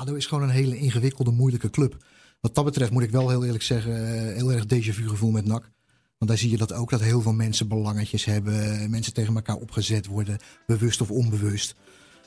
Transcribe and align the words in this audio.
ADO 0.00 0.14
is 0.14 0.26
gewoon 0.26 0.42
een 0.42 0.50
hele 0.50 0.78
ingewikkelde, 0.78 1.30
moeilijke 1.30 1.70
club. 1.70 2.04
Wat 2.40 2.54
dat 2.54 2.64
betreft 2.64 2.90
moet 2.90 3.02
ik 3.02 3.10
wel 3.10 3.28
heel 3.28 3.44
eerlijk 3.44 3.64
zeggen, 3.64 3.96
eh, 3.96 4.36
heel 4.36 4.52
erg 4.52 4.64
déjà 4.64 4.94
vu 4.94 5.08
gevoel 5.08 5.30
met 5.30 5.46
NAC. 5.46 5.70
Want 6.18 6.30
daar 6.30 6.40
zie 6.40 6.50
je 6.50 6.56
dat 6.56 6.72
ook, 6.72 6.90
dat 6.90 7.00
heel 7.00 7.20
veel 7.20 7.32
mensen 7.32 7.68
belangetjes 7.68 8.24
hebben. 8.24 8.90
Mensen 8.90 9.12
tegen 9.12 9.34
elkaar 9.34 9.56
opgezet 9.56 10.06
worden, 10.06 10.38
bewust 10.66 11.00
of 11.00 11.10
onbewust. 11.10 11.74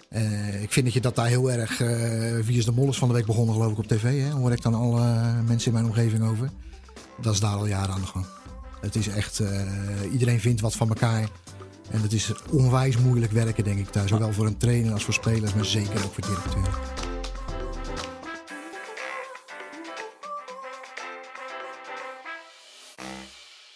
Uh, 0.10 0.62
ik 0.62 0.72
vind 0.72 0.86
dat 0.86 0.94
je 0.94 1.02
dat 1.02 1.16
daar 1.16 1.28
heel 1.28 1.52
erg... 1.52 1.80
Uh, 1.80 2.46
Wie 2.46 2.64
de 2.64 2.72
Molles 2.72 2.98
van 2.98 3.08
de 3.08 3.14
week 3.14 3.26
begonnen 3.26 3.56
geloof 3.56 3.72
ik 3.72 3.78
op 3.78 3.88
tv. 3.88 4.22
Hè? 4.24 4.30
Hoor 4.30 4.52
ik 4.52 4.62
dan 4.62 4.74
alle 4.74 5.02
mensen 5.46 5.68
in 5.68 5.74
mijn 5.74 5.86
omgeving 5.86 6.24
over. 6.24 6.50
Dat 7.22 7.34
is 7.34 7.40
daar 7.40 7.56
al 7.56 7.68
jaren 7.68 7.94
aan 7.94 8.02
de 8.02 8.08
gang. 8.08 8.26
Het 8.82 8.96
is 8.96 9.08
echt... 9.08 9.42
Iedereen 10.12 10.40
vindt 10.40 10.62
wat 10.62 10.76
van 10.76 10.90
elkaar. 10.90 11.30
En 11.90 12.02
het 12.02 12.14
is 12.14 12.32
onwijs 12.52 12.98
moeilijk 12.98 13.32
werken 13.32 13.64
denk 13.64 13.80
ik 13.80 13.94
daar. 13.94 14.08
Zowel 14.08 14.34
voor 14.34 14.46
een 14.46 14.58
trainer 14.58 14.94
als 14.94 15.04
voor 15.04 15.14
spelers, 15.14 15.54
maar 15.54 15.66
zeker 15.66 16.04
ook 16.04 16.14
voor 16.14 16.24
directeuren. 16.24 16.93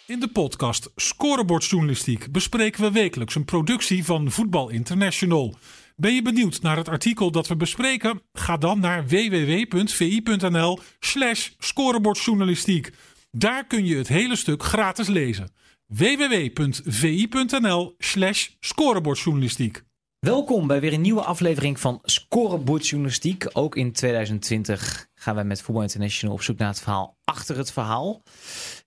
In 0.08 0.20
de 0.20 0.28
podcast 0.28 0.90
Scorebordjournalistiek 0.96 2.32
bespreken 2.32 2.82
we 2.82 2.90
wekelijks 2.90 3.34
een 3.34 3.44
productie 3.44 4.04
van 4.04 4.30
Voetbal 4.30 4.68
International. 4.68 5.54
Ben 5.96 6.14
je 6.14 6.22
benieuwd 6.22 6.62
naar 6.62 6.76
het 6.76 6.88
artikel 6.88 7.30
dat 7.30 7.46
we 7.46 7.56
bespreken? 7.56 8.22
Ga 8.32 8.56
dan 8.56 8.80
naar 8.80 9.06
www.vi.nl/slash 9.06 11.50
scorebordjournalistiek. 11.58 12.92
Daar 13.30 13.66
kun 13.66 13.86
je 13.86 13.96
het 13.96 14.08
hele 14.08 14.36
stuk 14.36 14.62
gratis 14.62 15.08
lezen. 15.08 15.50
www.vi.nl/slash 15.86 18.48
scorebordjournalistiek. 18.60 19.82
Welkom 20.18 20.66
bij 20.66 20.80
weer 20.80 20.92
een 20.92 21.00
nieuwe 21.00 21.24
aflevering 21.24 21.80
van 21.80 21.98
Scorebordjournalistiek. 22.02 23.46
Ook 23.52 23.76
in 23.76 23.92
2020 23.92 25.08
gaan 25.14 25.34
wij 25.34 25.44
met 25.44 25.62
Voetbal 25.62 25.82
International 25.82 26.34
op 26.34 26.42
zoek 26.42 26.58
naar 26.58 26.68
het 26.68 26.80
verhaal 26.80 27.17
achter 27.28 27.56
het 27.56 27.72
verhaal. 27.72 28.22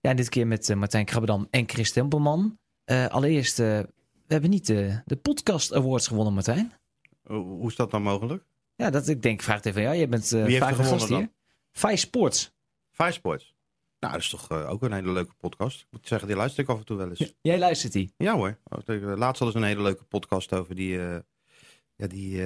Ja, 0.01 0.13
dit 0.13 0.29
keer 0.29 0.47
met 0.47 0.69
uh, 0.69 0.77
Martijn 0.77 1.05
Krabbedam 1.05 1.47
en 1.49 1.69
Chris 1.69 1.91
Tempelman. 1.91 2.59
Uh, 2.85 3.07
allereerst, 3.07 3.59
uh, 3.59 3.65
we 4.27 4.27
hebben 4.27 4.49
niet 4.49 4.67
de, 4.67 5.01
de 5.05 5.15
Podcast 5.15 5.73
Awards 5.73 6.07
gewonnen, 6.07 6.33
Martijn. 6.33 6.73
Hoe 7.23 7.67
is 7.67 7.75
dat 7.75 7.91
dan 7.91 8.01
mogelijk? 8.01 8.43
Ja, 8.75 8.89
dat 8.89 9.07
ik 9.07 9.21
denk, 9.21 9.41
vraag 9.41 9.55
het 9.55 9.65
even 9.65 9.81
ja. 9.81 9.91
Je 9.91 10.07
bent 10.07 10.31
uh, 10.31 10.45
Wie 10.45 10.63
heeft 10.63 10.75
gewonnen 10.75 11.17
hier. 11.17 11.31
Five 11.71 11.95
Sports. 11.95 12.51
Five 12.91 13.11
Sports. 13.11 13.55
Nou, 13.99 14.13
dat 14.13 14.21
is 14.21 14.29
toch 14.29 14.51
uh, 14.51 14.69
ook 14.69 14.81
een 14.81 14.93
hele 14.93 15.11
leuke 15.11 15.33
podcast. 15.37 15.81
Ik 15.81 15.87
moet 15.91 16.07
zeggen, 16.07 16.27
die 16.27 16.37
luister 16.37 16.63
ik 16.63 16.69
af 16.69 16.77
en 16.77 16.85
toe 16.85 16.97
wel 16.97 17.09
eens. 17.09 17.33
Jij 17.41 17.59
luistert 17.59 17.93
die? 17.93 18.13
Ja 18.17 18.35
hoor. 18.35 18.57
Laatst 18.97 19.39
hadden 19.39 19.51
ze 19.51 19.57
een 19.57 19.63
hele 19.63 19.81
leuke 19.81 20.03
podcast 20.03 20.53
over 20.53 20.75
die, 20.75 20.97
uh, 20.97 21.17
ja, 21.95 22.07
die, 22.07 22.41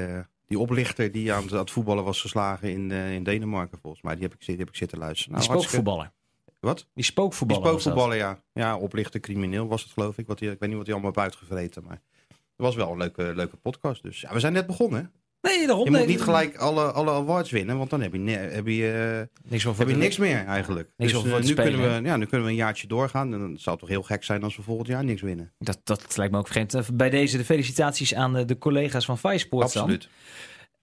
die 0.48 0.60
oplichter 0.60 1.12
die 1.12 1.34
aan, 1.34 1.48
het 1.48 1.72
voetballen 1.72 2.04
was 2.04 2.22
geslagen 2.22 2.72
in, 2.72 2.92
in 2.92 3.24
Denemarken 3.24 3.78
volgens 3.78 4.02
mij. 4.02 4.14
Die 4.16 4.24
heb 4.24 4.34
ik, 4.34 4.46
die 4.46 4.58
heb 4.58 4.70
ik 4.70 4.76
zitten 4.76 4.98
luisteren. 4.98 5.34
Nou, 5.34 5.48
die 5.48 5.54
spookvoetballer. 5.58 6.12
Wat? 6.60 6.88
Die 6.94 7.04
spookvoetballer. 7.04 7.64
Die 7.64 7.72
spookvoetballer, 7.72 8.18
ja. 8.18 8.42
Ja, 8.54 8.78
oplichter, 8.78 9.20
crimineel 9.20 9.68
was 9.68 9.84
het 9.84 9.92
geloof 9.92 10.18
ik. 10.18 10.28
Wat 10.28 10.38
die, 10.38 10.52
ik 10.52 10.60
weet 10.60 10.70
niet 10.70 10.78
wat 10.78 10.88
hij 10.88 10.96
allemaal 10.96 11.14
heeft 11.16 11.26
uitgevreten, 11.26 11.84
maar... 11.84 12.02
Het 12.28 12.66
was 12.66 12.76
wel 12.76 12.92
een 12.92 12.98
leuke, 12.98 13.32
leuke 13.36 13.58
podcast. 13.58 14.04
Dus 14.04 14.22
ja, 14.22 14.34
we 14.34 14.40
zijn 14.40 14.54
net 14.54 14.68
begonnen. 14.68 15.12
Nee, 15.46 15.66
daarom 15.66 15.86
Je 15.86 15.92
nee, 15.92 16.00
moet 16.00 16.10
niet 16.10 16.22
gelijk 16.22 16.58
alle, 16.58 16.92
alle 16.92 17.12
awards 17.12 17.52
winnen, 17.52 17.78
want 17.78 17.90
dan 17.90 18.02
heb 18.02 18.14
je, 18.14 18.30
heb 18.30 18.68
je, 18.68 19.28
uh, 19.44 19.52
niks, 19.52 19.64
heb 19.64 19.88
je 19.88 19.96
niks 19.96 20.18
meer 20.18 20.46
eigenlijk. 20.46 20.92
Niks 20.98 21.14
dus, 21.14 21.24
uh, 21.24 21.40
nu, 21.40 21.54
kunnen 21.54 21.82
we, 21.82 22.08
ja, 22.08 22.18
nu 22.18 22.26
kunnen 22.26 22.46
we 22.46 22.52
een 22.52 22.58
jaartje 22.58 22.88
doorgaan. 22.88 23.34
En 23.34 23.40
dan 23.40 23.58
zou 23.58 23.76
het 23.76 23.80
toch 23.80 23.90
heel 23.90 24.04
gek 24.04 24.24
zijn 24.24 24.44
als 24.44 24.56
we 24.56 24.62
volgend 24.62 24.88
jaar 24.88 25.04
niks 25.04 25.22
winnen. 25.22 25.54
Dat, 25.58 25.80
dat 25.84 26.18
lijkt 26.18 26.32
me 26.32 26.40
ook 26.40 26.48
vreemd. 26.48 26.80
Bij 26.94 27.10
deze 27.10 27.38
de 27.38 27.46
felicitaties 27.46 28.16
aan 28.16 28.34
de, 28.34 28.46
de 28.46 28.58
collega's 28.58 29.06
van 29.06 29.18
Vice 29.18 29.38
Sports 29.38 29.78
Absoluut. 29.78 30.02
Dan. 30.02 30.12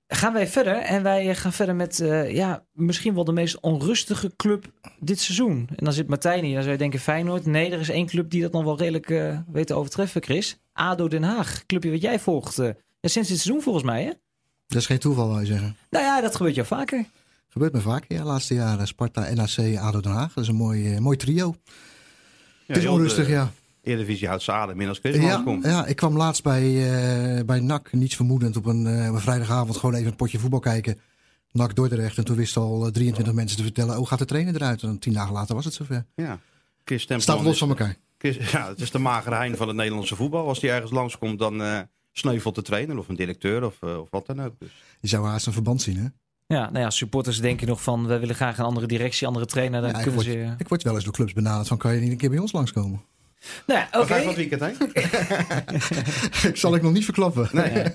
Gaan 0.07 0.33
wij 0.33 0.47
verder 0.47 0.77
en 0.77 1.03
wij 1.03 1.35
gaan 1.35 1.53
verder 1.53 1.75
met 1.75 2.01
uh, 2.01 2.35
ja, 2.35 2.65
misschien 2.73 3.15
wel 3.15 3.25
de 3.25 3.33
meest 3.33 3.61
onrustige 3.61 4.37
club 4.37 4.65
dit 4.99 5.21
seizoen. 5.21 5.69
En 5.69 5.85
dan 5.85 5.93
zit 5.93 6.09
Martijn 6.09 6.45
hier, 6.45 6.53
dan 6.53 6.63
zou 6.63 6.73
je 6.73 6.79
denken 6.79 7.01
Feyenoord. 7.01 7.47
Nee, 7.47 7.71
er 7.71 7.81
is 7.81 7.89
één 7.89 8.07
club 8.07 8.31
die 8.31 8.43
dat 8.43 8.53
nog 8.53 8.65
wel 8.65 8.79
redelijk 8.79 9.11
uh, 9.11 9.39
weet 9.53 9.67
te 9.67 9.75
overtreffen, 9.75 10.23
Chris. 10.23 10.61
ADO 10.73 11.09
Den 11.09 11.23
Haag, 11.23 11.67
clubje 11.67 11.91
wat 11.91 12.03
jij 12.03 12.19
volgt. 12.19 12.59
Uh, 12.59 12.70
sinds 13.01 13.29
dit 13.29 13.39
seizoen 13.39 13.63
volgens 13.63 13.85
mij, 13.85 14.03
hè? 14.03 14.11
Dat 14.67 14.80
is 14.80 14.86
geen 14.86 14.98
toeval, 14.98 15.28
wil 15.28 15.40
je 15.40 15.46
zeggen. 15.46 15.77
Nou 15.90 16.05
ja, 16.05 16.20
dat 16.20 16.36
gebeurt 16.36 16.55
jou 16.55 16.67
vaker. 16.67 17.05
Gebeurt 17.48 17.73
me 17.73 17.80
vaker, 17.80 18.17
ja. 18.17 18.24
Laatste 18.24 18.55
jaren 18.55 18.86
Sparta, 18.86 19.34
NAC, 19.34 19.77
ADO 19.78 20.00
Den 20.00 20.12
Haag. 20.12 20.33
Dat 20.33 20.45
is 20.45 20.48
een 20.48 20.55
mooi, 20.55 21.00
mooi 21.00 21.17
trio. 21.17 21.55
Ja, 21.64 21.73
het 22.67 22.77
is 22.77 22.86
onrustig, 22.86 23.27
de... 23.27 23.33
ja. 23.33 23.52
Eredivisie 23.83 24.28
houdt 24.28 24.42
zijn 24.42 24.56
adem 24.56 24.80
in 24.80 24.89
als 24.89 24.98
Chris 24.98 25.17
ja, 25.17 25.42
komt. 25.45 25.64
Ja, 25.64 25.86
ik 25.86 25.96
kwam 25.96 26.17
laatst 26.17 26.42
bij, 26.42 26.62
uh, 26.62 27.45
bij 27.45 27.61
NAC, 27.61 27.92
niets 27.92 28.17
vermoedend, 28.17 28.56
op 28.56 28.67
een, 28.67 28.86
uh, 28.86 29.05
een 29.05 29.20
vrijdagavond 29.20 29.77
gewoon 29.77 29.95
even 29.95 30.06
een 30.06 30.17
potje 30.17 30.39
voetbal 30.39 30.61
kijken. 30.61 31.00
NAC 31.52 31.74
Dordrecht. 31.74 32.18
En 32.18 32.24
toen 32.24 32.36
wisten 32.36 32.62
al 32.62 32.90
23 32.90 33.34
mensen 33.34 33.56
te 33.56 33.62
vertellen, 33.62 33.98
oh 33.98 34.06
gaat 34.06 34.18
de 34.18 34.24
trainer 34.24 34.55
eruit? 34.55 34.83
En 34.83 34.98
tien 34.98 35.12
dagen 35.12 35.33
later 35.33 35.55
was 35.55 35.64
het 35.64 35.74
zover. 35.74 36.06
Ja. 36.14 36.39
Chris 36.84 37.02
Staat 37.02 37.42
los 37.42 37.58
van 37.58 37.68
elkaar. 37.68 37.96
Chris, 38.18 38.36
ja, 38.52 38.68
het 38.68 38.80
is 38.80 38.90
de 38.90 38.98
magere 38.98 39.34
hein 39.34 39.56
van 39.56 39.68
het 39.68 39.77
Nederlandse 39.77 40.17
voetbal. 40.17 40.48
Als 40.48 40.61
die 40.61 40.70
ergens 40.70 40.90
langskomt, 40.90 41.39
dan 41.39 41.61
uh, 41.61 41.80
sneuvelt 42.12 42.55
de 42.55 42.62
trainer 42.62 42.98
of 42.98 43.08
een 43.08 43.17
directeur 43.17 43.64
of, 43.64 43.83
of 43.83 44.11
wat 44.11 44.27
dan 44.27 44.42
ook. 44.42 44.55
Dus. 44.58 44.70
Je 45.00 45.08
zou 45.08 45.27
haast 45.27 45.46
een 45.46 45.52
verband 45.52 45.83
zien, 45.83 45.96
hè? 45.96 46.06
Ja, 46.46 46.70
nou 46.70 46.78
ja, 46.78 46.90
supporters 46.90 47.40
denken 47.40 47.67
nog 47.67 47.83
van, 47.83 48.06
we 48.06 48.18
willen 48.18 48.34
graag 48.34 48.58
een 48.58 48.64
andere 48.64 48.86
directie, 48.86 49.27
andere 49.27 49.46
trainer. 49.46 49.80
Dan 49.80 49.90
ja, 49.90 50.02
kunnen 50.02 50.20
ik, 50.20 50.27
word, 50.27 50.39
ze... 50.39 50.55
ik 50.58 50.68
word 50.68 50.83
wel 50.83 50.95
eens 50.95 51.05
door 51.05 51.12
clubs 51.12 51.33
benaderd 51.33 51.68
van, 51.68 51.78
kan 51.78 51.95
je 51.95 52.00
niet 52.00 52.11
een 52.11 52.17
keer 52.17 52.30
bij 52.30 52.39
ons 52.39 52.52
langskomen? 52.52 53.00
Nou 53.67 53.80
ja, 53.80 54.00
oké. 54.00 54.14
Okay. 54.14 54.34
weekend 54.34 54.61
heen? 54.61 54.77
ik 56.50 56.56
zal 56.56 56.74
ik 56.74 56.83
nog 56.83 56.92
niet 56.92 57.05
verklappen. 57.05 57.48
Nee, 57.52 57.70
nee, 57.73 57.92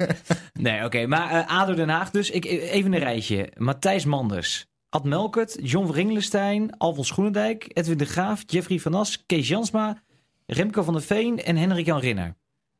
nee 0.53 0.75
oké. 0.75 0.85
Okay. 0.85 1.05
Maar 1.05 1.31
uh, 1.33 1.59
ADO 1.59 1.73
Den 1.73 1.89
Haag 1.89 2.11
dus. 2.11 2.29
Ik, 2.29 2.45
even 2.45 2.93
een 2.93 2.99
rijtje. 2.99 3.51
Matthijs 3.57 4.05
Manders. 4.05 4.65
Ad 4.89 5.03
Melkert. 5.03 5.57
John 5.61 5.91
Ringlestein. 5.91 6.77
Alfons 6.77 7.11
Groenendijk. 7.11 7.65
Edwin 7.73 7.97
de 7.97 8.05
Graaf. 8.05 8.43
Jeffrey 8.45 8.79
van 8.79 8.93
As. 8.93 9.25
Kees 9.25 9.47
Jansma. 9.47 10.03
Remco 10.45 10.83
van 10.83 10.93
der 10.93 11.03
Veen. 11.03 11.43
En 11.43 11.55
Henrik-Jan 11.55 11.99
Rinner. 11.99 12.35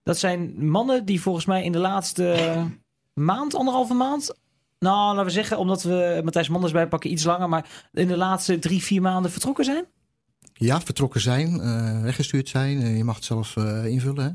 Dat 0.08 0.18
zijn 0.18 0.70
mannen 0.70 1.06
die 1.06 1.22
volgens 1.22 1.46
mij 1.46 1.64
in 1.64 1.72
de 1.72 1.78
laatste 1.78 2.56
maand, 3.14 3.56
anderhalve 3.56 3.94
maand... 3.94 4.36
Nou, 4.80 5.10
laten 5.10 5.26
we 5.26 5.32
zeggen, 5.32 5.58
omdat 5.58 5.84
we 5.84 6.22
Matthijs 6.24 6.50
Manders 6.50 6.74
bijpakken 6.74 7.12
iets 7.12 7.24
langer... 7.24 7.50
maar 7.50 7.88
in 7.94 8.08
de 8.08 8.18
laatste 8.18 8.60
drie, 8.60 8.84
vier 8.84 9.02
maanden 9.02 9.32
vertrokken 9.32 9.66
zijn? 9.66 9.86
Ja, 10.54 10.82
vertrokken 10.82 11.22
zijn, 11.22 11.60
uh, 11.60 12.02
weggestuurd 12.02 12.50
zijn. 12.50 12.82
Uh, 12.82 12.98
je 12.98 13.04
mag 13.04 13.16
het 13.16 13.26
zelf 13.26 13.56
uh, 13.56 13.86
invullen. 13.86 14.24
Hè? 14.24 14.30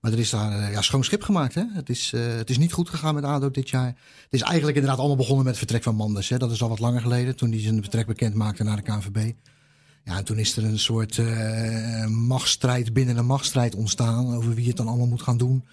Maar 0.00 0.12
er 0.12 0.18
is 0.18 0.30
daar 0.30 0.70
ja, 0.70 0.82
schoon 0.82 1.04
schip 1.04 1.22
gemaakt. 1.22 1.54
Hè? 1.54 1.62
Het, 1.72 1.88
is, 1.88 2.10
het 2.16 2.50
is 2.50 2.58
niet 2.58 2.72
goed 2.72 2.88
gegaan 2.88 3.14
met 3.14 3.24
ADO 3.24 3.50
dit 3.50 3.70
jaar. 3.70 3.86
Het 3.86 3.96
is 4.30 4.42
eigenlijk 4.42 4.76
inderdaad 4.76 4.98
allemaal 4.98 5.16
begonnen 5.16 5.44
met 5.44 5.54
het 5.54 5.62
vertrek 5.62 5.82
van 5.82 5.94
Manders. 5.94 6.28
Hè? 6.28 6.38
Dat 6.38 6.50
is 6.50 6.62
al 6.62 6.68
wat 6.68 6.78
langer 6.78 7.00
geleden, 7.00 7.36
toen 7.36 7.50
hij 7.50 7.60
zijn 7.60 7.82
vertrek 7.82 8.06
bekend 8.06 8.34
maakte 8.34 8.64
naar 8.64 8.76
de 8.76 8.82
KNVB. 8.82 9.32
Ja, 10.04 10.16
en 10.16 10.24
toen 10.24 10.38
is 10.38 10.56
er 10.56 10.64
een 10.64 10.78
soort 10.78 11.20
machtsstrijd 12.08 12.92
binnen 12.92 13.16
een 13.16 13.26
machtsstrijd 13.26 13.74
ontstaan... 13.74 14.34
over 14.34 14.54
wie 14.54 14.68
het 14.68 14.76
dan 14.76 14.88
allemaal 14.88 15.06
moet 15.06 15.22
gaan 15.22 15.38
doen. 15.38 15.64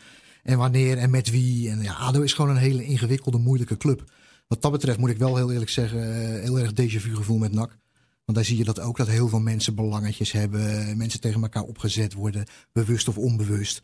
En 0.43 0.57
wanneer 0.57 0.97
en 0.97 1.09
met 1.09 1.29
wie. 1.29 1.69
En 1.69 1.81
ja, 1.81 1.93
ADO 1.93 2.21
is 2.21 2.33
gewoon 2.33 2.51
een 2.51 2.57
hele 2.57 2.85
ingewikkelde, 2.85 3.37
moeilijke 3.37 3.77
club. 3.77 4.11
Wat 4.47 4.61
dat 4.61 4.71
betreft 4.71 4.97
moet 4.97 5.09
ik 5.09 5.17
wel 5.17 5.35
heel 5.35 5.51
eerlijk 5.51 5.71
zeggen... 5.71 6.01
heel 6.41 6.59
erg 6.59 6.71
déjà 6.71 7.01
vu 7.01 7.15
gevoel 7.15 7.37
met 7.37 7.51
NAC. 7.51 7.77
Want 8.25 8.37
daar 8.37 8.47
zie 8.47 8.57
je 8.57 8.63
dat 8.63 8.79
ook, 8.79 8.97
dat 8.97 9.07
heel 9.07 9.27
veel 9.27 9.39
mensen 9.39 9.75
belangetjes 9.75 10.31
hebben. 10.31 10.97
Mensen 10.97 11.19
tegen 11.19 11.41
elkaar 11.41 11.63
opgezet 11.63 12.13
worden, 12.13 12.45
bewust 12.71 13.07
of 13.07 13.17
onbewust. 13.17 13.81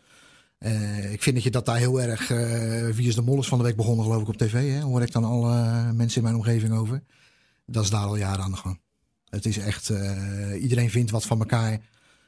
Uh, 0.59 1.11
ik 1.11 1.21
vind 1.21 1.35
dat 1.35 1.43
je 1.43 1.51
dat 1.51 1.65
daar 1.65 1.77
heel 1.77 2.01
erg... 2.01 2.29
Uh, 2.29 2.95
Wie 2.95 3.07
is 3.07 3.15
de 3.15 3.21
Molles 3.21 3.47
van 3.47 3.57
de 3.57 3.63
week 3.63 3.75
begonnen 3.75 4.05
geloof 4.05 4.21
ik 4.21 4.27
op 4.27 4.37
tv. 4.37 4.73
Hè? 4.73 4.81
Hoor 4.81 5.01
ik 5.01 5.11
dan 5.11 5.23
alle 5.23 5.91
mensen 5.93 6.17
in 6.17 6.23
mijn 6.23 6.35
omgeving 6.35 6.73
over. 6.73 7.03
Dat 7.65 7.83
is 7.83 7.89
daar 7.89 8.05
al 8.05 8.15
jaren 8.15 8.43
aan 8.43 8.51
de 8.51 8.57
gang. 8.57 8.79
Het 9.31 9.45
is 9.45 9.57
echt... 9.57 9.89
Uh, 9.89 10.61
iedereen 10.61 10.89
vindt 10.89 11.11
wat 11.11 11.25
van 11.25 11.39
elkaar. 11.39 11.79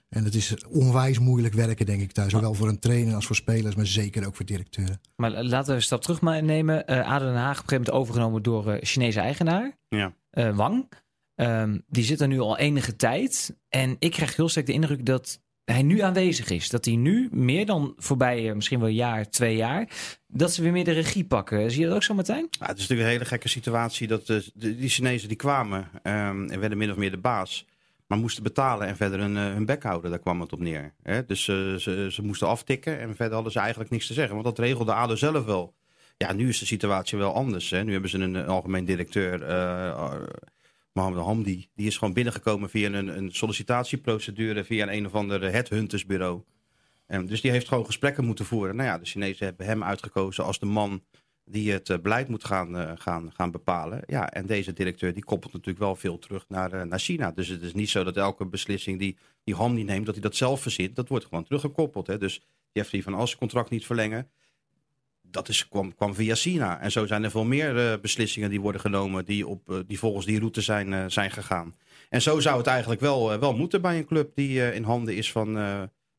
En 0.09 0.24
het 0.24 0.36
is 0.36 0.66
onwijs 0.68 1.19
moeilijk 1.19 1.53
werken, 1.53 1.86
denk 1.86 2.02
ik 2.02 2.14
daar. 2.14 2.30
Zowel 2.30 2.53
voor 2.53 2.68
een 2.68 2.80
trainer 2.80 3.16
als 3.16 3.25
voor 3.25 3.36
spelers, 3.36 3.75
maar 3.75 3.86
zeker 3.86 4.28
ook 4.28 4.36
voor 4.36 4.46
directeuren. 4.46 5.02
Maar 5.16 5.44
laten 5.44 5.69
we 5.69 5.75
een 5.75 5.81
stap 5.81 6.02
terug 6.02 6.22
nemen. 6.22 6.84
Uh, 6.91 7.12
ADO 7.12 7.25
Den 7.25 7.36
Haag 7.36 7.59
op 7.59 7.64
een 7.64 7.69
gegeven 7.69 7.75
moment 7.75 7.91
overgenomen 7.91 8.44
door 8.44 8.68
uh, 8.68 8.78
Chinese 8.81 9.19
eigenaar. 9.19 9.78
Ja. 9.90 10.14
Uh, 10.32 10.55
Wang. 10.55 10.91
Um, 11.35 11.84
die 11.88 12.03
zit 12.03 12.22
er 12.22 12.28
nu 12.28 12.40
al 12.40 12.58
enige 12.58 12.96
tijd. 12.96 13.55
En 13.70 13.96
ik 14.00 14.11
krijg 14.11 14.35
heel 14.35 14.50
sterk 14.50 14.66
de 14.66 14.73
indruk 14.73 15.05
dat 15.05 15.41
hij 15.66 15.82
nu 15.82 16.00
aanwezig 16.00 16.50
is. 16.50 16.70
Dat 16.70 16.86
hij 16.86 16.96
nu 16.96 17.30
meer 17.32 17.66
dan 17.66 17.94
voorbij 17.98 18.56
misschien 18.56 18.80
wel 18.80 18.88
een 18.88 18.94
jaar, 18.94 19.30
twee 19.30 19.56
jaar... 19.56 19.90
dat 20.28 20.54
ze 20.54 20.62
weer 20.62 20.72
meer 20.72 20.84
de 20.84 20.92
regie 20.92 21.26
pakken. 21.26 21.72
Zie 21.72 21.80
je 21.80 21.88
dat 21.88 21.96
ook 21.96 22.04
zo, 22.04 22.14
Martijn? 22.14 22.48
Ja, 22.50 22.66
het 22.66 22.78
is 22.78 22.82
natuurlijk 22.82 23.10
een 23.10 23.14
hele 23.16 23.26
gekke 23.26 23.48
situatie. 23.48 24.08
dat 24.08 24.28
de, 24.28 24.52
de, 24.54 24.76
Die 24.76 24.90
Chinezen 24.90 25.28
die 25.28 25.38
kwamen 25.38 25.90
um, 26.04 26.50
en 26.50 26.60
werden 26.60 26.78
min 26.78 26.92
of 26.92 26.98
meer 26.98 27.12
de 27.12 27.18
baas... 27.18 27.66
maar 28.08 28.18
moesten 28.18 28.44
betalen 28.44 28.88
en 28.88 28.96
verder 28.96 29.20
hun, 29.20 29.36
uh, 29.36 29.54
hun 29.54 29.66
bek 29.66 29.84
houden. 29.84 30.10
Daar 30.10 30.20
kwam 30.20 30.42
het 30.42 30.54
op 30.54 30.60
neer. 30.60 30.94
Hè? 31.04 31.26
Dus 31.26 31.44
ze, 31.44 32.08
ze 32.12 32.22
moesten 32.24 32.48
aftikken 32.48 33.00
en 33.00 33.16
verder 33.16 33.34
hadden 33.34 33.52
ze 33.52 33.60
eigenlijk 33.60 33.90
niks 33.90 34.08
te 34.08 34.14
zeggen. 34.14 34.34
Want 34.34 34.46
dat 34.46 34.66
regelde 34.66 34.94
ADO 34.94 35.16
zelf 35.16 35.46
wel. 35.46 35.74
Ja, 36.18 36.34
nu 36.34 36.50
is 36.50 36.60
de 36.60 36.66
situatie 36.66 37.18
wel 37.18 37.34
anders. 37.34 37.70
Hè? 37.70 37.84
Nu 37.84 37.92
hebben 37.92 38.10
ze 38.10 38.18
een, 38.18 38.34
een 38.34 38.48
algemeen 38.48 38.86
directeur... 38.86 39.44
Mohammed 40.93 41.23
Hamdi, 41.23 41.69
die 41.75 41.87
is 41.87 41.97
gewoon 41.97 42.13
binnengekomen 42.13 42.69
via 42.69 42.91
een, 42.91 43.17
een 43.17 43.31
sollicitatieprocedure, 43.31 44.63
via 44.63 44.84
een, 44.84 44.93
een 44.93 45.05
of 45.05 45.16
ander 45.16 45.51
headhuntersbureau. 45.51 46.43
En 47.05 47.25
dus 47.25 47.41
die 47.41 47.51
heeft 47.51 47.67
gewoon 47.67 47.85
gesprekken 47.85 48.25
moeten 48.25 48.45
voeren. 48.45 48.75
Nou 48.75 48.90
ja, 48.90 48.97
de 48.97 49.05
Chinezen 49.05 49.45
hebben 49.45 49.66
hem 49.66 49.84
uitgekozen 49.84 50.43
als 50.43 50.59
de 50.59 50.66
man 50.66 51.03
die 51.45 51.72
het 51.72 51.90
eh, 51.90 51.99
beleid 51.99 52.28
moet 52.28 52.43
gaan, 52.43 52.78
eh, 52.78 52.91
gaan, 52.95 53.31
gaan 53.34 53.51
bepalen. 53.51 54.01
Ja, 54.05 54.29
en 54.29 54.45
deze 54.45 54.73
directeur 54.73 55.13
die 55.13 55.23
koppelt 55.23 55.53
natuurlijk 55.53 55.79
wel 55.79 55.95
veel 55.95 56.19
terug 56.19 56.45
naar, 56.47 56.72
eh, 56.72 56.81
naar 56.81 56.99
China. 56.99 57.31
Dus 57.31 57.47
het 57.47 57.61
is 57.61 57.73
niet 57.73 57.90
zo 57.90 58.03
dat 58.03 58.17
elke 58.17 58.45
beslissing 58.45 58.99
die, 58.99 59.17
die 59.43 59.55
Ham 59.55 59.73
niet 59.73 59.85
neemt, 59.85 60.05
dat 60.05 60.13
hij 60.13 60.23
dat 60.23 60.35
zelf 60.35 60.61
verzint. 60.61 60.95
Dat 60.95 61.09
wordt 61.09 61.25
gewoon 61.25 61.43
teruggekoppeld. 61.43 62.07
Hè. 62.07 62.17
Dus 62.17 62.45
Jeffrey 62.72 63.01
van 63.01 63.13
As 63.13 63.35
contract 63.35 63.69
niet 63.69 63.85
verlengen. 63.85 64.29
Dat 65.34 65.50
is, 65.50 65.68
kwam, 65.68 65.96
kwam 65.96 66.16
via 66.16 66.35
China. 66.35 66.80
En 66.80 66.91
zo 66.91 67.06
zijn 67.06 67.24
er 67.24 67.32
veel 67.32 67.44
meer 67.44 67.91
eh, 67.91 68.00
beslissingen 68.02 68.50
die 68.50 68.62
worden 68.62 68.82
genomen 68.82 69.26
die, 69.26 69.47
op, 69.47 69.70
eh, 69.70 69.78
die 69.88 70.00
volgens 70.00 70.26
die 70.26 70.40
route 70.40 70.62
zijn, 70.62 70.94
eh, 70.94 71.03
zijn 71.08 71.32
gegaan. 71.32 71.76
En 72.09 72.22
zo 72.22 72.40
zou 72.40 72.58
het 72.58 72.68
eigenlijk 72.68 73.02
wel, 73.02 73.40
wel 73.40 73.53
moeten 73.56 73.82
bij 73.82 73.97
een 73.97 74.06
club 74.06 74.32
die 74.35 74.74
in 74.74 74.84
handen 74.84 75.16
is 75.16 75.32
van, 75.32 75.50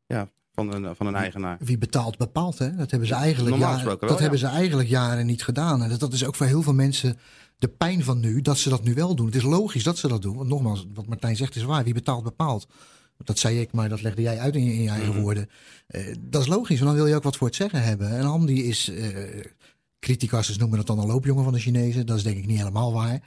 ja, 0.06 0.28
van, 0.52 0.74
een, 0.74 0.96
van 0.96 1.06
een 1.06 1.14
eigenaar. 1.14 1.56
Wie 1.60 1.78
betaalt 1.78 2.16
bepaalt, 2.16 2.58
hè? 2.58 2.76
Dat 2.76 2.90
hebben 2.90 3.08
ze 3.08 3.14
eigenlijk, 3.14 3.56
jaren, 3.56 3.84
wel, 3.84 3.98
dat 3.98 4.10
ja. 4.10 4.16
hebben 4.16 4.38
ze 4.38 4.46
eigenlijk 4.46 4.88
jaren 4.88 5.26
niet 5.26 5.44
gedaan. 5.44 5.82
En 5.82 5.88
dat, 5.88 6.00
dat 6.00 6.12
is 6.12 6.24
ook 6.24 6.34
voor 6.34 6.46
heel 6.46 6.62
veel 6.62 6.74
mensen 6.74 7.18
de 7.58 7.68
pijn 7.68 8.04
van 8.04 8.20
nu, 8.20 8.40
dat 8.40 8.58
ze 8.58 8.68
dat 8.68 8.84
nu 8.84 8.94
wel 8.94 9.14
doen. 9.14 9.26
Het 9.26 9.34
is 9.34 9.42
logisch 9.42 9.82
dat 9.82 9.98
ze 9.98 10.08
dat 10.08 10.22
doen. 10.22 10.36
Want 10.36 10.48
nogmaals, 10.48 10.86
wat 10.94 11.06
Martijn 11.06 11.36
zegt 11.36 11.56
is 11.56 11.62
waar. 11.62 11.84
Wie 11.84 11.94
betaalt 11.94 12.24
bepaalt. 12.24 12.66
Dat 13.18 13.38
zei 13.38 13.60
ik, 13.60 13.72
maar 13.72 13.88
dat 13.88 14.02
legde 14.02 14.22
jij 14.22 14.38
uit 14.38 14.54
in 14.54 14.64
je, 14.64 14.72
in 14.72 14.82
je 14.82 14.88
eigen 14.88 15.08
Mhm. 15.12 15.20
woorden. 15.20 15.50
Eh, 15.86 16.14
dat 16.20 16.40
is 16.42 16.48
logisch, 16.48 16.78
want 16.80 16.90
dan 16.90 17.00
wil 17.00 17.06
je 17.06 17.14
ook 17.14 17.22
wat 17.22 17.36
voor 17.36 17.46
het 17.46 17.56
zeggen 17.56 17.82
hebben. 17.82 18.08
En 18.10 18.24
Ham 18.24 18.46
die 18.46 18.64
is, 18.64 18.90
criticasters 19.98 20.58
noemen 20.58 20.78
het 20.78 20.86
dan 20.86 20.98
een 20.98 21.06
loopjongen 21.06 21.44
van 21.44 21.52
de 21.52 21.58
Chinezen. 21.58 22.06
Dat 22.06 22.16
is 22.16 22.22
denk 22.22 22.36
ik 22.36 22.46
niet 22.46 22.58
helemaal 22.58 22.92
waar. 22.92 23.20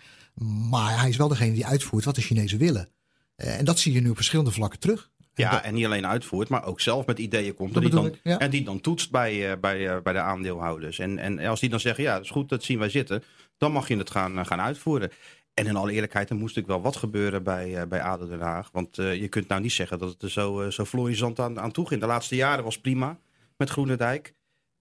Maar 0.69 0.99
hij 0.99 1.09
is 1.09 1.17
wel 1.17 1.27
degene 1.27 1.53
die 1.53 1.65
uitvoert 1.65 2.05
wat 2.05 2.15
de 2.15 2.21
Chinezen 2.21 2.57
willen. 2.57 2.89
Eh, 3.35 3.57
en 3.59 3.65
dat 3.65 3.79
zie 3.79 3.93
je 3.93 4.01
nu 4.01 4.09
op 4.09 4.15
verschillende 4.15 4.51
vlakken 4.51 4.79
terug. 4.79 5.09
En 5.19 5.43
Ja, 5.43 5.51
dat- 5.51 5.61
en 5.63 5.73
niet 5.73 5.85
alleen 5.85 6.07
uitvoert, 6.07 6.49
maar 6.49 6.65
ook 6.65 6.81
zelf 6.81 7.05
met 7.05 7.19
ideeën 7.19 7.53
komt. 7.53 7.73
Dat 7.73 7.83
en, 7.83 7.89
die 7.89 7.99
dan, 7.99 8.05
ik, 8.07 8.19
ja. 8.23 8.37
en 8.37 8.49
die 8.49 8.63
dan 8.63 8.81
toetst 8.81 9.11
bij, 9.11 9.59
bij, 9.59 10.01
bij 10.01 10.13
de 10.13 10.19
aandeelhouders. 10.19 10.99
En, 10.99 11.17
en 11.19 11.39
als 11.39 11.59
die 11.59 11.69
dan 11.69 11.79
zeggen, 11.79 12.03
ja, 12.03 12.13
dat 12.13 12.23
is 12.23 12.29
goed, 12.29 12.49
dat 12.49 12.63
zien 12.63 12.79
wij 12.79 12.89
zitten. 12.89 13.23
Dan 13.57 13.71
mag 13.71 13.87
je 13.87 13.97
het 13.97 14.09
gaan, 14.11 14.45
gaan 14.45 14.61
uitvoeren. 14.61 15.11
En 15.57 15.65
in 15.65 15.75
alle 15.75 15.91
eerlijkheid, 15.91 16.29
er 16.29 16.35
moest 16.35 16.55
natuurlijk 16.55 16.83
wel 16.83 16.91
wat 16.91 16.99
gebeuren 16.99 17.43
bij, 17.43 17.75
eh, 17.75 17.87
bij 17.87 18.17
Den 18.17 18.39
Haag. 18.39 18.69
Want 18.71 18.97
eh, 18.97 19.15
je 19.15 19.27
kunt 19.27 19.47
nou 19.47 19.61
niet 19.61 19.71
zeggen 19.71 19.99
dat 19.99 20.09
het 20.09 20.21
er 20.21 20.29
zo, 20.29 20.61
eh, 20.61 20.69
zo 20.69 20.85
florissant 20.85 21.39
aan, 21.39 21.59
aan 21.59 21.71
toe 21.71 21.87
ging. 21.87 22.01
De 22.01 22.07
laatste 22.07 22.35
jaren 22.35 22.63
was 22.63 22.79
prima 22.79 23.17
met 23.57 23.69
Groenendijk. 23.69 24.33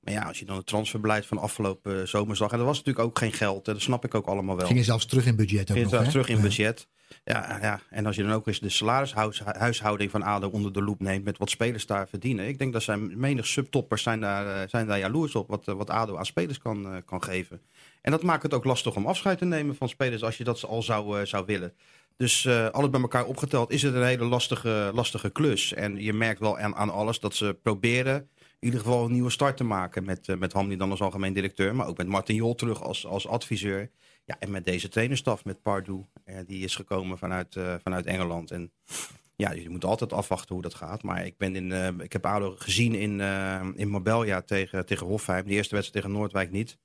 Maar 0.06 0.14
ja, 0.14 0.22
als 0.22 0.38
je 0.38 0.44
dan 0.44 0.56
het 0.56 0.66
transferbeleid 0.66 1.26
van 1.26 1.38
afgelopen 1.38 2.00
eh, 2.00 2.06
zomer 2.06 2.36
zag. 2.36 2.52
En 2.52 2.58
er 2.58 2.64
was 2.64 2.76
natuurlijk 2.76 3.06
ook 3.06 3.18
geen 3.18 3.32
geld. 3.32 3.66
En 3.66 3.72
dat 3.72 3.82
snap 3.82 4.04
ik 4.04 4.14
ook 4.14 4.26
allemaal 4.26 4.56
wel. 4.56 4.66
Gingen 4.66 4.84
zelfs 4.84 5.06
terug 5.06 5.26
in 5.26 5.36
budget 5.36 5.70
ook 5.70 5.76
Ging 5.76 5.90
nog, 5.90 6.02
hè? 6.04 6.10
terug 6.10 6.28
in 6.28 6.36
Ja. 6.36 6.42
budget. 6.42 6.88
Ja, 7.24 7.58
ja, 7.62 7.80
en 7.90 8.06
als 8.06 8.16
je 8.16 8.22
dan 8.22 8.32
ook 8.32 8.46
eens 8.46 8.60
de 8.60 8.68
salarishuishouding 8.68 10.10
van 10.10 10.22
ADO 10.22 10.48
onder 10.48 10.72
de 10.72 10.82
loep 10.82 11.00
neemt 11.00 11.24
met 11.24 11.38
wat 11.38 11.50
spelers 11.50 11.86
daar 11.86 12.08
verdienen. 12.08 12.48
Ik 12.48 12.58
denk 12.58 12.72
dat 12.72 12.82
zijn 12.82 13.18
menig 13.20 13.46
subtoppers 13.46 14.02
zijn 14.02 14.20
daar, 14.20 14.62
eh, 14.62 14.68
zijn 14.68 14.86
daar 14.86 14.98
jaloers 14.98 15.34
op 15.34 15.48
wat, 15.48 15.68
eh, 15.68 15.74
wat 15.74 15.90
ADO 15.90 16.16
aan 16.16 16.26
spelers 16.26 16.58
kan, 16.58 17.02
kan 17.04 17.22
geven. 17.22 17.60
En 18.02 18.10
dat 18.10 18.22
maakt 18.22 18.42
het 18.42 18.54
ook 18.54 18.64
lastig 18.64 18.96
om 18.96 19.06
afscheid 19.06 19.38
te 19.38 19.44
nemen 19.44 19.76
van 19.76 19.88
spelers 19.88 20.22
als 20.22 20.36
je 20.38 20.44
dat 20.44 20.64
al 20.64 20.82
zou, 20.82 21.26
zou 21.26 21.44
willen. 21.46 21.72
Dus 22.16 22.48
alles 22.48 22.90
bij 22.90 23.00
elkaar 23.00 23.24
opgeteld 23.24 23.70
is 23.70 23.82
het 23.82 23.94
een 23.94 24.04
hele 24.04 24.24
lastige, 24.24 24.90
lastige 24.94 25.30
klus. 25.30 25.72
En 25.72 26.02
je 26.02 26.12
merkt 26.12 26.40
wel 26.40 26.58
aan, 26.58 26.74
aan 26.74 26.90
alles 26.90 27.20
dat 27.20 27.34
ze 27.34 27.58
proberen 27.62 28.28
ieder 28.66 28.80
geval 28.80 29.04
een 29.04 29.12
nieuwe 29.12 29.30
start 29.30 29.56
te 29.56 29.64
maken. 29.64 30.04
Met, 30.04 30.28
uh, 30.28 30.36
met 30.36 30.52
Hamdi 30.52 30.76
dan 30.76 30.90
als 30.90 31.00
algemeen 31.00 31.32
directeur, 31.32 31.74
maar 31.74 31.86
ook 31.86 31.96
met 31.96 32.06
Martin 32.06 32.34
Jol 32.34 32.54
terug 32.54 32.82
als, 32.82 33.06
als 33.06 33.28
adviseur. 33.28 33.90
Ja, 34.24 34.36
en 34.38 34.50
met 34.50 34.64
deze 34.64 34.88
trainerstaf, 34.88 35.44
met 35.44 35.62
Pardoe, 35.62 36.04
eh, 36.24 36.36
die 36.46 36.64
is 36.64 36.76
gekomen 36.76 37.18
vanuit, 37.18 37.54
uh, 37.54 37.74
vanuit 37.82 38.06
Engeland. 38.06 38.50
En 38.50 38.72
ja, 39.36 39.52
je 39.52 39.70
moet 39.70 39.84
altijd 39.84 40.12
afwachten 40.12 40.54
hoe 40.54 40.62
dat 40.62 40.74
gaat. 40.74 41.02
Maar 41.02 41.26
ik, 41.26 41.38
ben 41.38 41.56
in, 41.56 42.00
ik 42.00 42.12
heb 42.12 42.26
ADO 42.26 42.54
gezien 42.58 42.94
in, 42.94 43.20
in 43.76 43.88
Marbella 43.88 44.42
tegen, 44.42 44.86
tegen 44.86 45.06
Hofheim. 45.06 45.46
De 45.46 45.52
eerste 45.52 45.74
wedstrijd 45.74 46.04
tegen 46.04 46.20
Noordwijk 46.20 46.50
niet. 46.50 46.78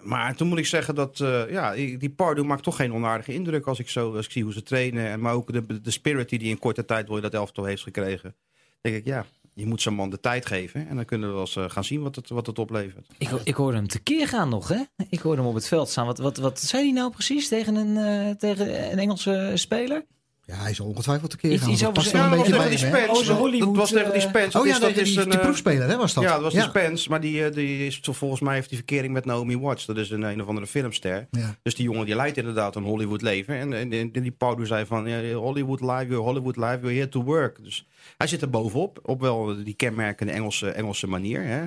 Maar 0.00 0.34
toen 0.34 0.48
moet 0.48 0.58
ik 0.58 0.66
zeggen 0.66 0.94
dat 0.94 1.18
ja, 1.48 1.72
die 1.74 2.10
Pardoe 2.10 2.44
maakt 2.44 2.62
toch 2.62 2.76
geen 2.76 2.92
onaardige 2.92 3.32
indruk 3.32 3.66
als 3.66 3.78
ik, 3.78 3.88
zo, 3.88 4.16
als 4.16 4.26
ik 4.26 4.32
zie 4.32 4.42
hoe 4.42 4.52
ze 4.52 4.62
trainen. 4.62 5.06
En 5.06 5.20
maar 5.20 5.34
ook 5.34 5.52
de, 5.52 5.80
de 5.80 5.90
spirit 5.90 6.28
die 6.28 6.38
hij 6.38 6.48
in 6.48 6.58
korte 6.58 6.84
tijd 6.84 7.06
door 7.06 7.20
dat 7.20 7.34
elftal 7.34 7.64
heeft 7.64 7.82
gekregen. 7.82 8.34
denk 8.80 8.96
ik, 8.96 9.04
ja, 9.04 9.26
je 9.54 9.66
moet 9.66 9.82
zo'n 9.82 9.94
man 9.94 10.10
de 10.10 10.20
tijd 10.20 10.46
geven. 10.46 10.88
En 10.88 10.96
dan 10.96 11.04
kunnen 11.04 11.28
we 11.28 11.34
wel 11.34 11.44
eens 11.44 11.56
uh, 11.56 11.64
gaan 11.68 11.84
zien 11.84 12.02
wat 12.02 12.16
het, 12.16 12.28
wat 12.28 12.46
het 12.46 12.58
oplevert. 12.58 13.06
Ik, 13.18 13.30
ik 13.44 13.54
hoorde 13.54 13.76
hem 13.76 13.88
tekeer 13.88 14.28
gaan 14.28 14.48
nog, 14.48 14.68
hè? 14.68 14.82
Ik 15.08 15.20
hoorde 15.20 15.40
hem 15.40 15.50
op 15.50 15.54
het 15.54 15.68
veld 15.68 15.88
staan. 15.88 16.06
Wat, 16.06 16.18
wat, 16.18 16.36
wat 16.36 16.60
zei 16.60 16.82
hij 16.82 16.92
nou 16.92 17.10
precies 17.10 17.48
tegen 17.48 17.74
een, 17.74 18.26
uh, 18.28 18.34
tegen 18.34 18.92
een 18.92 18.98
Engelse 18.98 19.52
speler? 19.54 20.04
Ja, 20.46 20.54
hij 20.54 20.74
zal 20.74 20.86
ongetwijfeld 20.86 21.32
een 21.32 21.38
keer 21.38 21.58
gaan. 21.58 21.70
Iets 21.70 21.80
dat 21.80 21.88
over 21.88 22.02
past 22.02 22.10
zijn- 22.14 22.22
wel 22.30 22.32
een 22.32 22.38
beetje 22.38 22.56
bij 22.56 22.68
die 22.68 22.78
Spence. 22.78 23.10
Oh, 23.10 23.58
dat 23.58 23.76
was 23.76 23.90
tegen 23.90 24.12
die 24.12 24.22
eh, 24.22 24.28
Spence. 24.28 24.58
Oh 24.58 24.64
Dat 24.64 24.64
ja, 24.64 24.72
is, 24.74 24.80
dat 24.80 24.94
die, 24.94 25.02
is 25.02 25.16
een, 25.16 25.24
die 25.30 25.38
eh, 25.38 25.44
proefspeler 25.44 25.88
hè, 25.88 25.96
was 25.96 26.14
dat? 26.14 26.24
Ja, 26.24 26.32
dat 26.32 26.42
was 26.42 26.52
de 26.52 26.60
Spence. 26.60 27.08
Maar 27.10 27.20
die, 27.20 27.44
eh, 27.44 27.52
die 27.54 27.86
is 27.86 28.00
volgens 28.02 28.40
mij 28.40 28.54
heeft 28.54 28.68
die 28.68 28.78
verkering 28.78 29.12
met 29.12 29.24
Naomi 29.24 29.58
Watts. 29.58 29.86
Dat 29.86 29.96
is 29.96 30.10
een 30.10 30.22
een 30.22 30.42
of 30.42 30.48
andere 30.48 30.66
filmster. 30.66 31.26
Ja. 31.30 31.54
Dus 31.62 31.74
die 31.74 31.84
jongen 31.84 32.06
die 32.06 32.14
leidt 32.14 32.36
inderdaad 32.36 32.76
een 32.76 32.82
Hollywood 32.82 33.22
leven. 33.22 33.54
En, 33.56 33.72
en, 33.72 33.92
en 33.92 34.10
die 34.22 34.30
Pardoe 34.32 34.66
zei 34.66 34.86
van 34.86 35.06
ja, 35.06 35.32
Hollywood 35.34 35.80
live, 35.80 36.06
you're 36.06 36.22
Hollywood 36.22 36.56
live, 36.56 36.78
you're 36.80 36.94
here 36.94 37.08
to 37.08 37.22
work. 37.22 37.62
Dus 37.62 37.86
hij 38.16 38.26
zit 38.26 38.42
er 38.42 38.50
bovenop. 38.50 38.98
Op 39.02 39.20
wel 39.20 39.64
die 39.64 39.74
kenmerkende 39.74 40.32
Engelse, 40.32 40.70
Engelse 40.70 41.06
manier. 41.06 41.42
Hè? 41.44 41.64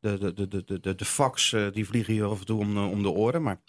De, 0.00 0.18
de, 0.18 0.34
de, 0.48 0.64
de, 0.64 0.80
de, 0.80 0.94
de, 0.94 1.04
fax 1.04 1.52
eh, 1.52 1.62
die 1.72 1.86
vliegen 1.86 2.12
hier 2.12 2.24
af 2.24 2.38
en 2.40 2.46
toe 2.46 2.58
om, 2.60 2.74
de- 2.74 2.80
om 2.80 3.02
de 3.02 3.10
oren. 3.10 3.42
Maar 3.42 3.60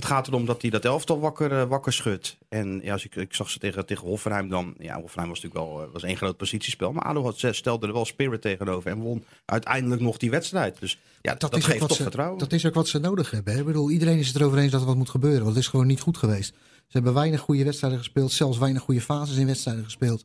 het 0.00 0.08
gaat 0.08 0.26
erom 0.26 0.46
dat 0.46 0.62
hij 0.62 0.70
dat 0.70 0.84
elftal 0.84 1.20
wakker, 1.20 1.52
eh, 1.52 1.68
wakker 1.68 1.92
schudt. 1.92 2.36
En 2.48 2.80
ja, 2.82 2.92
als 2.92 3.04
ik, 3.04 3.14
ik 3.14 3.34
zag 3.34 3.50
ze 3.50 3.58
tegen, 3.58 3.86
tegen 3.86 4.06
Hoffenheim 4.06 4.48
dan. 4.48 4.74
Ja, 4.78 5.00
Hoffenheim 5.00 5.28
was 5.28 5.40
natuurlijk 5.40 5.70
wel 5.70 5.82
eh, 5.82 5.92
was 5.92 6.02
één 6.02 6.16
groot 6.16 6.36
positiespel. 6.36 6.92
Maar 6.92 7.02
ADO 7.02 7.22
had, 7.22 7.44
stelde 7.50 7.86
er 7.86 7.92
wel 7.92 8.04
spirit 8.04 8.40
tegenover. 8.42 8.90
En 8.90 8.98
won 8.98 9.24
uiteindelijk 9.44 10.00
nog 10.00 10.16
die 10.16 10.30
wedstrijd. 10.30 10.80
Dus 10.80 10.98
ja, 11.22 11.34
dat, 11.34 11.56
is 11.56 11.64
geeft 11.64 11.78
toch 11.78 11.96
ze, 11.96 12.02
vertrouwen. 12.02 12.38
Dat 12.38 12.52
is 12.52 12.66
ook 12.66 12.74
wat 12.74 12.88
ze 12.88 12.98
nodig 12.98 13.30
hebben. 13.30 13.52
hè. 13.52 13.58
Ik 13.58 13.66
bedoel, 13.66 13.90
iedereen 13.90 14.18
is 14.18 14.26
het 14.26 14.36
erover 14.36 14.58
eens 14.58 14.72
dat 14.72 14.80
er 14.80 14.86
wat 14.86 14.96
moet 14.96 15.10
gebeuren. 15.10 15.42
Want 15.42 15.54
het 15.54 15.64
is 15.64 15.70
gewoon 15.70 15.86
niet 15.86 16.00
goed 16.00 16.16
geweest. 16.16 16.48
Ze 16.74 16.96
hebben 16.96 17.14
weinig 17.14 17.40
goede 17.40 17.64
wedstrijden 17.64 17.98
gespeeld. 17.98 18.32
Zelfs 18.32 18.58
weinig 18.58 18.82
goede 18.82 19.00
fases 19.00 19.36
in 19.36 19.46
wedstrijden 19.46 19.84
gespeeld. 19.84 20.24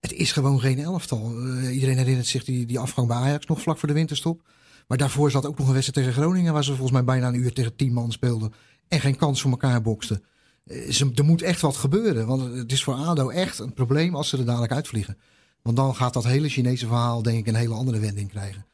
Het 0.00 0.12
is 0.12 0.32
gewoon 0.32 0.60
geen 0.60 0.78
elftal. 0.78 1.32
Eh, 1.38 1.74
iedereen 1.74 1.96
herinnert 1.96 2.26
zich 2.26 2.44
die, 2.44 2.66
die 2.66 2.78
afgang 2.78 3.08
bij 3.08 3.16
Ajax 3.16 3.46
nog 3.46 3.60
vlak 3.60 3.78
voor 3.78 3.88
de 3.88 3.94
winterstop. 3.94 4.42
Maar 4.86 4.98
daarvoor 4.98 5.30
zat 5.30 5.46
ook 5.46 5.58
nog 5.58 5.66
een 5.66 5.74
wedstrijd 5.74 6.06
tegen 6.06 6.22
Groningen. 6.22 6.52
Waar 6.52 6.64
ze 6.64 6.70
volgens 6.70 6.92
mij 6.92 7.04
bijna 7.04 7.28
een 7.28 7.40
uur 7.40 7.52
tegen 7.52 7.76
tien 7.76 7.92
man 7.92 8.12
speelden. 8.12 8.52
En 8.90 9.00
geen 9.00 9.16
kans 9.16 9.40
voor 9.40 9.50
elkaar 9.50 9.82
boksten. 9.82 10.22
Eh, 10.66 10.90
ze- 10.90 11.10
er 11.14 11.24
moet 11.24 11.42
echt 11.42 11.60
wat 11.60 11.76
gebeuren. 11.76 12.26
Want 12.26 12.54
het 12.56 12.72
is 12.72 12.82
voor 12.84 12.94
ADO 12.94 13.28
echt 13.28 13.58
een 13.58 13.72
probleem 13.72 14.14
als 14.14 14.28
ze 14.28 14.36
er 14.38 14.44
dadelijk 14.44 14.72
uitvliegen. 14.72 15.18
Want 15.62 15.76
dan 15.76 15.94
gaat 15.94 16.12
dat 16.12 16.24
hele 16.24 16.48
Chinese 16.48 16.86
verhaal 16.86 17.22
denk 17.22 17.38
ik 17.38 17.46
een 17.46 17.54
hele 17.54 17.74
andere 17.74 17.98
wending 17.98 18.28
krijgen. 18.30 18.64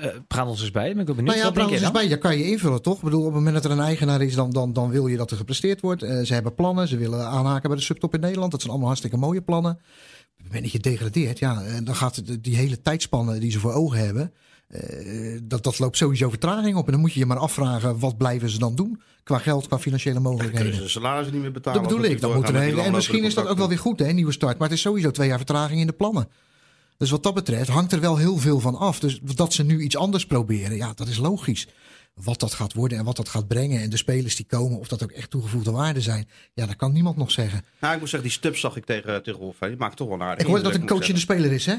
Eh, 0.00 0.08
praat 0.28 0.46
ons 0.46 0.60
eens 0.60 0.70
bij, 0.70 0.90
ben 0.92 1.00
ik 1.00 1.06
wel 1.06 1.16
benieuwd. 1.16 1.34
Nou 1.34 1.38
ja, 1.38 1.44
is 1.74 1.90
bij. 1.90 2.08
Dat 2.08 2.18
kan 2.18 2.38
je 2.38 2.50
invullen, 2.50 2.82
toch? 2.82 2.96
Ik 2.96 3.02
bedoel, 3.02 3.20
op 3.20 3.26
het 3.26 3.34
moment 3.34 3.54
dat 3.54 3.64
er 3.64 3.70
een 3.70 3.80
eigenaar 3.84 4.22
is, 4.22 4.34
dan, 4.34 4.50
dan, 4.50 4.72
dan 4.72 4.90
wil 4.90 5.06
je 5.06 5.16
dat 5.16 5.30
er 5.30 5.36
gepresteerd 5.36 5.80
wordt. 5.80 6.02
Eh, 6.02 6.22
ze 6.22 6.32
hebben 6.32 6.54
plannen, 6.54 6.88
ze 6.88 6.96
willen 6.96 7.26
aanhaken 7.26 7.68
bij 7.68 7.78
de 7.78 7.84
subtop 7.84 8.14
in 8.14 8.20
Nederland. 8.20 8.50
Dat 8.50 8.60
zijn 8.60 8.70
allemaal 8.72 8.88
hartstikke 8.90 9.16
mooie 9.18 9.40
plannen. 9.42 9.72
Op 9.72 9.78
het 10.36 10.44
moment 10.44 10.62
dat 10.62 10.72
je 10.72 10.78
degradeert, 10.90 11.38
ja, 11.38 11.62
eh, 11.62 11.74
dan 11.84 11.94
gaat 11.94 12.22
die 12.44 12.56
hele 12.56 12.82
tijdspanne 12.82 13.38
die 13.38 13.50
ze 13.50 13.58
voor 13.60 13.72
ogen 13.72 13.98
hebben, 13.98 14.32
eh, 14.70 15.38
dat, 15.42 15.62
dat 15.62 15.78
loopt 15.78 15.96
sowieso 15.96 16.28
vertraging 16.28 16.76
op. 16.76 16.86
En 16.86 16.92
dan 16.92 17.00
moet 17.00 17.12
je 17.12 17.18
je 17.18 17.26
maar 17.26 17.38
afvragen, 17.38 17.98
wat 17.98 18.16
blijven 18.16 18.50
ze 18.50 18.58
dan 18.58 18.74
doen? 18.74 19.00
Qua 19.22 19.38
geld, 19.38 19.66
qua 19.66 19.78
financiële 19.78 20.14
kunnen 20.14 20.32
mogelijkheden. 20.32 20.74
ze 20.74 20.82
de 20.82 20.88
salarissen 20.88 21.32
niet 21.32 21.42
meer 21.42 21.52
betalen. 21.52 21.82
Dat 21.82 21.90
bedoel 21.90 22.10
ik. 22.10 22.20
Dan 22.20 22.34
moet 22.34 22.48
een 22.48 22.56
hele, 22.56 22.80
en 22.82 22.92
misschien 22.92 23.24
is 23.24 23.34
dat 23.34 23.46
ook 23.46 23.58
wel 23.58 23.68
weer 23.68 23.78
goed, 23.78 23.98
hè, 23.98 24.08
een 24.08 24.14
nieuwe 24.14 24.32
start. 24.32 24.58
Maar 24.58 24.68
het 24.68 24.76
is 24.76 24.82
sowieso 24.82 25.10
twee 25.10 25.28
jaar 25.28 25.36
vertraging 25.36 25.80
in 25.80 25.86
de 25.86 25.92
plannen. 25.92 26.28
Dus 26.96 27.10
wat 27.10 27.22
dat 27.22 27.34
betreft 27.34 27.68
hangt 27.68 27.92
er 27.92 28.00
wel 28.00 28.16
heel 28.16 28.36
veel 28.36 28.60
van 28.60 28.76
af. 28.76 29.00
Dus 29.00 29.20
dat 29.20 29.52
ze 29.52 29.64
nu 29.64 29.80
iets 29.80 29.96
anders 29.96 30.26
proberen, 30.26 30.76
ja, 30.76 30.92
dat 30.94 31.08
is 31.08 31.18
logisch. 31.18 31.68
Wat 32.14 32.40
dat 32.40 32.54
gaat 32.54 32.72
worden 32.72 32.98
en 32.98 33.04
wat 33.04 33.16
dat 33.16 33.28
gaat 33.28 33.48
brengen. 33.48 33.80
En 33.80 33.90
de 33.90 33.96
spelers 33.96 34.36
die 34.36 34.46
komen, 34.46 34.78
of 34.78 34.88
dat 34.88 35.02
ook 35.02 35.10
echt 35.10 35.30
toegevoegde 35.30 35.70
waarden 35.70 36.02
zijn. 36.02 36.28
Ja, 36.54 36.66
dat 36.66 36.76
kan 36.76 36.92
niemand 36.92 37.16
nog 37.16 37.30
zeggen. 37.30 37.64
Nou, 37.80 37.94
ik 37.94 38.00
moet 38.00 38.08
zeggen, 38.08 38.28
die 38.28 38.38
Stubbs 38.38 38.60
zag 38.60 38.76
ik 38.76 38.84
tegen, 38.84 39.22
tegen 39.22 39.40
Hofheim. 39.40 39.70
Die 39.70 39.80
maakt 39.80 39.96
toch 39.96 40.08
wel 40.08 40.20
aardig 40.20 40.40
Ik 40.40 40.46
hoorde 40.46 40.62
dat 40.62 40.74
een 40.74 40.80
moet 40.80 40.90
ik 40.90 40.96
coachende 40.96 41.20
speler 41.20 41.52
is, 41.52 41.66
hè? 41.66 41.74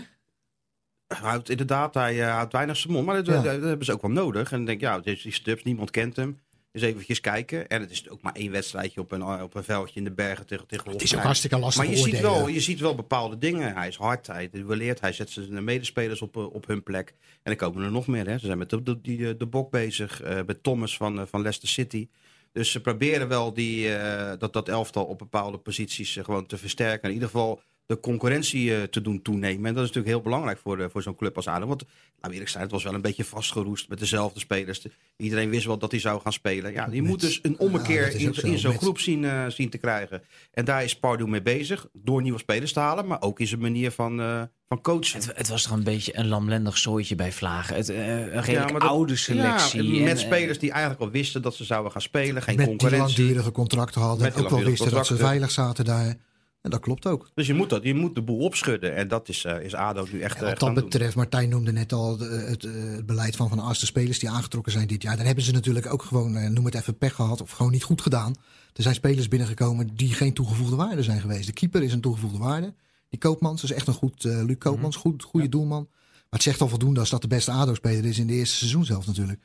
Hij 1.17 1.29
houdt 1.29 1.49
inderdaad, 1.49 1.93
hij 1.93 2.21
eh, 2.21 2.33
houdt 2.33 2.51
weinig 2.53 2.77
zijn 2.77 2.93
mond. 2.93 3.05
Maar 3.05 3.15
dat, 3.15 3.25
Ja. 3.25 3.33
dat- 3.33 3.43
dat 3.43 3.63
hebben 3.63 3.85
ze 3.85 3.91
ook 3.93 4.01
wel 4.01 4.11
nodig. 4.11 4.51
En 4.51 4.57
dan 4.57 4.65
denk 4.65 4.81
ik, 4.81 4.87
ja, 4.87 5.01
is 5.03 5.21
die 5.21 5.31
Stubbs, 5.33 5.63
niemand 5.63 5.91
kent 5.91 6.15
hem. 6.15 6.39
Dus 6.71 6.81
eventjes 6.81 7.19
kijken. 7.21 7.67
En 7.67 7.81
het 7.81 7.91
is 7.91 8.09
ook 8.09 8.21
maar 8.21 8.33
één 8.33 8.51
wedstrijdje 8.51 8.99
op 9.01 9.11
een, 9.11 9.23
op 9.23 9.55
een 9.55 9.63
veldje 9.63 9.95
in 9.99 10.03
de 10.03 10.11
bergen 10.11 10.45
tegen, 10.45 10.67
tegen 10.67 10.91
Het 10.91 11.01
is 11.01 11.15
ook 11.15 11.21
hartstikke 11.21 11.57
lastig 11.59 11.83
Maar 11.83 11.93
je 11.93 11.97
ziet, 11.99 12.19
wel, 12.19 12.47
je 12.47 12.59
ziet 12.59 12.79
wel 12.79 12.95
bepaalde 12.95 13.37
dingen. 13.37 13.75
Hij 13.75 13.87
is 13.87 13.95
hard, 13.95 14.27
hij 14.27 14.49
duelleert, 14.51 15.01
hij 15.01 15.13
zet 15.13 15.29
zijn 15.29 15.63
medespelers 15.63 16.21
op, 16.21 16.37
eh, 16.37 16.53
op 16.53 16.67
hun 16.67 16.83
plek. 16.83 17.13
En 17.43 17.51
er 17.51 17.57
komen 17.57 17.83
er 17.83 17.91
nog 17.91 18.07
meer. 18.07 18.27
Hè. 18.27 18.37
Ze 18.37 18.45
zijn 18.45 18.57
met 18.57 18.69
de, 18.69 18.83
de, 18.83 19.01
die, 19.01 19.27
eh, 19.27 19.33
de 19.37 19.45
bok 19.45 19.71
bezig, 19.71 20.21
eh, 20.21 20.39
met 20.45 20.63
Thomas 20.63 20.97
van, 20.97 21.27
van 21.27 21.41
Leicester 21.41 21.69
City. 21.69 22.07
Dus 22.51 22.71
ze 22.71 22.81
proberen 22.81 23.27
wel 23.27 23.53
die, 23.53 23.89
dat, 24.37 24.53
dat 24.53 24.69
elftal 24.69 25.05
op 25.05 25.17
bepaalde 25.17 25.57
posities 25.57 26.17
gewoon 26.21 26.45
te 26.45 26.57
versterken. 26.57 27.07
In 27.07 27.13
ieder 27.13 27.29
geval 27.29 27.61
de 27.85 27.99
concurrentie 27.99 28.75
eh, 28.75 28.83
te 28.83 29.01
doen 29.01 29.21
toenemen. 29.21 29.65
En 29.65 29.73
dat 29.73 29.83
is 29.83 29.87
natuurlijk 29.91 30.07
heel 30.07 30.21
belangrijk 30.21 30.59
voor, 30.63 30.77
de, 30.77 30.89
voor 30.89 31.01
zo'n 31.01 31.15
club 31.15 31.35
als 31.35 31.47
ADO. 31.47 31.67
Want, 31.67 31.83
we 32.21 32.31
eerlijk 32.31 32.49
zijn, 32.49 32.63
het 32.63 32.71
was 32.71 32.83
wel 32.83 32.93
een 32.93 33.01
beetje 33.01 33.23
vastgeroest 33.23 33.89
met 33.89 33.99
dezelfde 33.99 34.39
spelers. 34.39 34.81
De- 34.81 34.91
Iedereen 35.17 35.49
wist 35.49 35.65
wel 35.65 35.77
dat 35.77 35.91
hij 35.91 35.99
zou 35.99 36.21
gaan 36.21 36.33
spelen. 36.33 36.71
Ja, 36.71 36.87
je 36.91 37.01
Met- 37.01 37.09
moet 37.09 37.19
dus 37.19 37.39
een 37.41 37.59
ommekeer 37.59 38.15
in, 38.15 38.33
zo. 38.33 38.47
in 38.47 38.57
zo'n 38.59 38.71
Met- 38.71 38.81
groep 38.81 38.99
zien, 38.99 39.25
eh, 39.25 39.45
zien 39.47 39.69
te 39.69 39.77
krijgen. 39.77 40.21
En 40.53 40.65
daar 40.65 40.83
is 40.83 40.95
Pardew 40.99 41.27
mee 41.27 41.41
bezig, 41.41 41.87
door 41.93 42.21
nieuwe 42.21 42.39
spelers 42.39 42.73
te 42.73 42.79
halen. 42.79 43.07
Maar 43.07 43.21
ook 43.21 43.39
in 43.39 43.47
zijn 43.47 43.61
manier 43.61 43.91
van, 43.91 44.19
eh, 44.21 44.41
van 44.67 44.81
coachen. 44.81 45.19
Het, 45.19 45.31
het 45.37 45.47
was 45.49 45.63
toch 45.63 45.71
een 45.71 45.83
beetje 45.83 46.17
een 46.17 46.27
lamlendig 46.27 46.77
zooitje 46.77 47.15
bij 47.15 47.31
Vlagen. 47.31 47.75
Het, 47.75 47.89
eh, 47.89 47.97
een 48.07 48.23
redelijk 48.25 48.47
Ja, 48.47 48.61
maar 48.71 48.79
dat- 48.79 48.89
oude 48.89 49.15
selectie. 49.15 49.83
Ja, 49.93 50.03
met 50.03 50.17
eh, 50.17 50.23
spelers 50.25 50.59
die 50.59 50.71
eigenlijk 50.71 51.01
al 51.01 51.09
wisten 51.09 51.41
dat 51.41 51.55
ze 51.55 51.63
zouden 51.63 51.91
gaan 51.91 52.01
spelen. 52.01 52.41
Geen 52.41 52.55
Met 52.55 52.65
die 52.67 52.77
concurrentie. 52.77 53.17
langdurige 53.23 53.51
contracten 53.51 54.01
hadden. 54.01 54.21
Met 54.25 54.35
die 54.35 54.43
ook 54.43 54.49
wel 54.49 54.63
wisten 54.63 54.91
dat 54.91 55.07
ze 55.07 55.15
veilig 55.15 55.51
zaten 55.51 55.85
daar. 55.85 56.15
En 56.61 56.69
dat 56.69 56.79
klopt 56.79 57.05
ook. 57.05 57.29
Dus 57.33 57.47
je 57.47 57.53
moet, 57.53 57.69
dat, 57.69 57.83
je 57.83 57.93
moet 57.93 58.15
de 58.15 58.21
boel 58.21 58.37
opschudden. 58.39 58.95
En 58.95 59.07
dat 59.07 59.29
is, 59.29 59.45
eh, 59.45 59.63
is 59.65 59.73
ADO 59.75 60.05
nu 60.11 60.19
echt 60.21 60.35
En 60.37 60.41
eh, 60.43 60.49
wat 60.49 60.59
dat 60.59 60.75
doen. 60.75 60.83
betreft, 60.83 61.15
Martijn 61.15 61.49
noemde 61.49 61.71
net 61.71 61.93
al 61.93 62.17
de- 62.17 62.25
het, 62.25 62.63
eh, 62.65 62.71
het 62.73 63.05
beleid 63.05 63.35
van 63.35 63.49
Van 63.49 63.59
As, 63.59 63.79
de 63.79 63.85
spelers 63.85 64.19
die 64.19 64.29
aangetrokken 64.29 64.71
zijn 64.71 64.87
dit 64.87 65.01
jaar. 65.01 65.17
Dan 65.17 65.25
hebben 65.25 65.43
ze 65.43 65.51
natuurlijk 65.51 65.93
ook 65.93 66.03
gewoon, 66.03 66.53
noem 66.53 66.65
het 66.65 66.75
even 66.75 66.97
pech 66.97 67.15
gehad 67.15 67.41
of 67.41 67.51
gewoon 67.51 67.71
niet 67.71 67.83
goed 67.83 68.01
gedaan. 68.01 68.35
Er 68.73 68.83
zijn 68.83 68.95
spelers 68.95 69.27
binnengekomen 69.27 69.95
die 69.95 70.13
geen 70.13 70.33
toegevoegde 70.33 70.75
waarde 70.75 71.03
zijn 71.03 71.21
geweest. 71.21 71.45
De 71.47 71.53
keeper 71.53 71.83
is 71.83 71.93
een 71.93 72.01
toegevoegde 72.01 72.37
waarde. 72.37 72.73
Die 73.09 73.19
Koopmans 73.19 73.63
is 73.63 73.71
echt 73.71 73.87
een 73.87 73.93
goed, 73.93 74.23
Luc 74.23 74.57
Koopmans, 74.57 74.95
goed, 74.95 75.23
goede 75.23 75.49
doelman. 75.49 75.87
Maar 75.89 76.39
het 76.39 76.43
zegt 76.43 76.61
al 76.61 76.67
voldoende 76.67 76.99
als 76.99 77.09
dat 77.09 77.21
de 77.21 77.27
beste 77.27 77.51
ADO-speler 77.51 78.05
is 78.05 78.19
in 78.19 78.27
de 78.27 78.33
eerste 78.33 78.55
seizoen 78.55 78.85
zelf 78.85 79.07
natuurlijk. 79.07 79.39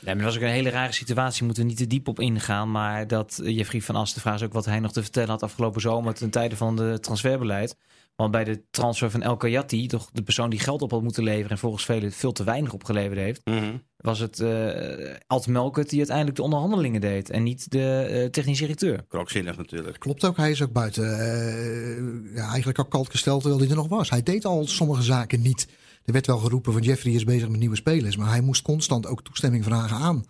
Ja, 0.00 0.14
maar 0.14 0.16
dat 0.16 0.24
was 0.24 0.36
ook 0.36 0.42
een 0.42 0.48
hele 0.48 0.70
rare 0.70 0.92
situatie. 0.92 1.44
Moeten 1.44 1.62
we 1.62 1.68
niet 1.68 1.78
te 1.78 1.86
diep 1.86 2.08
op 2.08 2.20
ingaan. 2.20 2.70
Maar 2.70 3.06
dat 3.06 3.40
eh, 3.44 3.56
Jeffrey 3.56 3.80
van 3.80 3.96
As, 3.96 4.14
de 4.14 4.20
vraag 4.20 4.34
is 4.34 4.42
ook 4.42 4.52
wat 4.52 4.64
hij 4.64 4.80
nog 4.80 4.92
te 4.92 5.02
vertellen 5.02 5.28
had 5.30 5.42
afgelopen 5.42 5.80
zomer 5.80 6.14
ten 6.14 6.30
tijde 6.30 6.56
van 6.56 6.76
de 6.76 6.98
transferbeleid. 7.00 7.76
Want 8.16 8.30
bij 8.30 8.44
de 8.44 8.62
transfer 8.70 9.10
van 9.10 9.22
El 9.22 9.36
Kayati, 9.36 9.86
toch 9.86 10.08
de 10.12 10.22
persoon 10.22 10.50
die 10.50 10.58
geld 10.58 10.82
op 10.82 10.90
had 10.90 11.02
moeten 11.02 11.22
leveren 11.22 11.50
en 11.50 11.58
volgens 11.58 11.84
velen 11.84 12.12
veel 12.12 12.32
te 12.32 12.44
weinig 12.44 12.72
opgeleverd 12.72 13.18
heeft, 13.18 13.40
Mhm. 13.44 13.76
was 13.96 14.18
het 14.18 14.40
eh 14.40 15.14
Alt 15.26 15.46
Melkert 15.46 15.88
die 15.88 15.98
uiteindelijk 15.98 16.36
de 16.36 16.42
onderhandelingen 16.42 17.00
deed 17.00 17.30
en 17.30 17.42
niet 17.42 17.70
de 17.70 17.82
eh, 18.10 18.30
technisch 18.30 18.58
directeur. 18.58 19.04
Krankzinnig 19.08 19.56
natuurlijk. 19.56 19.98
Klopt 19.98 20.24
ook, 20.24 20.36
hij 20.36 20.50
is 20.50 20.62
ook 20.62 20.72
buiten. 20.72 21.04
eh, 21.18 22.36
ja, 22.36 22.48
eigenlijk 22.48 22.78
al 22.78 22.84
kalt 22.84 23.10
gesteld 23.10 23.40
terwijl 23.40 23.60
hij 23.62 23.70
er 23.70 23.76
nog 23.76 23.88
was. 23.88 24.10
Hij 24.10 24.22
deed 24.22 24.44
al 24.44 24.66
sommige 24.66 25.02
zaken 25.02 25.42
niet. 25.42 25.68
Er 26.08 26.14
werd 26.14 26.26
wel 26.26 26.38
geroepen 26.38 26.72
van 26.72 26.82
Jeffrey 26.82 27.12
is 27.12 27.24
bezig 27.24 27.48
met 27.48 27.60
nieuwe 27.60 27.76
spelers. 27.76 28.16
Maar 28.16 28.28
hij 28.28 28.40
moest 28.40 28.62
constant 28.62 29.06
ook 29.06 29.22
toestemming 29.22 29.64
vragen 29.64 29.96
aan. 29.96 30.24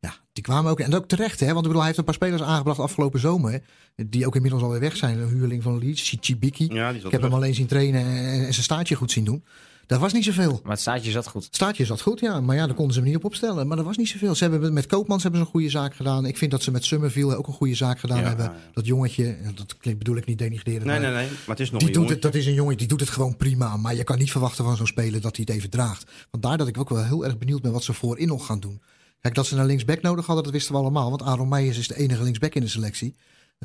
Ja, 0.00 0.14
die 0.32 0.42
kwamen 0.42 0.70
ook. 0.70 0.80
En 0.80 0.94
ook 0.94 1.08
terecht, 1.08 1.40
hè? 1.40 1.46
Want 1.46 1.58
ik 1.58 1.62
bedoel, 1.62 1.76
hij 1.76 1.86
heeft 1.86 1.98
een 1.98 2.04
paar 2.04 2.14
spelers 2.14 2.42
aangebracht 2.42 2.78
afgelopen 2.78 3.20
zomer. 3.20 3.62
Die 3.96 4.26
ook 4.26 4.34
inmiddels 4.34 4.62
alweer 4.62 4.80
weg 4.80 4.96
zijn. 4.96 5.18
Een 5.18 5.28
huurling 5.28 5.62
van 5.62 5.78
Leeds, 5.78 6.16
Chibiki. 6.20 6.68
Ja, 6.72 6.90
Ik 6.90 7.10
heb 7.10 7.22
hem 7.22 7.34
alleen 7.34 7.54
zien 7.54 7.66
trainen 7.66 8.04
en, 8.04 8.46
en 8.46 8.52
zijn 8.52 8.64
staartje 8.64 8.94
goed 8.94 9.10
zien 9.10 9.24
doen. 9.24 9.44
Dat 9.90 10.00
was 10.00 10.12
niet 10.12 10.24
zoveel. 10.24 10.60
Maar 10.62 10.72
het 10.72 10.80
staatje 10.80 11.10
zat 11.10 11.28
goed. 11.28 11.48
Staartje 11.50 11.84
zat 11.84 12.00
goed, 12.00 12.20
ja. 12.20 12.40
Maar 12.40 12.56
ja, 12.56 12.66
daar 12.66 12.74
konden 12.74 12.94
ze 12.94 13.00
hem 13.00 13.08
niet 13.08 13.18
op 13.18 13.24
opstellen. 13.24 13.66
Maar 13.66 13.76
dat 13.76 13.86
was 13.86 13.96
niet 13.96 14.08
zoveel. 14.08 14.34
Ze 14.34 14.44
hebben 14.44 14.72
met 14.72 14.86
Koopmans 14.86 15.22
hebben 15.22 15.40
ze 15.40 15.46
een 15.46 15.52
goede 15.52 15.70
zaak 15.70 15.94
gedaan. 15.94 16.26
Ik 16.26 16.36
vind 16.36 16.50
dat 16.50 16.62
ze 16.62 16.70
met 16.70 16.84
Summerville 16.84 17.36
ook 17.36 17.46
een 17.46 17.52
goede 17.52 17.74
zaak 17.74 17.98
gedaan 17.98 18.18
Ja, 18.18 18.26
hebben. 18.26 18.44
ja. 18.44 18.54
Dat 18.72 18.86
jongetje, 18.86 19.36
dat 19.54 19.76
klinkt, 19.76 19.98
bedoel 19.98 20.16
ik 20.16 20.26
niet 20.26 20.38
denigreren. 20.38 20.86
Nee, 20.86 20.98
nee, 20.98 21.10
nee. 21.10 21.26
Maar 21.28 21.56
het 21.56 21.60
is 21.60 21.70
nog 21.70 21.80
die 21.80 21.88
een 21.88 21.94
doet 21.94 22.08
het, 22.08 22.22
dat 22.22 22.34
is 22.34 22.46
een 22.46 22.54
jongen 22.54 22.76
die 22.76 22.86
doet 22.86 23.00
het 23.00 23.08
gewoon 23.08 23.36
prima. 23.36 23.76
Maar 23.76 23.94
je 23.94 24.04
kan 24.04 24.18
niet 24.18 24.30
verwachten 24.30 24.64
van 24.64 24.76
zo'n 24.76 24.86
speler 24.86 25.20
dat 25.20 25.36
hij 25.36 25.44
het 25.48 25.56
even 25.56 25.70
draagt. 25.70 26.10
Vandaar 26.30 26.58
dat 26.58 26.68
ik 26.68 26.78
ook 26.78 26.88
wel 26.88 27.04
heel 27.04 27.24
erg 27.24 27.38
benieuwd 27.38 27.62
ben 27.62 27.72
wat 27.72 27.84
ze 27.84 27.92
voorin 27.92 28.28
nog 28.28 28.46
gaan 28.46 28.60
doen. 28.60 28.80
Kijk, 29.20 29.34
dat 29.34 29.46
ze 29.46 29.56
een 29.56 29.66
linksback 29.66 30.02
nodig 30.02 30.26
hadden, 30.26 30.44
dat 30.44 30.52
wisten 30.52 30.72
we 30.72 30.80
allemaal. 30.80 31.10
Want 31.10 31.22
Aaron 31.22 31.48
Meijers 31.48 31.78
is 31.78 31.88
de 31.88 31.96
enige 31.96 32.22
linksback 32.22 32.54
in 32.54 32.62
de 32.62 32.68
selectie. 32.68 33.14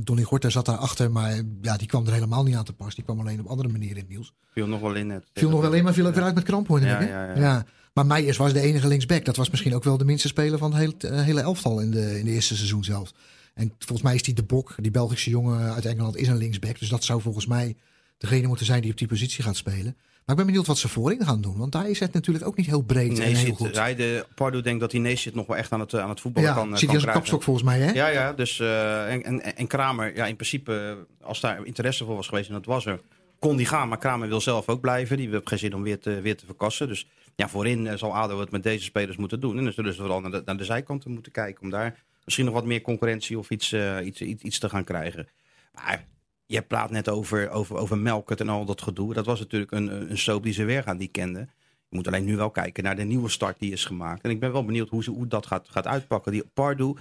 Donny 0.03 0.23
Gorter 0.23 0.51
zat 0.51 0.65
daarachter, 0.65 1.11
maar 1.11 1.41
ja, 1.61 1.77
die 1.77 1.87
kwam 1.87 2.05
er 2.05 2.13
helemaal 2.13 2.43
niet 2.43 2.55
aan 2.55 2.63
te 2.63 2.73
pas. 2.73 2.95
Die 2.95 3.03
kwam 3.03 3.19
alleen 3.19 3.39
op 3.39 3.45
andere 3.45 3.69
manieren 3.69 3.95
in 3.95 4.01
het 4.01 4.11
nieuws. 4.11 4.33
Viel 4.51 4.67
nog 4.67 4.81
wel 4.81 4.93
in 4.93 5.07
net. 5.07 5.25
Viel 5.33 5.49
nog 5.49 5.61
wel 5.61 5.73
in, 5.73 5.83
maar 5.83 5.93
viel 5.93 6.05
ook 6.05 6.13
weer 6.13 6.23
uit 6.23 6.35
met 6.35 6.43
kramp 6.43 6.67
hoor. 6.67 6.81
Ja, 6.81 6.99
ik, 6.99 7.07
hè? 7.07 7.13
ja, 7.13 7.35
ja. 7.35 7.65
Maar 7.93 8.05
Meijers 8.05 8.37
was 8.37 8.53
de 8.53 8.59
enige 8.59 8.87
linksback. 8.87 9.25
Dat 9.25 9.35
was 9.35 9.49
misschien 9.49 9.75
ook 9.75 9.83
wel 9.83 9.97
de 9.97 10.05
minste 10.05 10.27
speler 10.27 10.57
van 10.57 10.73
het 10.73 10.79
hele, 10.79 11.15
eh, 11.15 11.23
hele 11.23 11.41
elftal 11.41 11.79
in 11.79 11.91
de, 11.91 12.19
in 12.19 12.25
de 12.25 12.31
eerste 12.31 12.55
seizoen 12.55 12.83
zelf. 12.83 13.11
En 13.53 13.73
volgens 13.79 14.01
mij 14.01 14.15
is 14.15 14.23
die 14.23 14.33
de 14.33 14.43
Bok, 14.43 14.75
die 14.77 14.91
Belgische 14.91 15.29
jongen 15.29 15.73
uit 15.73 15.85
Engeland, 15.85 16.15
is 16.15 16.27
een 16.27 16.37
linksback. 16.37 16.79
Dus 16.79 16.89
dat 16.89 17.03
zou 17.03 17.21
volgens 17.21 17.45
mij 17.45 17.75
degene 18.17 18.47
moeten 18.47 18.65
zijn 18.65 18.81
die 18.81 18.91
op 18.91 18.97
die 18.97 19.07
positie 19.07 19.43
gaat 19.43 19.55
spelen. 19.55 19.95
Maar 19.95 20.35
ik 20.35 20.43
ben 20.43 20.45
benieuwd 20.45 20.67
wat 20.67 20.77
ze 20.77 20.87
voorin 20.87 21.25
gaan 21.25 21.41
doen. 21.41 21.57
Want 21.57 21.71
daar 21.71 21.89
is 21.89 21.99
het 21.99 22.13
natuurlijk 22.13 22.45
ook 22.45 22.57
niet 22.57 22.65
heel 22.65 22.81
breed 22.81 23.11
en 23.11 23.17
Nee, 23.17 23.35
heel 23.35 23.45
zit, 23.45 23.55
goed. 23.55 23.77
hij 23.77 23.95
de, 23.95 24.25
Pardo 24.35 24.61
denkt 24.61 24.79
dat 24.79 24.91
hij 24.91 25.01
Neesje 25.01 25.31
nog 25.33 25.47
wel 25.47 25.57
echt 25.57 25.71
aan 25.71 25.79
het, 25.79 25.95
aan 25.95 26.09
het 26.09 26.21
voetballen 26.21 26.49
Ja, 26.49 26.55
kan, 26.55 26.71
eh, 26.73 26.77
zit 26.77 26.79
kan 26.79 26.87
hij 26.87 26.97
als 26.97 27.05
een 27.05 27.13
kapstok 27.13 27.43
volgens 27.43 27.65
mij, 27.65 27.79
hè? 27.79 27.91
Ja, 27.91 28.07
ja. 28.07 28.33
Dus, 28.33 28.59
eh, 28.59 29.13
en, 29.13 29.23
en, 29.23 29.55
en 29.55 29.67
Kramer, 29.67 30.15
ja, 30.15 30.25
in 30.25 30.35
principe, 30.35 30.97
eh, 31.19 31.27
als 31.27 31.39
daar 31.39 31.65
interesse 31.65 32.05
voor 32.05 32.15
was 32.15 32.27
geweest, 32.27 32.47
en 32.47 32.53
dat 32.53 32.65
was 32.65 32.85
er, 32.85 32.99
kon 33.39 33.57
die 33.57 33.65
gaan. 33.65 33.87
Maar 33.87 33.97
Kramer 33.97 34.27
wil 34.27 34.41
zelf 34.41 34.69
ook 34.69 34.81
blijven. 34.81 35.17
Die 35.17 35.29
heeft 35.29 35.49
geen 35.49 35.59
zin 35.59 35.75
om 35.75 35.83
weer 35.83 35.99
te, 35.99 36.21
weer 36.21 36.37
te 36.37 36.45
verkassen. 36.45 36.87
Dus 36.87 37.07
ja, 37.35 37.49
voorin 37.49 37.87
eh, 37.87 37.97
zal 37.97 38.15
ADO 38.15 38.39
het 38.39 38.51
met 38.51 38.63
deze 38.63 38.83
spelers 38.83 39.17
moeten 39.17 39.39
doen. 39.39 39.57
En 39.57 39.63
dan 39.63 39.73
zullen 39.73 39.93
ze 39.93 39.99
vooral 39.99 40.21
naar 40.21 40.31
de, 40.31 40.41
naar 40.45 40.57
de 40.57 40.63
zijkanten 40.63 41.11
moeten 41.11 41.31
kijken. 41.31 41.61
Om 41.61 41.69
daar 41.69 42.03
misschien 42.23 42.45
nog 42.45 42.53
wat 42.53 42.65
meer 42.65 42.81
concurrentie 42.81 43.39
of 43.39 43.49
iets, 43.49 43.71
eh, 43.71 44.05
iets, 44.05 44.21
iets, 44.21 44.43
iets 44.43 44.59
te 44.59 44.69
gaan 44.69 44.83
krijgen. 44.83 45.27
Maar 45.73 46.05
je 46.45 46.61
praat 46.61 46.91
net 46.91 47.09
over, 47.09 47.49
over, 47.49 47.75
over 47.75 47.97
Melkert 47.97 48.39
en 48.39 48.49
al 48.49 48.65
dat 48.65 48.81
gedoe. 48.81 49.13
Dat 49.13 49.25
was 49.25 49.39
natuurlijk 49.39 49.71
een, 49.71 50.09
een 50.11 50.17
soap 50.17 50.43
die 50.43 50.53
ze 50.53 50.63
weer 50.63 50.83
gaan 50.83 50.97
die 50.97 51.07
kenden. 51.07 51.49
Je 51.89 51.95
moet 51.95 52.07
alleen 52.07 52.25
nu 52.25 52.35
wel 52.35 52.49
kijken 52.51 52.83
naar 52.83 52.95
de 52.95 53.03
nieuwe 53.03 53.29
start 53.29 53.59
die 53.59 53.71
is 53.71 53.85
gemaakt. 53.85 54.23
En 54.23 54.29
ik 54.29 54.39
ben 54.39 54.51
wel 54.51 54.65
benieuwd 54.65 54.89
hoe, 54.89 55.03
ze, 55.03 55.11
hoe 55.11 55.27
dat 55.27 55.45
gaat, 55.45 55.69
gaat 55.69 55.87
uitpakken. 55.87 56.31
Die 56.31 56.43
Pardew, 56.53 56.95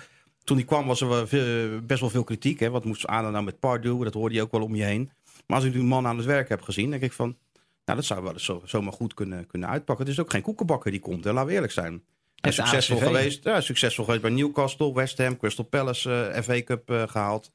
toen 0.44 0.56
die 0.56 0.66
kwam 0.66 0.86
was 0.86 1.00
er 1.00 1.28
veel- 1.28 1.80
best 1.80 2.00
wel 2.00 2.10
veel 2.10 2.24
kritiek. 2.24 2.60
Hè? 2.60 2.70
Wat 2.70 2.84
moest 2.84 3.06
Ada 3.06 3.30
nou 3.30 3.44
met 3.44 3.58
Pardew? 3.58 4.04
Dat 4.04 4.14
hoorde 4.14 4.34
je 4.34 4.42
ook 4.42 4.52
wel 4.52 4.62
om 4.62 4.74
je 4.74 4.82
heen. 4.84 5.10
Maar 5.46 5.56
als 5.56 5.66
ik 5.66 5.74
nu 5.74 5.80
een 5.80 5.86
man 5.86 6.06
aan 6.06 6.16
het 6.16 6.26
werk 6.26 6.48
heb 6.48 6.62
gezien, 6.62 6.90
denk 6.90 7.02
ik 7.02 7.12
van... 7.12 7.36
Nou, 7.84 7.98
dat 7.98 8.06
zou 8.06 8.22
wel 8.22 8.32
eens 8.32 8.44
zo, 8.44 8.62
zomaar 8.64 8.92
goed 8.92 9.14
kunnen, 9.14 9.46
kunnen 9.46 9.68
uitpakken. 9.68 10.04
Het 10.04 10.14
is 10.14 10.20
ook 10.20 10.30
geen 10.30 10.42
koekenbakker 10.42 10.90
die 10.90 11.00
komt, 11.00 11.24
hè? 11.24 11.32
laten 11.32 11.48
we 11.48 11.54
eerlijk 11.54 11.72
zijn. 11.72 12.02
En 12.40 12.52
succesvol 12.52 12.96
ACV. 12.96 13.06
geweest, 13.06 13.44
ja, 13.44 13.60
succesvol 13.60 14.04
geweest 14.04 14.22
bij 14.22 14.30
Newcastle, 14.30 14.94
West 14.94 15.18
Ham, 15.18 15.36
Crystal 15.36 15.64
Palace, 15.64 16.24
eh 16.24 16.42
FA 16.42 16.62
Cup 16.62 16.90
eh, 16.90 17.02
gehaald. 17.06 17.52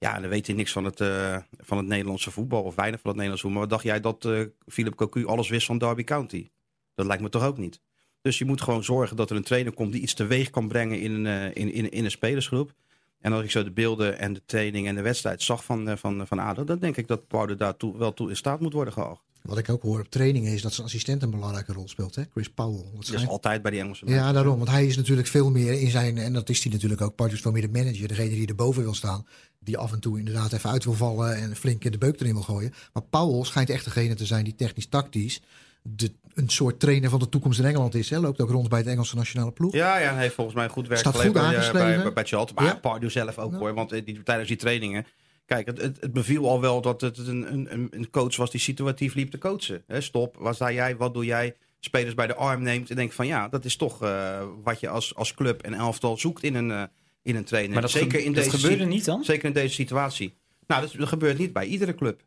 Ja, 0.00 0.20
dan 0.20 0.30
weet 0.30 0.46
hij 0.46 0.56
niks 0.56 0.72
van 0.72 0.84
het, 0.84 1.00
eh, 1.00 1.36
van 1.58 1.76
het 1.76 1.86
Nederlandse 1.86 2.30
voetbal, 2.30 2.62
of 2.62 2.74
weinig 2.74 3.00
van 3.00 3.10
het 3.10 3.18
Nederlandse 3.20 3.46
voetbal. 3.46 3.60
Maar 3.60 3.70
dacht 3.70 3.84
jij 3.84 4.00
dat 4.00 4.24
eh 4.24 4.42
Philip 4.66 4.94
Cocu 4.94 5.26
alles 5.26 5.48
wist 5.48 5.66
van 5.66 5.78
Derby 5.78 6.04
County? 6.04 6.50
Dat 6.94 7.06
lijkt 7.06 7.22
me 7.22 7.28
toch 7.28 7.44
ook 7.44 7.58
niet. 7.58 7.80
Dus 8.20 8.38
je 8.38 8.44
moet 8.44 8.60
gewoon 8.60 8.84
zorgen 8.84 9.16
dat 9.16 9.30
er 9.30 9.36
een 9.36 9.42
trainer 9.42 9.72
komt 9.72 9.92
die 9.92 10.00
iets 10.00 10.14
teweeg 10.14 10.50
kan 10.50 10.68
brengen 10.68 11.00
in 11.00 11.12
een, 11.12 11.26
eh, 11.26 11.62
in, 11.62 11.72
in, 11.72 11.90
in 11.90 12.04
een 12.04 12.10
spelersgroep. 12.10 12.74
En 13.18 13.32
als 13.32 13.42
ik 13.42 13.50
zo 13.50 13.64
de 13.64 13.70
beelden 13.70 14.18
en 14.18 14.32
de 14.32 14.42
training 14.44 14.86
en 14.86 14.94
de 14.94 15.02
wedstrijd 15.02 15.42
zag 15.42 15.64
van, 15.64 15.98
van, 15.98 16.26
van 16.26 16.38
ADO, 16.38 16.64
dan 16.64 16.78
denk 16.78 16.96
ik 16.96 17.08
dat 17.08 17.26
Pardo 17.26 17.56
daartoe 17.56 17.98
wel 17.98 18.14
toe 18.14 18.28
in 18.28 18.36
staat 18.36 18.60
moet 18.60 18.72
worden 18.72 18.92
geacht. 18.92 19.29
Wat 19.42 19.58
ik 19.58 19.68
ook 19.70 19.82
hoor 19.82 20.00
op 20.00 20.10
trainingen 20.10 20.52
is 20.52 20.62
dat 20.62 20.72
zijn 20.72 20.86
assistent 20.86 21.22
een 21.22 21.30
belangrijke 21.30 21.72
rol 21.72 21.88
speelt. 21.88 22.14
Hè? 22.14 22.22
Chris 22.32 22.48
Powell. 22.48 22.84
Dat 22.94 23.08
is 23.12 23.26
altijd 23.26 23.62
bij 23.62 23.70
die 23.70 23.80
Engelse 23.80 24.04
mensen. 24.04 24.24
Ja, 24.24 24.32
daarom. 24.32 24.56
Want 24.56 24.70
hij 24.70 24.86
is 24.86 24.96
natuurlijk 24.96 25.28
veel 25.28 25.50
meer 25.50 25.72
in 25.80 25.90
zijn. 25.90 26.18
En 26.18 26.32
dat 26.32 26.48
is 26.48 26.62
hij 26.62 26.72
natuurlijk 26.72 27.00
ook. 27.00 27.14
Pardew 27.14 27.34
is 27.34 27.40
veel 27.40 27.52
meer 27.52 27.72
de 27.72 27.78
manager. 27.78 28.08
Degene 28.08 28.28
die 28.28 28.46
erboven 28.48 28.82
wil 28.82 28.94
staan. 28.94 29.26
Die 29.58 29.78
af 29.78 29.92
en 29.92 30.00
toe 30.00 30.18
inderdaad 30.18 30.52
even 30.52 30.70
uit 30.70 30.84
wil 30.84 30.94
vallen. 30.94 31.36
En 31.36 31.56
flink 31.56 31.92
de 31.92 31.98
beuk 31.98 32.20
erin 32.20 32.32
wil 32.32 32.42
gooien. 32.42 32.72
Maar 32.92 33.02
Powell 33.02 33.44
schijnt 33.44 33.70
echt 33.70 33.84
degene 33.84 34.14
te 34.14 34.26
zijn 34.26 34.44
die 34.44 34.54
technisch-tactisch. 34.54 35.40
De, 35.82 36.12
een 36.34 36.48
soort 36.48 36.80
trainer 36.80 37.10
van 37.10 37.18
de 37.18 37.28
toekomst 37.28 37.58
in 37.58 37.64
Engeland 37.64 37.94
is. 37.94 38.10
Hè? 38.10 38.18
Loopt 38.18 38.40
ook 38.40 38.50
rond 38.50 38.68
bij 38.68 38.78
het 38.78 38.88
Engelse 38.88 39.16
nationale 39.16 39.52
ploeg. 39.52 39.72
Ja, 39.72 39.98
ja, 39.98 40.12
hij 40.12 40.22
heeft 40.22 40.34
volgens 40.34 40.56
mij 40.56 40.68
goed 40.68 40.88
werk 40.88 41.00
Staat 41.00 41.16
geleverd 41.16 41.44
goed 41.44 41.72
bij, 41.72 41.94
eh, 41.96 42.02
bij, 42.02 42.12
bij 42.12 42.24
Charlton. 42.24 42.54
Maar 42.54 42.64
Ja. 42.64 42.74
Pardew 42.74 43.10
zelf 43.10 43.38
ook 43.38 43.52
Ja. 43.52 43.58
hoor, 43.58 43.74
want 43.74 43.92
eh, 43.92 44.04
die, 44.04 44.22
tijdens 44.22 44.48
die 44.48 44.56
trainingen... 44.56 45.06
Kijk, 45.54 45.66
het, 45.66 45.80
het, 45.80 46.00
het 46.00 46.12
beviel 46.12 46.48
al 46.48 46.60
wel 46.60 46.80
dat 46.80 47.00
het 47.00 47.18
een, 47.18 47.52
een, 47.52 47.72
een- 47.72 47.88
een 47.90 48.10
coach 48.10 48.36
was 48.36 48.50
die 48.50 48.60
situatief 48.60 49.14
liep 49.14 49.30
te 49.30 49.38
coachen. 49.38 49.82
Hè, 49.86 50.00
stop, 50.00 50.36
waar 50.38 50.54
sta 50.54 50.72
jij, 50.72 50.96
wat 50.96 51.14
doe 51.14 51.24
jij? 51.24 51.56
Spelers 51.80 52.14
bij 52.14 52.26
de 52.26 52.34
arm 52.34 52.62
neemt 52.62 52.90
en 52.90 52.96
denkt 52.96 53.14
van 53.14 53.26
ja, 53.26 53.48
dat 53.48 53.64
is 53.64 53.76
toch 53.76 54.02
eh, 54.02 54.42
wat 54.62 54.80
je 54.80 54.88
als, 54.88 55.14
als 55.14 55.34
club 55.34 55.62
en 55.62 55.74
elftal 55.74 56.16
zoekt 56.18 56.42
in 56.42 56.54
een, 56.54 56.70
eh, 56.70 56.82
in 57.22 57.36
een 57.36 57.44
trainer. 57.44 57.72
Maar 57.72 57.82
dat, 57.82 57.90
Zeker 57.90 58.18
ge- 58.18 58.24
in 58.24 58.32
dat 58.32 58.44
deze 58.44 58.56
gebeurde 58.58 58.84
niet 58.84 59.04
dan? 59.04 59.24
Zeker 59.24 59.44
in 59.44 59.52
deze 59.52 59.74
situatie. 59.74 60.34
Nou, 60.66 60.80
dat, 60.82 60.92
dat 60.98 61.08
gebeurt 61.08 61.38
niet 61.38 61.52
bij 61.52 61.66
iedere 61.66 61.94
club. 61.94 62.22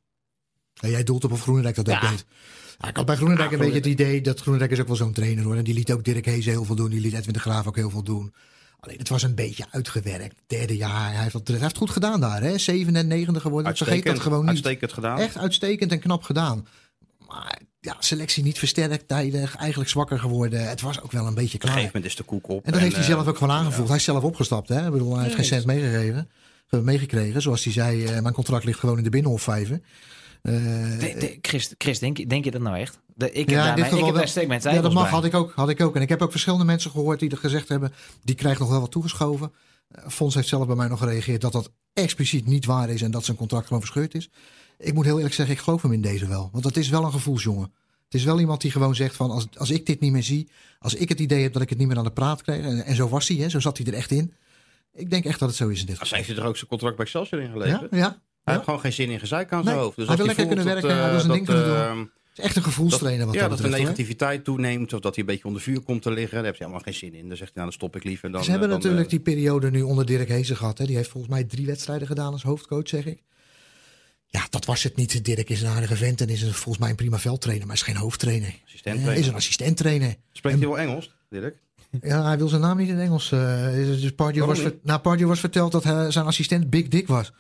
En 0.82 0.90
jij 0.90 1.04
doelt 1.04 1.24
op 1.24 1.32
of 1.32 1.42
Groenendijk 1.42 1.76
dat 1.76 1.90
ook 1.90 2.02
Ja. 2.02 2.10
deed. 2.10 2.26
Ja, 2.80 2.88
ik 2.90 2.96
had 2.96 3.06
bij 3.06 3.16
Groenendijk 3.16 3.50
Ja, 3.50 3.56
een 3.56 3.62
beetje 3.62 3.78
het 3.78 3.86
idee 4.00 4.22
dat 4.22 4.40
Groenendijk 4.40 4.72
is 4.72 4.80
ook 4.80 4.88
wel 4.88 4.96
zo'n 4.96 5.14
trainer 5.14 5.44
hoor. 5.44 5.56
En 5.56 5.64
die 5.64 5.74
liet 5.74 5.92
ook 5.92 6.04
Dirk 6.04 6.26
Hees 6.26 6.46
heel 6.46 6.64
veel 6.66 6.76
doen. 6.76 6.90
Die 6.90 7.00
liet 7.02 7.14
Edwin 7.14 7.34
de 7.34 7.40
Graaf 7.40 7.68
ook 7.68 7.76
heel 7.76 7.90
veel 7.90 8.04
doen. 8.04 8.34
Alleen 8.84 8.98
het 8.98 9.10
was 9.10 9.24
een 9.24 9.36
beetje 9.36 9.66
uitgewerkt. 9.72 10.36
Derde 10.48 10.76
jaar. 10.76 11.14
Hij 11.14 11.22
heeft, 11.22 11.34
dat, 11.34 11.48
hij 11.48 11.56
heeft 11.58 11.68
het 11.68 11.78
goed 11.78 11.90
gedaan 11.90 12.20
daar. 12.22 12.42
Hè? 12.42 12.58
Zevende 12.58 13.00
en 13.00 13.08
negende 13.08 13.40
geworden. 13.40 13.72
Ik 13.72 13.78
vergeet 13.78 14.06
dat 14.06 14.20
gewoon 14.20 14.40
niet. 14.40 14.50
Uitstekend 14.50 14.94
gedaan. 14.94 15.20
Echt 15.20 15.38
uitstekend 15.38 15.92
en 15.92 16.00
knap 16.00 16.24
gedaan. 16.24 16.68
Maar 17.28 17.60
ja, 17.80 17.96
selectie 18.00 18.44
niet 18.44 18.60
versterkt. 18.60 19.08
Tijdig, 19.08 19.56
eigenlijk 19.56 19.90
zwakker 19.90 20.20
geworden. 20.20 20.68
Het 20.70 20.82
was 20.82 21.02
ook 21.02 21.12
wel 21.12 21.28
een 21.28 21.34
beetje 21.34 21.48
Op 21.48 21.54
een 21.54 21.60
klaar. 21.60 21.74
gegeven 21.74 21.92
moment 21.96 22.12
is 22.12 22.18
de 22.18 22.24
koek 22.24 22.48
op. 22.50 22.66
En 22.66 22.72
dat 22.72 22.82
heeft 22.82 22.96
hij 22.96 23.04
eh, 23.04 23.10
zelf 23.10 23.28
ook 23.28 23.38
gewoon 23.38 23.56
aangevoeld. 23.56 23.88
Hij 23.88 23.98
is 23.98 24.04
zelf 24.04 24.24
opgestapt. 24.24 24.70
Hè? 24.70 24.86
Ik 24.86 24.92
bedoel, 24.92 25.14
hij 25.14 25.24
heeft 25.24 25.36
geen 25.36 25.46
cent 25.46 25.66
meegegeven. 25.66 26.30
eh, 26.70 26.80
meegekregen. 26.80 27.42
Zoals 27.42 27.64
hij 27.64 27.74
zei, 27.74 28.06
eh, 28.06 28.20
mijn 28.22 28.34
contract 28.34 28.66
ligt 28.66 28.80
gewoon 28.80 28.98
in 28.98 29.04
de 29.04 29.10
Binnenhof 29.10 29.42
vijven. 29.42 29.84
Eh, 30.42 30.54
De- 30.54 31.16
de- 31.20 31.38
Chris, 31.42 31.74
Chris 31.78 32.00
denk, 32.00 32.18
je- 32.18 32.28
denk 32.28 32.44
je 32.46 32.52
dat 32.52 32.62
nou 32.62 32.78
echt? 32.78 33.00
De, 33.16 33.32
ik 33.32 33.36
heb 33.36 33.50
Ja, 33.50 33.56
daar, 33.56 33.66
dit 33.66 33.76
mijn- 33.76 33.78
ik 33.78 33.84
geval 33.84 33.98
heb 34.06 34.08
wel. 34.08 34.14
daar 34.24 34.28
steek 34.28 34.48
mijn 34.48 34.60
ja, 34.60 34.70
twijfels 34.70 34.86
dat 34.86 34.94
mag, 34.94 35.04
bij. 35.04 35.14
had 35.14 35.24
ik, 35.26 35.34
ook, 35.34 35.52
had 35.56 35.70
ik 35.70 35.82
ook. 35.82 35.96
En 35.96 36.02
ik 36.02 36.10
heb 36.10 36.22
ook 36.22 36.32
verschillende 36.32 36.66
mensen 36.66 36.92
gehoord 36.92 37.20
die 37.20 37.30
er 37.30 37.38
gezegd 37.38 37.70
hebben... 37.70 37.94
die 38.24 38.36
krijgt 38.36 38.60
nog 38.60 38.70
wel 38.70 38.80
wat 38.80 38.92
toegeschoven. 38.92 39.52
Eh, 39.88 40.08
Fons 40.08 40.36
heeft 40.36 40.48
zelf 40.48 40.68
bij 40.68 40.76
mij 40.76 40.88
nog 40.88 41.00
gereageerd 41.00 41.42
dat 41.42 41.52
dat 41.52 41.72
expliciet 41.94 42.46
niet 42.46 42.66
waar 42.66 42.90
is... 42.90 43.02
en 43.02 43.12
dat 43.12 43.26
zijn 43.26 43.38
contract 43.38 43.66
gewoon 43.68 43.82
verscheurd 43.82 44.14
is. 44.16 44.30
Ik 44.78 44.94
moet 44.94 45.06
heel 45.06 45.16
eerlijk 45.18 45.34
zeggen, 45.36 45.56
ik 45.56 45.62
geloof 45.62 45.82
hem 45.82 45.94
in 45.94 46.02
deze 46.02 46.28
wel. 46.28 46.50
Want 46.52 46.64
dat 46.64 46.76
is 46.78 46.90
wel 46.90 47.04
een 47.04 47.12
gevoelsjongen. 47.12 47.74
Het 48.06 48.14
is 48.22 48.24
wel 48.24 48.40
iemand 48.40 48.62
die 48.62 48.72
gewoon 48.72 48.96
zegt 48.96 49.16
van... 49.16 49.32
als, 49.32 49.48
als 49.58 49.70
ik 49.70 49.86
dit 49.86 50.00
niet 50.00 50.12
meer 50.12 50.24
zie, 50.24 50.50
als 50.80 50.94
ik 50.94 51.10
het 51.10 51.20
idee 51.20 51.44
heb 51.44 51.54
dat 51.54 51.62
ik 51.62 51.70
het 51.70 51.78
niet 51.78 51.88
meer 51.88 51.98
aan 51.98 52.04
de 52.04 52.12
praat 52.12 52.42
krijg... 52.42 52.64
en, 52.66 52.86
en 52.86 52.96
zo 52.96 53.10
was 53.10 53.28
hij, 53.28 53.38
hè, 53.38 53.50
zo 53.50 53.60
zat 53.60 53.78
hij 53.78 53.88
er 53.88 53.94
echt 53.94 54.12
in. 54.12 54.34
Ik 54.94 55.10
denk 55.10 55.26
echt 55.26 55.40
dat 55.40 55.50
het 55.50 55.58
zo 55.58 55.68
is 55.68 55.80
in 55.80 55.86
dit 55.86 56.00
Als 56.00 56.10
geval. 56.10 56.18
heeft 56.24 56.30
hij 56.36 56.44
er 56.44 56.50
ook 56.50 56.58
zijn 56.58 56.70
contract 56.70 56.96
bij 56.96 57.06
Excelsior 57.06 57.42
in 57.42 57.52
geleverd? 57.52 57.88
ja. 57.92 58.22
Hij 58.44 58.54
heeft 58.54 58.66
gewoon 58.66 58.80
geen 58.80 58.94
zin 58.94 59.10
in 59.10 59.20
gezeik 59.20 59.52
aan 59.52 59.64
zijn 59.64 59.76
Nee, 59.76 59.84
hoofd. 59.84 59.98
Dus 59.98 60.08
hij 60.08 60.16
wil 60.18 60.26
lekker 60.26 60.46
kunnen 60.46 60.66
dat, 60.66 60.74
werken, 60.74 60.96
hij 61.00 61.10
wil 61.10 61.14
eh, 61.20 61.26
zijn 61.26 61.32
ding 61.34 61.46
dat, 61.48 61.56
kunnen 61.56 61.86
eh, 61.90 61.92
is 62.36 62.44
echt 62.44 62.56
een 62.56 62.64
gevoelstrainer 62.64 63.26
wat 63.26 63.36
ja, 63.36 63.48
dat 63.48 63.58
dat 63.58 63.72
de 63.72 63.78
negativiteit 63.78 64.44
toeneemt 64.44 64.94
of 64.94 65.00
dat 65.00 65.16
hij 65.16 65.24
een 65.24 65.30
beetje 65.30 65.46
onder 65.48 65.62
vuur 65.62 65.80
komt 65.82 66.02
te 66.02 66.12
liggen. 66.12 66.34
Daar 66.36 66.44
heeft 66.46 66.58
hij 66.58 66.68
helemaal 66.68 66.92
geen 66.92 67.00
zin 67.00 67.14
in. 67.14 67.28
Dan 67.28 67.38
zegt 67.38 67.52
hij, 67.54 67.64
nou, 67.64 67.66
dan 67.66 67.74
stop 67.74 67.96
ik 67.96 68.04
liever. 68.04 68.32
Dan, 68.32 68.44
Ze 68.44 68.50
hebben 68.52 68.68
eh, 68.68 68.74
dan, 68.74 68.84
natuurlijk 68.84 69.12
eh, 69.12 69.18
die 69.24 69.34
periode 69.34 69.72
nu 69.72 69.82
onder 69.82 70.06
Dirk 70.06 70.28
Hezen 70.28 70.58
gehad. 70.58 70.78
Hè. 70.78 70.86
Die 70.86 70.96
heeft 70.96 71.10
volgens 71.10 71.34
mij 71.34 71.44
drie 71.44 71.66
wedstrijden 71.66 72.08
gedaan 72.08 72.32
als 72.32 72.44
hoofdcoach, 72.44 72.88
zeg 72.88 73.06
ik. 73.06 73.22
Ja, 74.28 74.48
dat 74.50 74.66
was 74.66 74.84
het 74.84 74.96
niet. 74.96 75.26
Dirk 75.26 75.50
is 75.50 75.62
een 75.62 75.68
aardige 75.68 75.96
vent 75.96 76.22
en 76.22 76.30
is 76.30 76.42
een, 76.42 76.54
volgens 76.54 76.78
mij 76.78 76.90
een 76.90 76.96
prima 76.96 77.20
veldtrainer, 77.20 77.68
maar 77.68 77.76
is 77.76 77.82
geen 77.82 77.96
hoofdtrainer. 77.96 78.56
assistent 78.66 78.96
trainer. 78.96 79.22
is 79.22 79.28
een 79.28 79.36
assistenttrainer. 79.36 80.16
Spreekt 80.32 80.58
hij 80.60 80.68
wel 80.68 80.80
Engels, 80.80 81.16
Dirk? 81.30 81.56
Ja, 82.02 82.26
hij 82.26 82.38
wil 82.38 82.48
zijn 82.48 82.62
naam 82.62 82.78
niet 82.78 82.90
in 82.90 83.00
Engels. 83.00 83.32
eh 83.32 83.66
dus 83.74 84.12
Pardew 84.12 84.46
was, 84.46 84.60
ver- 84.60 84.76
nou, 84.84 85.00
Pardew 85.00 85.28
was 85.28 85.40
verteld 85.40 85.72
dat 85.72 85.84
hij, 85.84 86.12
zijn 86.12 86.26
assistent 86.26 86.70
Big 86.70 86.88
Dick 86.88 87.08
was. 87.08 87.32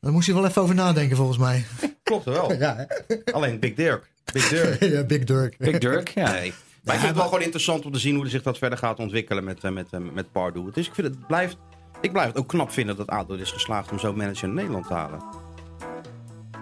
Daar 0.00 0.12
moest 0.12 0.26
hij 0.26 0.34
wel 0.36 0.46
even 0.46 0.62
over 0.62 0.74
nadenken, 0.74 1.16
volgens 1.16 1.38
mij. 1.38 1.64
Klopt 2.02 2.26
er 2.26 2.32
wel. 2.32 2.52
Ja, 2.58 2.86
Alleen 3.32 3.58
Big 3.58 3.74
Dirk. 3.74 4.10
Big 4.32 4.48
Dirk. 4.48 4.84
ja 4.94 5.04
Big 5.04 5.24
Dirk. 5.24 5.58
Big 5.58 5.78
Dirk, 5.78 6.08
ja. 6.08 6.30
Nee. 6.30 6.52
Maar 6.84 6.94
ik 6.94 7.00
vind 7.00 7.12
het 7.12 7.16
wel 7.16 7.24
gewoon 7.24 7.42
interessant 7.42 7.84
om 7.84 7.92
te 7.92 7.98
zien 7.98 8.14
hoe 8.16 8.28
zich 8.28 8.42
dat 8.42 8.58
verder 8.58 8.78
gaat 8.78 8.98
ontwikkelen 8.98 9.44
met, 9.44 9.64
eh, 9.64 9.70
met, 9.70 9.86
eh, 9.90 10.00
met 10.12 10.32
Pardew. 10.32 10.74
Dus 10.74 10.86
ik, 10.86 10.94
vind 10.94 11.06
het 11.06 11.26
blijft, 11.26 11.56
ik 12.00 12.12
blijf 12.12 12.26
het 12.26 12.36
ook 12.36 12.48
knap 12.48 12.70
vinden 12.72 12.96
dat 12.96 13.06
ADO 13.06 13.34
is 13.34 13.50
geslaagd 13.50 13.90
om 13.90 13.98
zo'n 13.98 14.16
manager 14.16 14.48
in 14.48 14.54
Nederland 14.54 14.86
te 14.86 14.94
halen. 14.94 15.22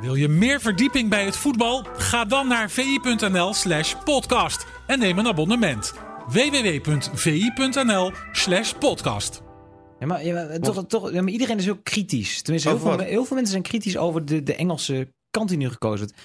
Wil 0.00 0.14
je 0.14 0.28
meer 0.28 0.60
verdieping 0.60 1.10
bij 1.10 1.24
het 1.24 1.36
voetbal? 1.36 1.86
Ga 1.96 2.24
dan 2.24 2.48
naar 2.48 2.70
vi.nl 2.70 3.54
slash 3.54 3.94
podcast 4.04 4.66
en 4.86 4.98
neem 4.98 5.18
een 5.18 5.26
abonnement. 5.26 5.94
www.vi.nl 6.28 8.12
slash 8.32 8.72
podcast. 8.72 9.42
Ja, 10.00 10.06
maar, 10.06 10.24
ja, 10.24 10.34
maar 10.34 10.58
toch, 10.58 10.86
toch, 10.86 11.12
ja, 11.12 11.22
maar 11.22 11.32
iedereen 11.32 11.58
is 11.58 11.64
heel 11.64 11.78
kritisch. 11.82 12.42
Tenminste, 12.42 12.68
heel 12.70 12.78
veel, 12.78 12.98
heel 12.98 13.24
veel 13.24 13.34
mensen 13.36 13.52
zijn 13.52 13.62
kritisch 13.62 13.96
over 13.96 14.24
de, 14.24 14.42
de 14.42 14.54
Engelse 14.54 15.12
kant 15.30 15.48
die 15.48 15.58
nu 15.58 15.68
gekozen 15.68 16.06
wordt. 16.06 16.22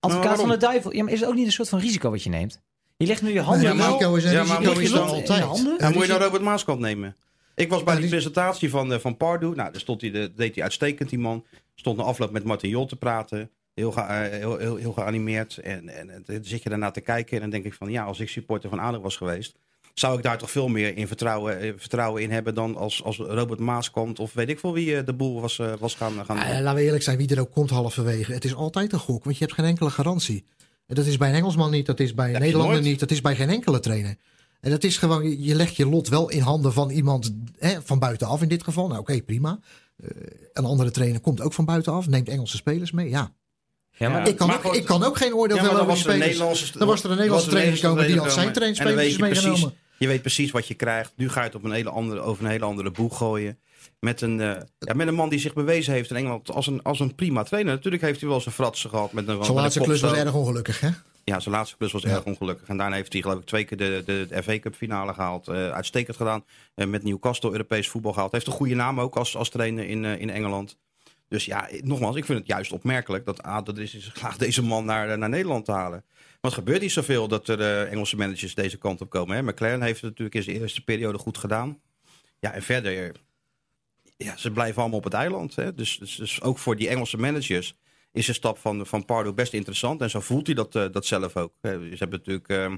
Advocaat 0.00 0.40
van 0.40 0.48
de 0.48 0.56
duivel. 0.56 0.92
Ja, 0.94 1.02
maar 1.04 1.12
is 1.12 1.20
het 1.20 1.28
ook 1.28 1.34
niet 1.34 1.46
een 1.46 1.52
soort 1.52 1.68
van 1.68 1.78
risico 1.78 2.10
wat 2.10 2.22
je 2.22 2.30
neemt? 2.30 2.60
Je 2.96 3.06
legt 3.06 3.22
nu 3.22 3.32
je 3.32 3.40
handen 3.40 3.70
in 3.70 3.76
maar- 3.76 3.86
risico 3.90 4.14
is 4.14 4.24
een 4.24 4.32
ja, 4.32 4.44
maar 4.44 4.58
risico 4.62 4.72
moet 4.74 4.82
is 4.82 4.88
je 4.88 4.94
dan- 4.94 5.06
altijd. 5.06 5.28
in 5.28 5.34
de 5.34 5.40
handen? 5.42 5.72
Ja, 5.72 5.78
En 5.78 5.92
moet 5.92 6.02
je 6.02 6.08
nou 6.08 6.22
Robert 6.22 6.42
Maaskant 6.42 6.80
nemen? 6.80 7.16
Ik 7.54 7.68
was 7.70 7.82
bij 7.84 7.94
Ja, 7.94 8.00
die 8.00 8.08
die- 8.10 8.18
presentatie 8.18 8.70
van, 8.70 8.92
eh, 8.92 8.98
van 8.98 9.16
Pardew. 9.16 9.54
Nou, 9.54 9.72
daar 9.72 9.80
stond 9.80 10.00
hij, 10.00 10.10
de, 10.10 10.32
deed 10.36 10.54
hij 10.54 10.62
uitstekend, 10.64 11.10
die 11.10 11.18
man. 11.18 11.44
Stond 11.74 11.96
na 11.96 12.02
afloop 12.02 12.30
met 12.30 12.44
Martin 12.44 12.70
Jol 12.70 12.86
te 12.86 12.96
praten. 12.96 13.50
Heel, 13.74 13.92
ge- 13.92 14.00
eh, 14.00 14.38
heel, 14.38 14.56
heel, 14.56 14.76
heel 14.76 14.92
geanimeerd. 14.92 15.56
En, 15.58 15.88
en, 15.88 16.10
en 16.10 16.22
dan 16.26 16.38
zit 16.44 16.62
je 16.62 16.68
daarna 16.68 16.90
te 16.90 17.00
kijken. 17.00 17.34
En 17.34 17.40
dan 17.40 17.50
denk 17.50 17.64
ik 17.64 17.74
van, 17.74 17.90
ja, 17.90 18.04
als 18.04 18.20
ik 18.20 18.28
supporter 18.28 18.70
van 18.70 18.78
ADO 18.78 19.00
was 19.00 19.16
geweest... 19.16 19.56
zou 19.98 20.16
ik 20.16 20.22
daar 20.22 20.38
toch 20.38 20.50
veel 20.50 20.68
meer 20.68 20.96
in 20.96 21.06
vertrouwen, 21.06 21.60
eh, 21.60 21.72
vertrouwen 21.76 22.22
in 22.22 22.30
hebben... 22.30 22.54
dan 22.54 22.76
als, 22.76 23.02
als 23.04 23.16
Robert 23.16 23.60
Maaskant 23.60 24.18
of 24.18 24.32
weet 24.32 24.48
ik 24.48 24.58
veel 24.58 24.72
wie 24.72 24.96
eh, 24.96 25.06
de 25.06 25.12
boel 25.14 25.40
was, 25.40 25.58
eh, 25.58 25.72
was 25.78 25.94
gaan, 25.94 26.24
gaan 26.24 26.38
Ah, 26.38 26.48
laten 26.60 26.74
we 26.74 26.82
eerlijk 26.82 27.02
zijn, 27.02 27.16
wie 27.18 27.28
er 27.28 27.40
ook 27.40 27.52
komt 27.52 27.70
halverwege. 27.70 28.32
Het 28.32 28.44
is 28.44 28.54
altijd 28.54 28.92
een 28.92 28.98
gok, 28.98 29.24
want 29.24 29.38
je 29.38 29.44
hebt 29.44 29.56
geen 29.56 29.66
enkele 29.66 29.90
garantie. 29.90 30.44
En 30.86 30.94
dat 30.94 31.06
is 31.06 31.16
bij 31.16 31.28
een 31.28 31.34
Engelsman 31.34 31.70
niet, 31.70 31.86
dat 31.86 32.00
is 32.00 32.14
bij 32.14 32.34
een 32.34 32.40
Nederlander 32.40 32.80
niet, 32.80 33.00
dat 33.00 33.10
is 33.10 33.20
bij 33.20 33.36
geen 33.36 33.48
enkele 33.48 33.80
trainer. 33.80 34.16
En 34.60 34.70
dat 34.70 34.84
is 34.84 34.96
gewoon, 34.96 35.42
je- 35.44 35.54
legt 35.54 35.76
je 35.76 35.86
lot 35.86 36.08
wel 36.08 36.28
in 36.30 36.40
handen 36.40 36.72
van 36.72 36.90
iemand 36.90 37.34
hè, 37.58 37.74
van 37.84 37.98
buitenaf 37.98 38.42
in 38.42 38.48
dit 38.48 38.62
geval. 38.62 38.86
Nou 38.88 39.00
oké, 39.00 39.22
prima. 39.22 39.58
Eh, 39.96 40.08
een 40.52 40.64
andere 40.64 40.90
trainer 40.90 41.20
komt 41.20 41.40
ook 41.40 41.52
van 41.52 41.64
buitenaf, 41.64 42.08
neemt 42.08 42.28
Engelse 42.28 42.56
spelers 42.56 42.90
mee. 42.90 43.08
Ja, 43.08 43.32
Ja, 43.90 44.08
maar, 44.08 44.28
ik, 44.28 44.36
kan 44.36 44.46
maar 44.46 44.56
ook, 44.56 44.62
goed, 44.62 44.76
ik 44.76 44.84
kan 44.84 45.04
ook 45.04 45.16
geen 45.16 45.34
oordeel 45.34 45.56
Ja, 45.56 45.62
dan 45.62 45.76
over 45.76 45.90
er 45.90 45.96
spelers. 45.96 46.72
Dan 46.72 46.86
was 46.88 47.02
er 47.04 47.10
een 47.10 47.16
Nederlandse 47.16 47.50
trainer 47.50 47.76
gekomen 47.76 48.06
die 48.06 48.18
had 48.18 48.32
zijn 48.32 48.52
trainspelers 48.52 48.94
precies, 49.16 49.18
meegenomen. 49.18 49.74
Je 49.98 50.06
weet 50.06 50.20
precies 50.20 50.50
wat 50.50 50.68
je 50.68 50.74
krijgt. 50.74 51.12
Nu 51.16 51.28
ga 51.28 51.40
je 51.40 51.46
het 51.46 51.54
op 51.54 51.64
een 51.64 51.72
hele 51.72 51.90
andere, 51.90 52.20
over 52.20 52.44
een 52.44 52.50
hele 52.50 52.64
andere 52.64 52.90
boeg 52.90 53.16
gooien. 53.16 53.58
Met 54.00 54.20
een, 54.20 54.40
eh, 54.40 54.56
ja, 54.78 54.94
met 54.94 55.06
een 55.08 55.14
man 55.14 55.28
die 55.28 55.38
zich 55.38 55.52
bewezen 55.54 55.92
heeft 55.92 56.10
in 56.10 56.16
Engeland 56.16 56.50
als 56.52 56.66
een, 56.66 56.82
als 56.82 57.00
een 57.00 57.14
prima 57.14 57.42
trainer. 57.42 57.74
Natuurlijk 57.74 58.02
heeft 58.02 58.20
hij 58.20 58.28
wel 58.28 58.40
zijn 58.40 58.54
fratsen 58.54 58.90
gehad. 58.90 59.12
Met 59.12 59.28
een, 59.28 59.44
Zijn 59.44 59.56
laatste 59.56 59.80
klus 59.80 60.00
was 60.00 60.12
erg 60.12 60.34
ongelukkig, 60.34 60.80
hè? 60.80 60.88
Ja, 61.24 61.40
zijn 61.40 61.54
laatste 61.54 61.76
klus 61.76 61.92
was 61.92 62.02
Ja. 62.02 62.08
erg 62.08 62.24
ongelukkig. 62.24 62.68
En 62.68 62.76
daarna 62.76 62.96
heeft 62.96 63.12
hij 63.12 63.22
geloof 63.22 63.38
ik 63.38 63.44
twee 63.46 63.64
keer 63.64 63.76
de, 63.76 64.02
de, 64.06 64.26
de 64.28 64.42
FA 64.42 64.58
Cup 64.58 64.74
finale 64.74 65.14
gehaald. 65.14 65.48
Eh, 65.48 65.70
uitstekend 65.70 66.16
gedaan. 66.16 66.44
Eh, 66.74 66.86
met 66.86 67.02
Newcastle 67.04 67.50
Europees 67.50 67.88
voetbal 67.88 68.12
gehaald. 68.12 68.32
Heeft 68.32 68.46
een 68.46 68.52
goede 68.52 68.74
naam 68.74 69.00
ook 69.00 69.16
als, 69.16 69.36
als 69.36 69.48
trainer 69.48 69.88
in, 69.88 70.04
in 70.04 70.30
Engeland. 70.30 70.76
Dus 71.28 71.44
ja, 71.44 71.68
nogmaals, 71.82 72.16
ik 72.16 72.24
vind 72.24 72.38
het 72.38 72.48
juist 72.48 72.72
opmerkelijk 72.72 73.24
dat 73.24 73.42
ADO 73.42 73.72
er 73.72 73.82
is 73.82 73.92
geslaagd 73.92 74.38
deze 74.38 74.62
man 74.62 74.84
naar, 74.84 75.10
eh, 75.10 75.16
naar 75.16 75.28
Nederland 75.28 75.64
te 75.64 75.72
halen. 75.72 76.04
Want 76.40 76.54
het 76.54 76.64
gebeurt 76.64 76.80
niet 76.80 76.92
zoveel 76.92 77.28
dat 77.28 77.48
er 77.48 77.60
eh, 77.60 77.92
Engelse 77.92 78.16
managers 78.16 78.54
deze 78.54 78.78
kant 78.78 79.00
op 79.00 79.10
komen. 79.10 79.36
Hè? 79.36 79.42
McLaren 79.42 79.82
heeft 79.82 80.00
het 80.00 80.10
natuurlijk 80.10 80.34
in 80.36 80.42
zijn 80.42 80.56
eerste 80.56 80.84
periode 80.84 81.18
goed 81.18 81.38
gedaan. 81.38 81.80
Ja, 82.38 82.52
en 82.52 82.62
verder, 82.62 83.12
ja, 84.16 84.36
ze 84.36 84.50
blijven 84.50 84.80
allemaal 84.80 84.98
op 84.98 85.04
het 85.04 85.12
eiland. 85.12 85.54
Hè? 85.54 85.74
Dus, 85.74 85.98
dus, 85.98 86.16
dus 86.16 86.42
ook 86.42 86.58
voor 86.58 86.76
die 86.76 86.88
Engelse 86.88 87.16
managers 87.16 87.74
is 88.12 88.26
de 88.26 88.32
stap 88.32 88.58
van, 88.58 88.86
van 88.86 89.04
Pardo 89.04 89.32
best 89.32 89.52
interessant. 89.52 90.00
En 90.00 90.10
zo 90.10 90.20
voelt 90.20 90.46
hij 90.46 90.54
dat, 90.54 90.74
eh, 90.74 90.86
dat 90.92 91.06
zelf 91.06 91.36
ook. 91.36 91.52
Ze 91.62 91.96
hebben 91.98 92.18
natuurlijk 92.18 92.48
eh, 92.48 92.74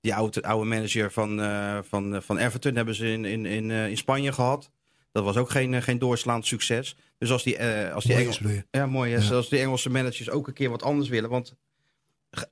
die 0.00 0.14
oude, 0.14 0.42
oude 0.42 0.68
manager 0.68 1.12
van, 1.12 1.38
van, 1.84 2.22
van 2.22 2.38
Everton 2.38 2.76
hebben 2.76 2.94
ze 2.94 3.06
in, 3.06 3.24
in, 3.24 3.46
in, 3.46 3.70
in 3.70 3.96
Spanje 3.96 4.32
gehad. 4.32 4.70
Dat 5.14 5.24
was 5.24 5.36
ook 5.36 5.50
geen, 5.50 5.74
eh, 5.74 5.82
geen 5.82 5.98
doorslaand 5.98 6.46
succes. 6.46 6.96
Dus 7.18 7.30
als 7.30 7.42
die, 7.42 7.56
eh, 7.56 7.94
als 7.94 8.04
die 8.04 8.14
Engels, 8.14 8.40
ja, 8.70 8.86
mooi. 8.86 9.10
Ja. 9.10 9.20
Zoals 9.20 9.48
die 9.48 9.58
Engelse 9.58 9.90
managers 9.90 10.30
ook 10.30 10.46
een 10.46 10.52
keer 10.52 10.70
wat 10.70 10.82
anders 10.82 11.08
willen. 11.08 11.30
Want 11.30 11.54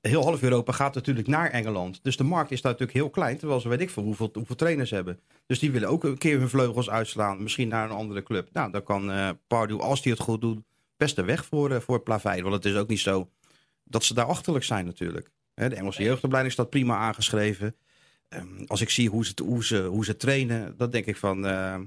heel 0.01 0.23
half 0.23 0.43
Europa 0.43 0.73
gaat 0.73 0.95
natuurlijk 0.95 1.27
naar 1.27 1.51
Engeland. 1.51 1.99
Dus 2.03 2.17
de 2.17 2.25
markt 2.25 2.51
is 2.51 2.61
daar 2.61 2.73
natuurlijk 2.73 2.99
heel 2.99 3.11
klein. 3.11 3.39
Terwijl 3.39 3.61
ze 3.61 3.69
weet 3.69 3.81
ik 3.81 3.91
veel 3.91 4.03
hoeveel, 4.03 4.31
hoeveel 4.33 4.57
trainers 4.57 4.91
hebben. 4.91 5.21
Dus 5.47 5.59
die 5.59 5.71
willen 5.71 5.89
ook 5.89 6.05
een 6.05 6.19
keer 6.19 6.39
hun 6.39 6.49
vleugels 6.49 6.91
uitslaan. 6.91 7.43
Misschien 7.43 7.69
naar 7.69 7.85
een 7.85 7.97
andere 7.97 8.23
club. 8.23 8.49
Nou, 8.53 8.71
dan 8.71 8.83
kan 8.83 9.11
eh 9.11 9.29
Pardew, 9.47 9.81
als 9.81 10.03
hij 10.03 10.13
het 10.13 10.21
goed 10.21 10.41
doet, 10.41 10.59
best 10.97 11.17
de 11.17 11.25
weg 11.25 11.45
voor, 11.45 11.71
eh, 11.71 11.81
voor 11.81 12.03
Plavei. 12.03 12.43
Want 12.43 12.55
het 12.55 12.65
is 12.65 12.75
ook 12.75 12.89
niet 12.89 13.01
zo 13.01 13.31
dat 13.85 14.05
ze 14.05 14.15
daar 14.15 14.27
achterlijk 14.27 14.65
zijn 14.65 14.85
natuurlijk. 14.85 15.31
Hè, 15.55 15.69
de 15.69 15.75
Engelse 15.75 16.03
jeugdopleiding 16.03 16.55
staat 16.55 16.71
prima 16.71 16.97
aangeschreven. 16.97 17.77
Ehm, 18.29 18.65
als 18.67 18.81
ik 18.81 18.91
zie 18.91 19.09
hoe 19.09 19.25
ze, 19.25 19.33
hoe, 19.45 19.65
ze, 19.65 19.83
hoe 19.83 20.05
ze 20.05 20.17
trainen, 20.17 20.75
dan 20.77 20.91
denk 20.91 21.07
ik 21.07 21.17
van... 21.17 21.47
eh, 21.47 21.79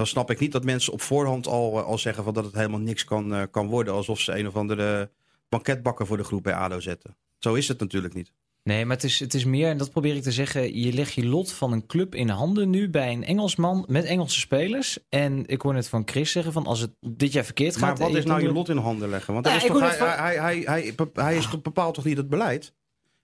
dan 0.00 0.08
snap 0.08 0.30
ik 0.30 0.38
niet 0.38 0.52
dat 0.52 0.64
mensen 0.64 0.92
op 0.92 1.02
voorhand 1.02 1.46
al, 1.46 1.78
eh, 1.78 1.84
al 1.84 1.98
zeggen 1.98 2.24
van 2.24 2.34
dat 2.34 2.44
het 2.44 2.54
helemaal 2.54 2.80
niks 2.80 3.04
kan, 3.04 3.34
eh, 3.34 3.42
kan 3.50 3.66
worden. 3.66 3.94
Alsof 3.94 4.20
ze 4.20 4.38
een 4.38 4.46
of 4.46 4.56
andere 4.56 5.10
banketbakker 5.48 6.06
voor 6.06 6.16
de 6.16 6.24
groep 6.24 6.42
bij 6.42 6.54
ADO 6.54 6.80
zetten. 6.80 7.16
Zo 7.38 7.54
is 7.54 7.68
het 7.68 7.80
natuurlijk 7.80 8.14
niet. 8.14 8.32
Nee, 8.62 8.84
maar 8.84 8.96
het 8.96 9.04
is, 9.04 9.20
het 9.20 9.34
is 9.34 9.44
meer, 9.44 9.68
en 9.68 9.76
dat 9.76 9.90
probeer 9.90 10.16
ik 10.16 10.22
te 10.22 10.32
zeggen, 10.32 10.80
je 10.80 10.92
legt 10.92 11.12
je 11.12 11.26
lot 11.26 11.52
van 11.52 11.72
een 11.72 11.86
club 11.86 12.14
in 12.14 12.28
handen 12.28 12.70
nu 12.70 12.90
bij 12.90 13.12
een 13.12 13.24
Engelsman 13.24 13.84
met 13.88 14.04
Engelse 14.04 14.40
spelers. 14.40 14.98
En 15.08 15.46
ik 15.46 15.60
hoor 15.60 15.74
net 15.74 15.88
van 15.88 16.02
Chris 16.04 16.32
zeggen 16.32 16.52
van 16.52 16.66
als 16.66 16.80
het 16.80 16.90
dit 17.00 17.32
jaar 17.32 17.44
verkeerd 17.44 17.76
gaat... 17.76 17.98
Maar 17.98 17.98
wat 17.98 18.10
en 18.10 18.16
is 18.16 18.24
nou 18.24 18.42
je 18.42 18.52
lot 18.52 18.68
in 18.68 18.76
handen 18.76 19.08
leggen? 19.08 19.34
Want 19.34 19.46
Ja, 19.46 19.52
hij, 19.52 19.60
is 19.60 19.66
toch, 19.66 19.98
hij, 20.16 20.36
hij, 20.36 20.92
hij, 21.14 21.40
toch 21.40 21.62
bepaalt 21.62 21.94
toch 21.94 22.04
niet 22.04 22.16
het 22.16 22.28
beleid? 22.28 22.72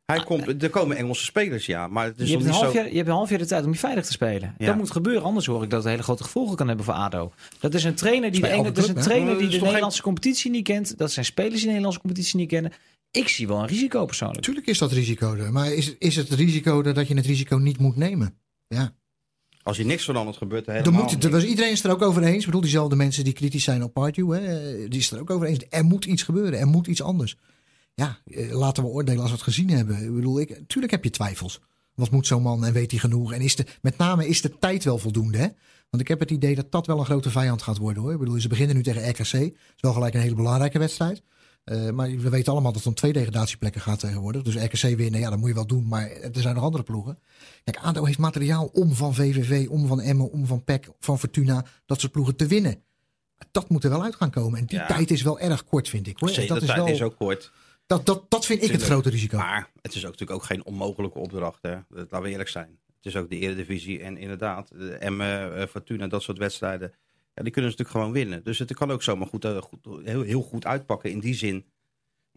Hij 0.07 0.25
komt, 0.25 0.63
er 0.63 0.71
komen 0.71 0.97
Engelse 0.97 1.25
spelers, 1.25 1.67
ja. 1.67 1.87
Maar 1.87 2.05
het 2.05 2.19
is 2.19 2.29
Je 2.29 2.33
hebt, 2.33 2.45
een 2.45 2.51
niet 2.51 2.61
half 2.61 2.73
zo... 2.73 2.79
jaar, 2.79 2.89
je 2.89 2.97
hebt 2.97 3.09
een 3.09 3.15
half 3.15 3.29
jaar 3.29 3.39
de 3.39 3.47
tijd 3.47 3.65
om 3.65 3.73
je 3.73 3.79
veilig 3.79 4.05
te 4.05 4.13
spelen. 4.13 4.55
Ja. 4.59 4.67
Dat 4.67 4.77
moet 4.77 4.91
gebeuren, 4.91 5.23
anders 5.23 5.47
hoor 5.47 5.63
ik 5.63 5.71
dat 5.71 5.83
het 5.83 5.91
hele 5.91 6.03
grote 6.03 6.23
gevolgen 6.23 6.57
kan 6.57 6.69
hebben 6.69 6.85
voor 6.85 6.95
ADO. 6.95 7.33
Dat 7.61 7.75
is 7.75 7.85
een 7.85 7.95
trainer 7.95 8.31
die 8.31 8.41
de, 8.41 8.63
dat 8.63 8.77
is 8.77 8.89
een 8.89 8.95
trainer 8.95 9.29
Maar 9.29 9.39
die 9.39 9.49
de 9.49 9.61
Nederlandse 9.61 10.03
competitie 10.03 10.51
niet 10.51 10.65
kent. 10.65 10.99
Dat 10.99 11.13
zijn 11.13 11.25
spelers 11.25 11.53
die 11.53 11.61
de 11.61 11.67
Nederlandse 11.67 12.01
competitie 12.01 12.39
niet 12.39 12.49
kennen. 12.49 12.73
Ik 13.11 13.29
zie 13.29 13.47
wel 13.47 13.59
een 13.59 13.67
risico 13.67 14.05
persoonlijk. 14.05 14.43
Tuurlijk 14.43 14.67
is 14.67 14.79
dat 14.79 14.93
risico 14.93 15.35
er. 15.35 15.53
Maar 15.53 15.73
is, 15.73 15.97
is 15.99 16.17
het 16.17 16.29
risico 16.29 16.83
er 16.83 16.95
dat 16.95 17.09
je 17.09 17.15
het 17.15 17.27
risico 17.27 17.57
niet 17.57 17.79
moet 17.79 17.97
nemen? 17.97 18.39
Ja. 18.69 18.95
Als 19.63 19.77
hier 19.77 19.87
niks 19.87 20.05
verandert, 20.05 20.37
gebeurt 20.37 20.67
er 20.67 20.75
Er 20.75 20.79
helemaal 20.79 21.03
moet, 21.03 21.25
er 21.25 21.31
was, 21.31 21.45
iedereen 21.45 21.71
is 21.71 21.85
er 21.85 21.91
ook 21.91 22.03
over 22.03 22.23
eens. 22.23 22.39
Ik 22.39 22.45
bedoel, 22.45 22.61
diezelfde 22.61 22.97
mensen 22.97 23.25
die 23.25 23.33
kritisch 23.33 23.65
zijn 23.65 23.83
op 23.83 23.93
Pardew, 23.93 24.33
hè, 24.33 24.89
die 24.89 24.99
is 24.99 25.11
er 25.11 25.21
ook 25.21 25.31
over 25.31 25.47
eens. 25.47 25.59
Er 25.71 25.85
moet 25.85 26.05
iets 26.05 26.23
gebeuren. 26.23 26.59
Er 26.59 26.67
moet 26.67 26.87
iets 26.87 27.03
anders. 27.03 27.37
Ja, 27.97 28.19
eh, 28.25 28.51
laten 28.53 28.83
we 28.83 28.89
oordelen 28.89 29.21
als 29.21 29.31
we 29.31 29.37
het 29.37 29.45
gezien 29.45 29.71
hebben. 29.71 30.03
Ik 30.05 30.15
bedoel, 30.15 30.41
ik, 30.41 30.61
tuurlijk 30.67 30.93
heb 30.93 31.05
je 31.05 31.11
twijfels. 31.11 31.61
Wat 31.95 32.11
moet 32.11 32.27
zo'n 32.27 32.43
man 32.43 32.65
en 32.65 32.73
weet 32.73 32.91
hij 32.91 33.01
genoeg? 33.01 33.33
En 33.33 33.41
is 33.41 33.57
de, 33.57 33.67
met 33.83 33.97
name 33.99 34.29
is 34.29 34.41
de 34.41 34.59
tijd 34.59 34.85
wel 34.85 34.99
voldoende, 34.99 35.39
hè? 35.39 35.49
Want 35.91 36.03
ik 36.03 36.09
heb 36.09 36.21
het 36.21 36.31
idee 36.31 36.55
dat 36.55 36.73
dat 36.73 36.87
wel 36.87 36.99
een 36.99 37.05
grote 37.05 37.31
vijand 37.31 37.63
gaat 37.63 37.77
worden, 37.79 38.03
hoor. 38.03 38.13
Ik 38.13 38.19
bedoel, 38.19 38.41
ze 38.41 38.49
beginnen 38.49 38.77
nu 38.77 38.83
tegen 38.83 39.09
RKC. 39.09 39.31
Dat 39.33 39.41
is 39.43 39.81
wel 39.81 39.93
gelijk 39.93 40.15
een 40.15 40.21
hele 40.21 40.35
belangrijke 40.35 40.79
wedstrijd. 40.79 41.23
Eh, 41.65 41.91
maar 41.91 42.11
we 42.11 42.29
weten 42.29 42.53
allemaal 42.53 42.73
dat 42.73 42.81
het 42.81 42.89
om 42.91 42.95
twee 42.95 43.13
degradatieplekken 43.13 43.81
gaat 43.81 43.99
tegenwoordig. 43.99 44.43
Dus 44.43 44.55
RKC 44.55 44.97
winnen, 44.97 45.21
ja, 45.21 45.31
dat 45.31 45.39
moet 45.39 45.49
je 45.49 45.55
wel 45.55 45.67
doen. 45.67 45.89
Maar 45.89 46.11
er 46.11 46.41
zijn 46.41 46.55
nog 46.55 46.65
andere 46.65 46.83
ploegen. 46.85 47.19
Kijk, 47.65 47.77
ADO 47.77 48.05
heeft 48.05 48.19
materiaal 48.19 48.71
om 48.73 48.95
van 48.95 49.15
VVV, 49.15 49.69
om 49.69 49.87
van 49.87 50.01
Emmen, 50.01 50.31
om 50.33 50.47
van 50.47 50.65
PEC, 50.65 50.89
van 51.01 51.19
Fortuna, 51.19 51.65
dat 51.87 52.01
soort 52.01 52.13
ploegen 52.13 52.37
te 52.37 52.47
winnen. 52.47 52.83
Dat 53.51 53.69
moet 53.69 53.85
er 53.85 53.91
wel 53.91 54.03
uit 54.03 54.15
gaan 54.15 54.31
komen. 54.31 54.59
En 54.59 54.67
die 54.67 54.79
Ja. 54.79 54.87
tijd 54.87 55.11
is 55.11 55.23
wel 55.23 55.41
erg 55.41 55.65
kort, 55.65 55.89
vind 55.89 56.07
ik. 56.07 56.19
Hoor. 56.19 56.29
Zeker, 56.29 56.55
dat, 56.55 56.63
is 56.63 56.69
tijd 56.69 56.79
wel, 56.79 56.89
is 56.89 57.03
ook 57.03 57.17
kort. 57.17 57.53
Dat, 57.87 58.07
dat, 58.07 58.31
dat 58.31 58.47
vind 58.47 58.63
ik 58.63 58.71
het 58.71 58.83
grote 58.83 59.11
risico. 59.11 59.37
Maar 59.37 59.71
het 59.83 59.95
is 59.95 60.05
ook 60.05 60.11
natuurlijk 60.11 60.41
ook 60.41 60.45
geen 60.45 60.65
onmogelijke 60.65 61.19
opdracht. 61.19 61.63
Hè? 61.63 61.75
Dat, 61.75 61.87
laten 62.11 62.23
we 62.23 62.31
eerlijk 62.31 62.49
zijn. 62.49 62.79
Het 62.97 63.07
is 63.15 63.17
ook 63.17 63.31
de 63.31 63.39
Eredivisie. 63.39 64.01
En 64.01 64.17
inderdaad, 64.17 64.69
de 64.69 64.95
Emmen, 64.95 65.57
eh, 65.57 65.67
Fortuna, 65.67 66.07
dat 66.07 66.23
soort 66.23 66.39
wedstrijden. 66.39 66.93
Ja, 67.35 67.43
die 67.43 67.53
kunnen 67.53 67.71
ze 67.71 67.77
natuurlijk 67.77 67.89
gewoon 67.89 68.13
winnen. 68.13 68.45
Dus 68.45 68.59
het 68.59 68.75
kan 68.75 68.91
ook 68.91 69.03
zomaar 69.03 69.27
goed, 69.27 69.45
eh, 69.45 69.57
goed, 69.57 69.87
heel, 70.05 70.23
heel 70.23 70.43
goed 70.43 70.67
uitpakken. 70.67 71.11
In 71.11 71.21
die 71.21 71.35
zin 71.35 71.65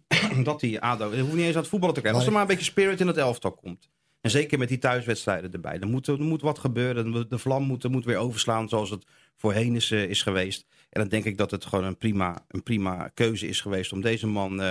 dat 0.44 0.60
die 0.60 0.80
ADO... 0.80 1.14
Je 1.14 1.22
hoeft 1.22 1.34
niet 1.34 1.46
eens 1.46 1.56
aan 1.56 1.62
het 1.62 1.70
voetballen 1.70 1.96
te 1.96 2.02
kijken. 2.02 2.20
Als 2.20 2.28
er 2.28 2.34
maar 2.34 2.42
een 2.42 2.48
beetje 2.56 2.72
spirit 2.72 3.00
in 3.00 3.08
het 3.08 3.18
elftal 3.18 3.52
komt. 3.52 3.90
En 4.22 4.30
zeker 4.30 4.58
met 4.58 4.68
die 4.68 4.78
thuiswedstrijden 4.78 5.52
erbij. 5.52 5.80
Er 5.80 5.88
moet, 5.88 6.08
er 6.08 6.22
moet 6.22 6.42
wat 6.42 6.60
gebeuren. 6.60 7.30
De 7.30 7.38
vlam 7.38 7.64
moet, 7.64 7.84
er 7.84 7.90
moet 7.90 8.06
weer 8.06 8.18
overslaan 8.18 8.70
zoals 8.70 8.90
het 8.90 9.06
voorheen 9.36 9.76
is, 9.76 9.92
eh, 9.92 10.10
is 10.10 10.22
geweest. 10.22 10.66
En 10.90 11.00
dan 11.02 11.10
denk 11.10 11.26
ik 11.26 11.38
dat 11.38 11.52
het 11.52 11.66
gewoon 11.66 11.86
een 11.86 11.98
prima, 11.98 12.46
een 12.48 12.64
prima 12.64 13.08
keuze 13.14 13.48
is 13.48 13.62
geweest 13.62 13.92
om 13.92 14.02
deze 14.02 14.28
man 14.28 14.62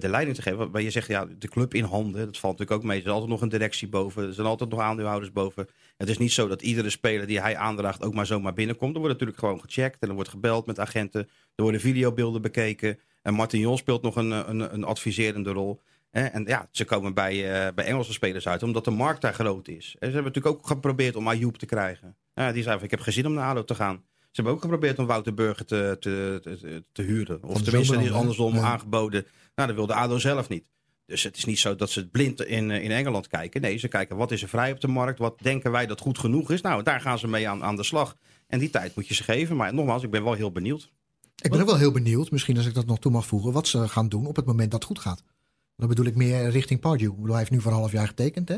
de 0.00 0.08
leiding 0.08 0.36
te 0.36 0.42
geven. 0.42 0.70
Maar 0.70 0.82
je 0.82 0.90
zegt 0.90 1.06
ja, 1.06 1.26
de 1.38 1.48
club 1.48 1.74
in 1.74 1.84
handen, 1.84 2.26
dat 2.26 2.38
valt 2.38 2.58
natuurlijk 2.58 2.80
ook 2.80 2.88
mee. 2.88 3.00
Er 3.00 3.06
is 3.06 3.12
altijd 3.12 3.30
nog 3.30 3.40
een 3.40 3.48
directie 3.48 3.88
boven, 3.88 4.26
er 4.26 4.34
zijn 4.34 4.46
altijd 4.46 4.70
nog 4.70 4.80
aandeelhouders 4.80 5.32
boven. 5.32 5.68
Het 5.96 6.08
is 6.08 6.18
niet 6.18 6.32
zo 6.32 6.48
dat 6.48 6.62
iedere 6.62 6.90
speler 6.90 7.26
die 7.26 7.40
hij 7.40 7.56
aandraagt 7.56 8.02
ook 8.02 8.14
maar 8.14 8.26
zomaar 8.26 8.54
binnenkomt. 8.54 8.94
Er 8.94 9.00
wordt 9.00 9.12
natuurlijk 9.12 9.38
gewoon 9.38 9.60
gecheckt 9.60 10.02
en 10.02 10.08
er 10.08 10.14
wordt 10.14 10.30
gebeld 10.30 10.66
met 10.66 10.78
agenten. 10.78 11.28
Er 11.54 11.62
worden 11.62 11.80
videobeelden 11.80 12.42
bekeken. 12.42 12.98
En 13.22 13.34
Martin 13.34 13.60
Jol 13.60 13.76
speelt 13.76 14.02
nog 14.02 14.16
een, 14.16 14.30
een, 14.30 14.74
een 14.74 14.84
adviserende 14.84 15.50
rol. 15.50 15.80
En 16.10 16.44
ja, 16.46 16.68
ze 16.70 16.84
komen 16.84 17.14
bij, 17.14 17.34
uh, 17.34 17.74
bij 17.74 17.84
Engelse 17.84 18.12
spelers 18.12 18.48
uit, 18.48 18.62
omdat 18.62 18.84
de 18.84 18.90
markt 18.90 19.20
daar 19.20 19.34
groot 19.34 19.68
is. 19.68 19.96
En 19.98 20.08
ze 20.08 20.14
hebben 20.14 20.32
natuurlijk 20.32 20.56
ook 20.56 20.66
geprobeerd 20.66 21.16
om 21.16 21.28
Ayoub 21.28 21.56
te 21.56 21.66
krijgen. 21.66 22.16
Die 22.52 22.62
zei 22.62 22.78
ik 22.82 22.90
heb 22.90 23.00
gezien 23.00 23.26
om 23.26 23.32
naar 23.32 23.50
ADO 23.50 23.64
te 23.64 23.74
gaan. 23.74 24.02
Ze 24.32 24.40
hebben 24.40 24.52
ook 24.52 24.60
geprobeerd 24.60 24.98
om 24.98 25.06
Wouter 25.06 25.34
Burger 25.34 25.64
te, 25.64 25.96
te, 26.00 26.38
te, 26.42 26.84
te 26.92 27.02
huren. 27.02 27.42
Of 27.42 27.62
tenminste, 27.62 27.98
die 27.98 28.10
andersom 28.10 28.58
aangeboden. 28.58 29.26
Nou, 29.54 29.68
dat 29.68 29.76
wilde 29.76 29.94
ADO 29.94 30.18
zelf 30.18 30.48
niet. 30.48 30.64
Dus 31.06 31.22
het 31.22 31.36
is 31.36 31.44
niet 31.44 31.58
zo 31.58 31.76
dat 31.76 31.90
ze 31.90 32.08
blind 32.08 32.44
in, 32.44 32.70
eh, 32.70 32.84
in 32.84 32.90
Engeland 32.90 33.28
kijken. 33.28 33.60
Nee, 33.60 33.76
ze 33.76 33.88
kijken 33.88 34.16
wat 34.16 34.30
is 34.30 34.42
er 34.42 34.48
vrij 34.48 34.72
op 34.72 34.80
de 34.80 34.88
markt. 34.88 35.18
Wat 35.18 35.38
denken 35.38 35.70
wij 35.70 35.86
dat 35.86 36.00
goed 36.00 36.18
genoeg 36.18 36.50
is. 36.50 36.60
Nou, 36.60 36.82
daar 36.82 37.00
gaan 37.00 37.18
ze 37.18 37.28
mee 37.28 37.48
aan, 37.48 37.62
aan 37.62 37.76
de 37.76 37.82
slag. 37.82 38.16
En 38.46 38.58
die 38.58 38.70
tijd 38.70 38.96
moet 38.96 39.08
je 39.08 39.14
ze 39.14 39.22
geven. 39.22 39.56
Maar 39.56 39.74
nogmaals, 39.74 40.02
ik 40.02 40.10
ben 40.10 40.24
wel 40.24 40.32
heel 40.32 40.52
benieuwd. 40.52 40.92
Ik 41.42 41.50
ben 41.50 41.60
ook 41.60 41.66
wel 41.66 41.76
heel 41.76 41.92
benieuwd, 41.92 42.30
misschien 42.30 42.56
als 42.56 42.66
ik 42.66 42.74
dat 42.74 42.86
nog 42.86 42.98
toe 42.98 43.12
mag 43.12 43.26
voegen, 43.26 43.52
wat 43.52 43.66
ze 43.68 43.88
gaan 43.88 44.08
doen 44.08 44.26
op 44.26 44.36
het 44.36 44.46
moment 44.46 44.70
dat 44.70 44.80
het 44.80 44.88
goed 44.88 44.98
gaat. 44.98 45.22
Dan 45.76 45.88
bedoel 45.88 46.06
ik 46.06 46.16
meer 46.16 46.48
richting 46.48 46.80
Pardew. 46.80 47.26
Hij 47.26 47.38
heeft 47.38 47.50
nu 47.50 47.60
voor 47.60 47.72
een 47.72 47.78
half 47.78 47.92
jaar 47.92 48.06
getekend, 48.06 48.48
hè? 48.48 48.56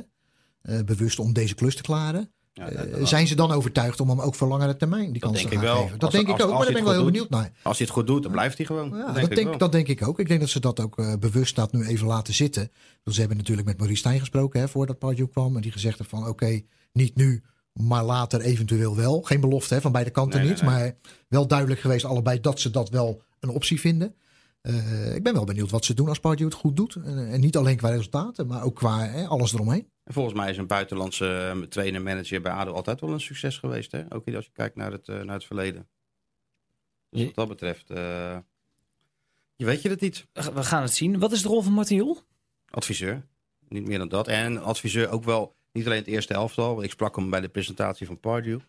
Uh, 0.63 0.81
bewust 0.85 1.19
om 1.19 1.33
deze 1.33 1.55
klus 1.55 1.77
te 1.77 1.83
klaren. 1.83 2.33
Ja, 2.57 2.73
uh, 2.73 3.07
zijn 3.07 3.27
ze 3.27 3.35
dan 3.35 3.51
overtuigd 3.51 4.01
om 4.01 4.09
hem 4.09 4.21
ook 4.21 4.35
voor 4.35 4.49
langere 4.49 4.77
termijn 4.77 5.13
die 5.13 5.21
kans 5.21 5.43
te 5.43 5.49
gaan 5.49 5.61
wel. 5.61 5.83
geven? 5.83 5.99
Dat 5.99 6.11
denk 6.11 6.29
ik 6.29 6.43
ook, 6.43 6.51
maar 6.51 6.59
daar 6.59 6.67
ben 6.67 6.77
ik 6.77 6.83
wel 6.83 6.93
heel 6.93 7.05
benieuwd 7.05 7.31
naar. 7.31 7.53
Als 7.63 7.79
hij 7.79 7.87
het 7.87 7.97
goed 7.97 8.07
doet, 8.07 8.23
dan 8.23 8.33
blijft 8.33 8.57
hij 8.57 8.67
gewoon. 8.67 8.89
Ja, 8.89 9.07
dat, 9.07 9.15
denk, 9.15 9.29
dat, 9.29 9.37
denk, 9.37 9.59
dat 9.59 9.73
denk 9.73 9.89
ik 9.89 10.09
ook. 10.09 10.19
Ik 10.19 10.29
denk 10.29 10.41
dat 10.41 10.49
ze 10.49 10.61
dat 10.61 10.81
ook 10.81 10.99
uh, 10.99 11.13
bewust 11.21 11.57
dat 11.57 11.73
nu 11.73 11.87
even 11.87 12.07
laten 12.07 12.35
zitten. 12.35 12.71
Dus 13.03 13.15
ze 13.15 13.21
hebben 13.21 13.39
natuurlijk 13.39 13.67
met 13.67 13.77
Maurice 13.77 14.01
Stijn 14.01 14.19
gesproken 14.19 14.61
hè, 14.61 14.69
voordat 14.69 14.99
Pardew 14.99 15.31
kwam. 15.31 15.57
En 15.57 15.63
die 15.63 15.73
gezegd 15.73 15.99
heeft 15.99 16.11
van 16.11 16.21
oké, 16.21 16.31
okay, 16.31 16.67
niet 16.93 17.17
nu, 17.17 17.43
maar 17.73 18.05
later 18.05 18.41
eventueel 18.41 18.97
wel. 18.97 19.23
Geen 19.23 19.41
belofte 19.41 19.75
hè, 19.75 19.81
van 19.81 19.93
beide 19.93 20.11
kanten 20.11 20.41
nee, 20.41 20.49
niet. 20.49 20.63
Nee, 20.63 20.71
nee. 20.71 20.79
Maar 20.79 20.95
wel 21.29 21.47
duidelijk 21.47 21.81
geweest 21.81 22.05
allebei 22.05 22.41
dat 22.41 22.61
ze 22.61 22.71
dat 22.71 22.91
wel 22.91 23.23
een 23.41 23.51
optie 23.51 23.81
vinden. 23.81 24.15
Uh, 24.63 25.15
ik 25.15 25.23
ben 25.23 25.33
wel 25.33 25.45
benieuwd 25.45 25.71
wat 25.71 25.85
ze 25.85 25.95
doen 25.95 26.09
als 26.09 26.21
Pardew 26.21 26.45
het 26.47 26.55
goed 26.55 26.77
doet. 26.77 26.95
En, 26.95 27.29
en 27.29 27.41
niet 27.41 27.57
alleen 27.57 27.77
qua 27.77 27.89
resultaten, 27.89 28.47
maar 28.47 28.63
ook 28.63 28.75
qua 28.75 29.07
hè, 29.07 29.27
alles 29.27 29.53
eromheen. 29.53 29.93
En 30.05 30.13
volgens 30.13 30.35
mij 30.35 30.51
is 30.51 30.57
een 30.57 30.67
buitenlandse 30.67 31.53
uh, 31.57 31.63
trainer-manager 31.63 32.41
bij 32.41 32.53
ADO 32.53 32.73
altijd 32.73 33.01
wel 33.01 33.13
een 33.13 33.21
succes 33.21 33.59
geweest. 33.59 33.93
Hè? 33.93 34.15
Ook 34.15 34.35
als 34.35 34.45
je 34.45 34.53
kijkt 34.53 34.77
naar 34.77 34.93
het, 34.93 35.09
uh, 35.09 35.23
naar 35.23 35.35
het 35.35 35.45
verleden. 35.45 35.89
Dus 37.11 37.25
wat 37.25 37.35
dat 37.35 37.49
betreft, 37.49 37.89
je 39.57 39.65
weet 39.65 39.83
je 39.83 39.89
het 39.89 40.01
niet. 40.01 40.27
We 40.33 40.63
gaan 40.63 40.83
het 40.83 40.95
zien. 40.95 41.19
Wat 41.19 41.33
is 41.33 41.43
de 41.43 41.49
rol 41.49 41.63
van 41.63 41.73
Martin 41.73 41.97
Jol? 41.97 42.19
Adviseur. 42.71 43.27
Niet 43.69 43.87
meer 43.87 43.99
dan 43.99 44.09
dat. 44.09 44.29
En 44.29 44.63
adviseur 44.63 45.11
ook 45.11 45.25
wel, 45.25 45.57
niet 45.73 45.87
alleen 45.87 45.99
het 45.99 46.07
eerste 46.07 46.35
elftal. 46.35 46.83
Ik 46.83 46.91
sprak 46.91 47.17
hem 47.17 47.31
bij 47.31 47.41
de 47.41 47.49
presentatie 47.49 48.07
van 48.07 48.21
Pardew. 48.21 48.61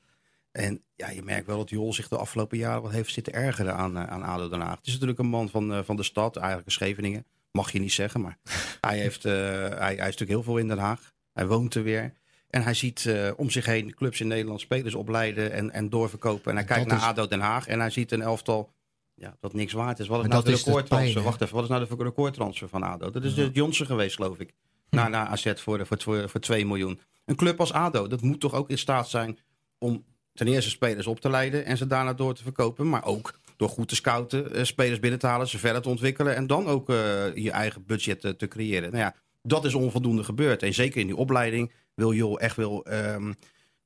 En 0.52 0.84
ja, 0.96 1.10
je 1.10 1.24
merkt 1.24 1.48
wel 1.48 1.58
dat 1.58 1.70
Jol 1.70 1.94
zich 1.94 2.08
de 2.08 2.18
afgelopen 2.18 2.58
jaren 2.58 2.82
wat 2.82 2.92
heeft 2.92 3.14
zitten 3.14 3.34
ergeren 3.34 3.76
aan, 3.76 3.98
aan 3.98 4.24
ADO 4.24 4.50
Den 4.50 4.62
Haag. 4.62 4.78
Het 4.78 4.88
is 4.88 4.92
natuurlijk 4.92 5.20
een 5.20 5.28
man 5.28 5.50
van, 5.50 5.72
uh, 5.72 5.80
van 5.84 5.96
de 5.96 6.04
stad, 6.04 6.36
eigenlijk 6.36 6.66
een 6.66 6.74
Scheveningen. 6.74 7.26
Mag 7.52 7.72
je 7.72 7.80
niet 7.80 7.94
zeggen, 7.94 8.22
maar 8.22 8.38
hij, 8.82 8.98
heeft, 8.98 9.26
uh, 9.26 9.32
hij, 9.32 9.78
hij 9.78 9.94
is 9.94 9.98
natuurlijk 9.98 10.30
heel 10.30 10.44
veel 10.44 10.58
in 10.58 10.68
Den 10.68 10.78
Haag. 10.78 11.14
Hij 11.36 11.48
woont 11.48 11.76
er 11.76 11.84
weer. 11.84 12.14
En 12.50 12.64
hij 12.64 12.74
ziet 12.74 13.04
uh, 13.04 13.32
om 13.36 13.50
zich 13.50 13.66
heen 13.66 13.94
clubs 13.94 14.22
in 14.22 14.28
Nederland 14.28 14.60
spelers 14.60 14.96
opleiden 14.96 15.52
en, 15.52 15.72
en 15.72 15.90
doorverkopen. 15.90 16.52
En 16.52 16.58
hij 16.58 16.66
kijkt 16.66 16.88
naar 16.88 16.98
is... 16.98 17.04
ADO 17.04 17.28
Den 17.28 17.40
Haag 17.40 17.68
en 17.68 17.80
hij 17.80 17.90
ziet 17.90 18.12
een 18.12 18.22
elftal 18.22 18.74
ja, 19.16 19.38
dat 19.40 19.54
niks 19.54 19.74
waard 19.74 20.00
is. 20.00 20.08
Wat 20.08 20.24
is 20.24 20.28
nou 20.28 20.44
de 20.44 20.52
recordtransfer? 20.52 21.22
Wacht 21.22 21.42
even, 21.42 21.56
wat 21.56 21.64
is 21.64 21.70
nou 21.70 21.86
de 21.88 22.04
recordtransfer 22.04 22.70
van 22.70 22.84
ADO? 22.84 23.10
Dat 23.10 23.24
is 23.24 23.36
ja. 23.36 23.46
de 23.46 23.52
Johnson 23.52 23.86
geweest, 23.86 24.16
geloof 24.16 24.40
ik. 24.40 24.54
Hm. 24.90 24.96
Naar, 24.96 25.10
naar 25.10 25.28
AZ 25.28 25.54
voor, 25.56 25.86
voor, 25.86 26.02
voor, 26.02 26.30
voor 26.30 26.40
2 26.40 26.66
miljoen. 26.66 27.00
Een 27.26 27.36
club 27.36 27.60
als 27.60 27.74
ADO, 27.74 28.08
dat 28.08 28.22
moet 28.22 28.40
toch 28.40 28.54
ook 28.54 28.70
in 28.70 28.78
staat 28.78 29.10
zijn 29.10 29.40
om 29.78 30.04
ten 30.34 30.48
eerste 30.48 30.70
spelers 30.70 31.08
op 31.08 31.20
te 31.20 31.30
leiden 31.30 31.66
en 31.66 31.78
ze 31.78 31.88
daarna 31.88 32.14
door 32.14 32.34
te 32.34 32.44
verkopen. 32.44 32.90
Maar 32.90 33.06
ook 33.06 33.40
door 33.58 33.70
goed 33.70 33.88
te 33.88 33.96
scouten, 33.96 34.58
uh, 34.58 34.64
spelers 34.64 35.00
binnen 35.00 35.20
te 35.20 35.28
halen, 35.28 35.48
ze 35.48 35.58
verder 35.58 35.82
te 35.82 35.90
ontwikkelen. 35.90 36.36
En 36.36 36.48
dan 36.48 36.68
ook 36.68 36.90
uh, 36.90 36.96
je 37.36 37.52
eigen 37.52 37.86
budget 37.86 38.22
te, 38.22 38.36
te, 38.36 38.48
creëren. 38.48 38.92
Nou 38.92 39.04
ja, 39.04 39.16
dat 39.46 39.66
is 39.66 39.74
onvoldoende 39.74 40.24
gebeurd. 40.24 40.64
En 40.64 40.74
zeker 40.74 41.02
in 41.02 41.08
die 41.08 41.16
opleiding 41.16 41.72
wil 41.94 42.14
Jol 42.14 42.40
echt 42.40 42.56
wel 42.56 42.86
um, 42.94 43.36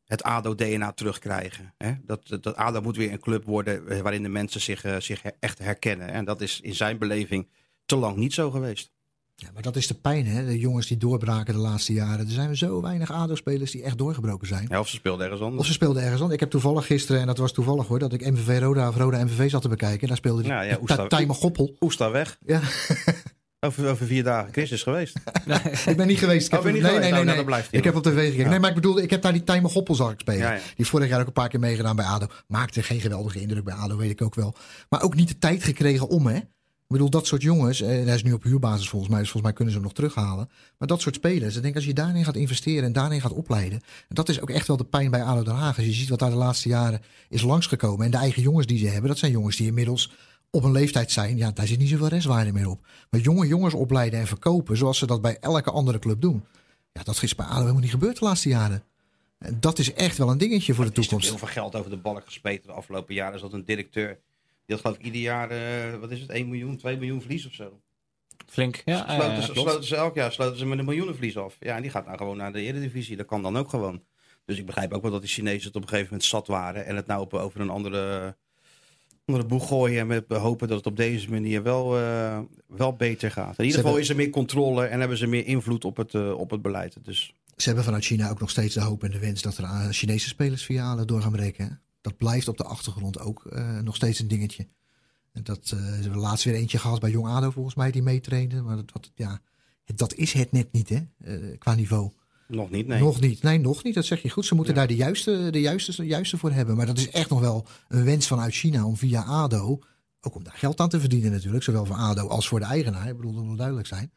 het 0.05 0.23
ADO-DNA 0.23 0.91
terugkrijgen. 0.91 1.73
Hè? 1.77 1.93
Dat, 2.05 2.27
dat, 2.27 2.43
dat, 2.43 2.55
ADO 2.55 2.81
moet 2.81 2.97
weer 2.97 3.11
een 3.11 3.19
club 3.19 3.45
worden 3.45 4.01
waarin 4.01 4.23
de 4.23 4.29
mensen 4.29 4.61
zich, 4.61 4.85
uh, 4.85 4.99
zich 4.99 5.21
echt 5.39 5.59
herkennen. 5.59 6.07
En 6.07 6.25
dat 6.25 6.41
is 6.41 6.61
in 6.61 6.75
zijn 6.75 6.97
beleving 6.97 7.47
te 7.85 7.95
lang 7.95 8.15
niet 8.17 8.33
zo 8.33 8.51
geweest. 8.51 8.91
Ja, 9.35 9.49
maar 9.53 9.61
dat 9.61 9.75
is 9.75 9.87
de 9.87 9.93
pijn, 9.93 10.25
hè? 10.25 10.45
De 10.45 10.59
jongens 10.59 10.87
die 10.87 10.97
doorbraken 10.97 11.53
de 11.53 11.59
laatste 11.59 11.93
jaren. 11.93 12.25
Er 12.25 12.31
zijn 12.31 12.57
zo 12.57 12.81
weinig 12.81 13.11
ADO-spelers 13.11 13.71
die 13.71 13.83
echt 13.83 13.97
doorgebroken 13.97 14.47
zijn. 14.47 14.67
Ja, 14.69 14.79
of 14.79 14.87
ze 14.87 14.95
speelden 14.95 15.23
ergens 15.25 15.41
anders. 15.41 15.61
Of 15.61 15.67
ze 15.67 15.73
speelden 15.73 16.01
ergens 16.01 16.21
anders. 16.21 16.33
Ik 16.33 16.39
heb 16.39 16.49
toevallig 16.49 16.85
gisteren, 16.85 17.21
en 17.21 17.27
dat 17.27 17.37
was 17.37 17.51
toevallig 17.51 17.87
hoor, 17.87 17.99
dat 17.99 18.13
ik 18.13 18.31
MVV 18.31 18.59
Roda 18.59 18.87
of 18.87 18.95
Roda 18.95 19.23
MVV 19.23 19.49
zat 19.49 19.61
te 19.61 19.69
bekijken. 19.69 20.07
Daar 20.07 20.17
speelde 20.17 20.41
die 20.41 20.51
ja, 20.51 20.61
ja, 20.61 20.77
Oesta, 20.81 21.07
Tijmen 21.07 21.35
Goppel. 21.35 21.75
Oesta 21.79 22.11
weg. 22.11 22.37
Ja. 22.45 22.61
Over, 23.61 23.89
over 23.89 24.05
vier 24.05 24.23
dagen. 24.23 24.51
Chris 24.51 24.71
is 24.71 24.83
geweest. 24.83 25.15
ik 25.91 25.97
ben 25.97 26.07
niet 26.07 26.19
geweest. 26.19 26.45
Ik 26.45 26.51
heb, 26.51 26.59
oh, 26.59 26.65
ben 26.65 26.73
niet 26.73 26.81
nee, 26.81 26.91
geweest? 26.91 27.11
nee, 27.11 27.23
nee, 27.23 27.39
oh, 27.39 27.45
nee. 27.45 27.55
nee. 27.55 27.63
Ik 27.71 27.83
heb 27.83 27.95
op 27.95 28.03
tv 28.03 28.15
gekeken. 28.15 28.43
Ja. 28.43 28.49
Nee, 28.49 28.59
maar 28.59 28.69
ik 28.69 28.75
bedoel, 28.75 28.99
ik 28.99 29.09
heb 29.09 29.21
daar 29.21 29.33
die 29.33 29.43
Tijmen 29.43 29.71
Goppel 29.71 29.95
zag 29.95 30.11
ik 30.11 30.19
spelen. 30.19 30.41
Ja, 30.41 30.53
ja. 30.53 30.59
Die 30.75 30.85
vorig 30.85 31.09
jaar 31.09 31.19
ook 31.19 31.27
een 31.27 31.33
paar 31.33 31.49
keer 31.49 31.59
meegedaan 31.59 31.95
bij 31.95 32.05
ADO. 32.05 32.27
Maakte 32.47 32.83
geen 32.83 33.01
geweldige 33.01 33.41
indruk 33.41 33.63
bij 33.63 33.73
ADO, 33.73 33.97
weet 33.97 34.11
ik 34.11 34.21
ook 34.21 34.35
wel. 34.35 34.55
Maar 34.89 35.01
ook 35.01 35.15
niet 35.15 35.27
de 35.27 35.37
tijd 35.37 35.63
gekregen 35.63 36.07
om, 36.07 36.27
hè. 36.27 36.39
Ik 36.89 36.95
bedoel, 36.95 37.09
dat 37.09 37.27
soort 37.27 37.41
jongens, 37.41 37.81
en 37.81 38.05
hij 38.05 38.15
is 38.15 38.23
nu 38.23 38.33
op 38.33 38.43
huurbasis 38.43 38.89
volgens 38.89 39.11
mij, 39.11 39.19
dus 39.19 39.29
volgens 39.29 39.51
mij 39.51 39.53
kunnen 39.53 39.73
ze 39.73 39.79
hem 39.79 39.87
nog 39.87 39.97
terughalen. 39.97 40.49
Maar 40.77 40.87
dat 40.87 41.01
soort 41.01 41.15
spelers, 41.15 41.55
ik 41.55 41.61
denk 41.61 41.75
als 41.75 41.85
je 41.85 41.93
daarin 41.93 42.23
gaat 42.23 42.35
investeren 42.35 42.83
en 42.83 42.93
daarin 42.93 43.21
gaat 43.21 43.33
opleiden. 43.33 43.79
En 43.81 44.15
dat 44.15 44.29
is 44.29 44.41
ook 44.41 44.49
echt 44.49 44.67
wel 44.67 44.77
de 44.77 44.83
pijn 44.83 45.11
bij 45.11 45.23
ADO 45.23 45.43
Den 45.43 45.53
Haag. 45.53 45.77
Als 45.77 45.85
je 45.85 45.91
ziet 45.91 46.09
wat 46.09 46.19
daar 46.19 46.29
de 46.29 46.35
laatste 46.35 46.69
jaren 46.69 47.01
is 47.29 47.41
langsgekomen. 47.41 48.05
En 48.05 48.11
de 48.11 48.17
eigen 48.17 48.41
jongens 48.41 48.65
die 48.67 48.77
ze 48.77 48.87
hebben, 48.87 49.09
dat 49.09 49.17
zijn 49.17 49.31
jongens 49.31 49.55
die 49.55 49.67
inmiddels 49.67 50.11
op 50.51 50.63
een 50.63 50.71
leeftijd 50.71 51.11
zijn. 51.11 51.37
Ja, 51.37 51.51
daar 51.51 51.67
zit 51.67 51.79
niet 51.79 51.89
zoveel 51.89 52.07
restwaarde 52.07 52.51
meer 52.51 52.69
op. 52.69 52.87
Maar 53.09 53.19
jonge 53.19 53.47
jongens 53.47 53.73
opleiden 53.73 54.19
en 54.19 54.27
verkopen, 54.27 54.77
zoals 54.77 54.97
ze 54.97 55.05
dat 55.05 55.21
bij 55.21 55.37
elke 55.39 55.71
andere 55.71 55.99
club 55.99 56.21
doen. 56.21 56.45
Ja, 56.91 57.03
dat 57.03 57.23
is 57.23 57.35
bij 57.35 57.45
ADO 57.45 57.59
helemaal 57.59 57.81
niet 57.81 57.91
gebeurd 57.91 58.19
de 58.19 58.25
laatste 58.25 58.49
jaren. 58.49 58.83
En 59.37 59.57
dat 59.59 59.79
is 59.79 59.93
echt 59.93 60.17
wel 60.17 60.29
een 60.29 60.37
dingetje 60.37 60.73
voor 60.73 60.85
de 60.85 60.91
toekomst. 60.91 61.27
Er 61.27 61.33
is 61.33 61.39
heel 61.39 61.47
veel 61.47 61.61
geld 61.61 61.75
over 61.75 61.89
de 61.89 61.97
balk 61.97 62.25
gespeeld 62.25 62.63
de 62.63 62.71
afgelopen 62.71 63.15
jaren. 63.15 63.35
Is 63.35 63.41
dat 63.41 63.53
een 63.53 63.65
directeur 63.65 64.19
die 64.69 64.77
had 64.77 64.85
geloof 64.85 64.97
ik 64.97 65.05
ieder 65.05 65.21
jaar, 65.21 65.51
uh, 65.51 65.99
wat 65.99 66.11
is 66.11 66.19
het, 66.21 66.29
1 66.29 66.49
miljoen, 66.49 66.77
2 66.77 66.97
miljoen 66.97 67.21
verlies 67.21 67.45
of 67.45 67.53
zo. 67.53 67.81
Flink, 68.45 68.81
ja. 68.85 69.05
Sloten, 69.09 69.37
uh, 69.37 69.41
ze, 69.41 69.53
sloten 69.53 69.83
ze 69.83 69.95
elk 69.95 70.15
jaar 70.15 70.31
sloten 70.31 70.57
ze 70.57 70.65
met 70.65 70.79
een 70.79 70.85
miljoenenverlies 70.85 71.37
af. 71.37 71.57
Ja, 71.59 71.75
en 71.75 71.81
die 71.81 71.91
gaat 71.91 72.05
nou 72.05 72.17
gewoon 72.17 72.37
naar 72.37 72.53
de 72.53 72.61
Eredivisie. 72.61 73.17
Dat 73.17 73.25
kan 73.25 73.41
dan 73.41 73.57
ook 73.57 73.69
gewoon. 73.69 74.03
Dus 74.45 74.57
ik 74.57 74.65
begrijp 74.65 74.93
ook 74.93 75.01
wel 75.01 75.11
dat 75.11 75.21
die 75.21 75.29
Chinezen 75.29 75.67
het 75.67 75.75
op 75.75 75.81
een 75.81 75.87
gegeven 75.87 76.09
moment 76.11 76.29
zat 76.29 76.47
waren. 76.47 76.85
En 76.85 76.95
het 76.95 77.07
nou 77.07 77.21
op, 77.21 77.33
over 77.33 77.61
een 77.61 77.69
andere, 77.69 78.35
andere 79.29 79.47
boeg 79.47 79.67
gooien. 79.67 79.99
En 79.99 80.07
met 80.07 80.25
hopen 80.27 80.67
dat 80.67 80.77
het 80.77 80.85
op 80.85 80.97
deze 80.97 81.29
manier 81.29 81.63
wel, 81.63 81.99
uh, 81.99 82.39
wel 82.67 82.95
beter 82.95 83.31
gaat. 83.31 83.57
In 83.57 83.65
ieder 83.65 83.79
geval 83.79 83.83
hebben... 83.83 84.01
is 84.01 84.09
er 84.09 84.15
meer 84.15 84.29
controle 84.29 84.85
en 84.85 84.99
hebben 84.99 85.17
ze 85.17 85.27
meer 85.27 85.45
invloed 85.45 85.85
op 85.85 85.97
het, 85.97 86.13
uh, 86.13 86.31
op 86.31 86.49
het 86.51 86.61
beleid. 86.61 86.97
Dus... 87.03 87.33
Ze 87.55 87.65
hebben 87.65 87.83
vanuit 87.83 88.05
China 88.05 88.29
ook 88.29 88.39
nog 88.39 88.49
steeds 88.49 88.73
de 88.73 88.81
hoop 88.81 89.03
en 89.03 89.11
de 89.11 89.19
wens 89.19 89.41
dat 89.41 89.57
er 89.57 89.65
aan 89.65 89.93
Chinese 89.93 90.27
spelers 90.27 90.65
via 90.65 91.05
door 91.05 91.21
gaan 91.21 91.31
breken. 91.31 91.65
Hè? 91.65 91.71
Dat 92.01 92.17
blijft 92.17 92.47
op 92.47 92.57
de 92.57 92.63
achtergrond 92.63 93.19
ook 93.19 93.49
uh, 93.53 93.79
nog 93.79 93.95
steeds 93.95 94.19
een 94.19 94.27
dingetje. 94.27 94.67
En 95.31 95.43
dat 95.43 95.59
ze 95.61 95.75
hebben 95.75 96.19
laatst 96.19 96.45
weer 96.45 96.53
eentje 96.53 96.77
gehad 96.77 96.99
bij 96.99 97.09
Jong 97.09 97.27
ADO 97.27 97.51
volgens 97.51 97.75
mij 97.75 97.91
die 97.91 98.03
meetrainde. 98.03 98.61
Maar 98.61 98.75
dat, 98.75 98.91
dat, 98.93 99.11
ja, 99.15 99.41
dat 99.95 100.13
is 100.13 100.33
het 100.33 100.51
net 100.51 100.71
niet 100.71 100.89
hè, 100.89 101.01
qua 101.57 101.75
niveau. 101.75 102.11
Nog 102.49 102.69
niet, 102.69 102.87
nee. 102.87 102.99
Nog 102.99 103.19
niet, 103.19 103.41
nee, 103.41 103.59
nog 103.59 103.83
niet. 103.83 103.93
Dat 103.93 104.05
zeg 104.05 104.21
je 104.21 104.29
goed. 104.29 104.45
Ze 104.45 104.55
moeten 104.55 104.73
ja. 104.73 104.79
daar 104.79 104.89
de 104.89 104.95
juiste, 104.95 105.49
de, 105.51 105.61
juiste, 105.61 105.95
de 105.95 106.07
juiste 106.07 106.37
voor 106.37 106.51
hebben. 106.51 106.75
Maar 106.75 106.85
dat 106.85 106.97
is 106.97 107.09
echt 107.09 107.29
nog 107.29 107.39
wel 107.39 107.65
een 107.87 108.03
wens 108.03 108.27
vanuit 108.27 108.53
China 108.53 108.85
om 108.85 108.97
via 108.97 109.21
ADO, 109.21 109.79
ook 110.21 110.35
om 110.35 110.43
daar 110.43 110.53
geld 110.57 110.79
aan 110.79 110.89
te 110.89 110.99
verdienen 110.99 111.31
natuurlijk. 111.31 111.63
Zowel 111.63 111.85
voor 111.85 111.95
ADO 111.95 112.27
als 112.27 112.47
voor 112.47 112.59
de 112.59 112.65
eigenaar. 112.65 113.07
Ik 113.07 113.15
bedoel, 113.15 113.33
dat 113.33 113.43
moet 113.43 113.57
duidelijk 113.57 113.87
zijn. 113.87 114.11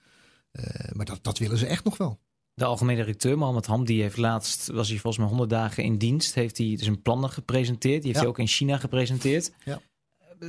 Uh, 0.52 0.64
maar 0.92 1.04
dat, 1.04 1.18
dat 1.22 1.38
willen 1.38 1.58
ze 1.58 1.66
echt 1.66 1.84
nog 1.84 1.96
wel. 1.96 2.20
De 2.54 2.64
algemene 2.64 2.98
directeur 3.00 3.38
Mohammed 3.38 3.66
Ham, 3.66 3.84
die 3.84 4.02
heeft 4.02 4.16
laatst, 4.16 4.66
was 4.66 4.88
hij 4.88 4.98
volgens 4.98 5.16
mij 5.16 5.26
100 5.26 5.50
dagen 5.50 5.84
in 5.84 5.98
dienst, 5.98 6.34
heeft 6.34 6.58
hij 6.58 6.76
dus 6.76 6.86
een 6.86 7.02
plannen 7.02 7.30
gepresenteerd. 7.30 8.02
Die 8.02 8.04
heeft 8.04 8.14
ja. 8.14 8.20
hij 8.20 8.28
ook 8.28 8.38
in 8.38 8.46
China 8.46 8.78
gepresenteerd. 8.78 9.52
Ja. 9.64 9.80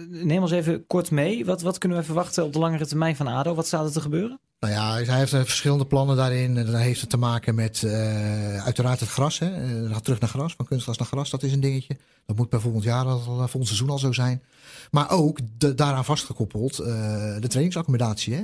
Neem 0.10 0.42
ons 0.42 0.52
even 0.52 0.88
kort 0.88 1.12
mee. 1.12 1.46
Wat, 1.46 1.62
wat 1.62 1.78
kunnen 1.78 1.98
we 1.98 2.04
verwachten 2.04 2.44
op 2.44 2.54
de 2.54 2.60
langere 2.60 2.88
termijn 2.88 3.16
van 3.16 3.28
ADO? 3.28 3.54
Wat 3.54 3.68
staat 3.68 3.86
er 3.86 3.92
te 3.92 4.02
gebeuren? 4.02 4.40
Nou 4.60 4.74
ja, 4.74 4.94
hij 4.94 5.18
heeft 5.18 5.30
verschillende 5.30 5.86
plannen 5.86 6.16
daarin. 6.16 6.56
Dat 6.56 6.76
heeft 6.76 7.02
het 7.02 7.10
te 7.10 7.18
maken 7.18 7.56
met 7.56 7.82
uh, 7.86 8.64
uiteraard 8.64 9.00
het 9.00 9.10
gras. 9.10 9.40
Hè. 9.40 9.82
Uh, 9.82 9.98
terug 9.98 10.20
naar 10.20 10.30
gras, 10.30 10.54
van 10.54 10.66
kunstgras 10.66 10.98
naar 10.98 11.08
gras, 11.08 11.30
dat 11.30 11.44
is 11.44 11.54
een 11.54 11.60
dingetje. 11.60 11.98
Dat 12.26 12.36
moet 12.36 12.50
per 12.50 12.62
volgend 12.62 12.84
jaar, 12.84 13.06
al, 13.06 13.20
volgend 13.20 13.68
seizoen 13.68 13.90
al 13.90 14.00
zo 14.00 14.12
zijn. 14.12 14.44
Maar 14.92 15.12
ook 15.12 15.40
daaraan 15.58 16.06
vastgekoppeld 16.06 16.76
de 16.76 17.48
trainingsaccommodatie. 17.48 18.34
Hè. 18.34 18.44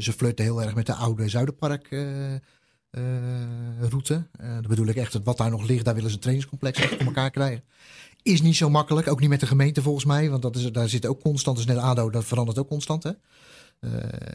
ze 0.00 0.12
flirten 0.12 0.44
heel 0.44 0.62
erg 0.62 0.74
met 0.74 0.86
de 0.86 0.94
oude 0.94 1.28
Zuiderpark 1.28 1.86
eh, 1.90 2.00
route. 3.80 4.26
Eh, 4.32 4.54
dat 4.54 4.66
bedoel 4.66 4.86
ik 4.86 4.96
echt, 4.96 5.18
wat 5.24 5.36
daar 5.36 5.50
nog 5.50 5.68
ligt, 5.68 5.84
daar 5.84 5.94
willen 5.94 6.10
ze 6.10 6.14
een 6.14 6.22
trainingscomplex 6.22 6.80
voor 6.80 6.98
elkaar 6.98 7.30
krijgen. 7.30 7.64
Is 8.22 8.42
niet 8.42 8.56
zo 8.56 8.70
makkelijk, 8.70 9.08
ook 9.08 9.20
niet 9.20 9.28
met 9.28 9.40
de 9.40 9.46
gemeente 9.46 9.82
volgens 9.82 10.04
mij. 10.04 10.30
Want 10.30 10.42
dat 10.42 10.56
is, 10.56 10.72
daar 10.72 10.88
zit 10.88 11.06
ook 11.06 11.20
constant, 11.20 11.56
dus 11.56 11.66
net 11.66 11.76
ADO, 11.76 12.10
dat 12.10 12.24
verandert 12.24 12.58
ook 12.58 12.68
constant. 12.68 13.02
Hè? 13.02 13.10
Eh, 13.80 13.90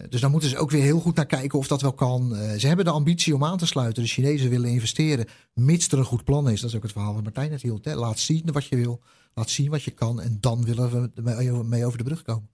dus 0.10 0.22
daar 0.22 0.30
moeten 0.30 0.50
ze 0.50 0.58
ook 0.58 0.72
weer 0.72 0.82
heel 0.82 1.00
goed 1.00 1.16
naar 1.16 1.26
kijken 1.26 1.60
of 1.60 1.68
dat 1.68 1.82
wel 1.82 1.94
kan. 1.94 2.36
Eh, 2.36 2.60
ze 2.60 2.68
hebben 2.68 2.86
de 2.86 2.92
ambitie 2.92 3.36
om 3.36 3.44
aan 3.44 3.58
te 3.58 3.66
sluiten. 3.66 4.04
De 4.04 4.10
Chinezen 4.10 4.50
willen 4.50 4.70
investeren, 4.70 5.26
mits 5.54 5.88
er 5.88 5.98
een 5.98 6.06
goed 6.06 6.24
plan 6.24 6.50
is. 6.50 6.62
Dat 6.62 6.70
is 6.70 6.76
ook 6.76 6.84
het 6.84 6.92
verhaal 6.92 7.14
wat 7.14 7.24
Martijn 7.24 7.50
net 7.50 7.62
hield. 7.62 7.86
Hè? 7.86 7.96
Laat 7.96 8.20
zien 8.20 8.52
wat 8.52 8.66
je 8.66 8.76
wil, 8.76 9.02
laat 9.34 9.50
zien 9.50 9.70
wat 9.70 9.84
je 9.84 9.92
kan. 9.92 10.22
En 10.22 10.38
dan 10.40 10.66
willen 10.66 11.12
we 11.16 11.64
mee 11.64 11.86
over 11.86 11.98
de 11.98 12.04
brug 12.04 12.22
komen. 12.22 12.50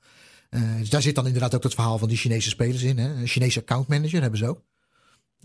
Eh, 0.50 0.78
dus 0.78 0.90
daar 0.90 1.02
zit 1.02 1.16
dan 1.16 1.26
inderdaad 1.26 1.56
ook 1.56 1.64
het 1.64 1.74
verhaal 1.74 1.98
van 1.98 2.08
die 2.08 2.18
Chinese 2.18 2.50
spelers 2.50 2.84
in. 2.84 2.98
Hè? 2.98 3.14
Een 3.14 3.28
Chinese 3.28 3.60
accountmanager 3.60 4.22
hebben 4.22 4.40
ze 4.40 4.48
ook. 4.48 4.62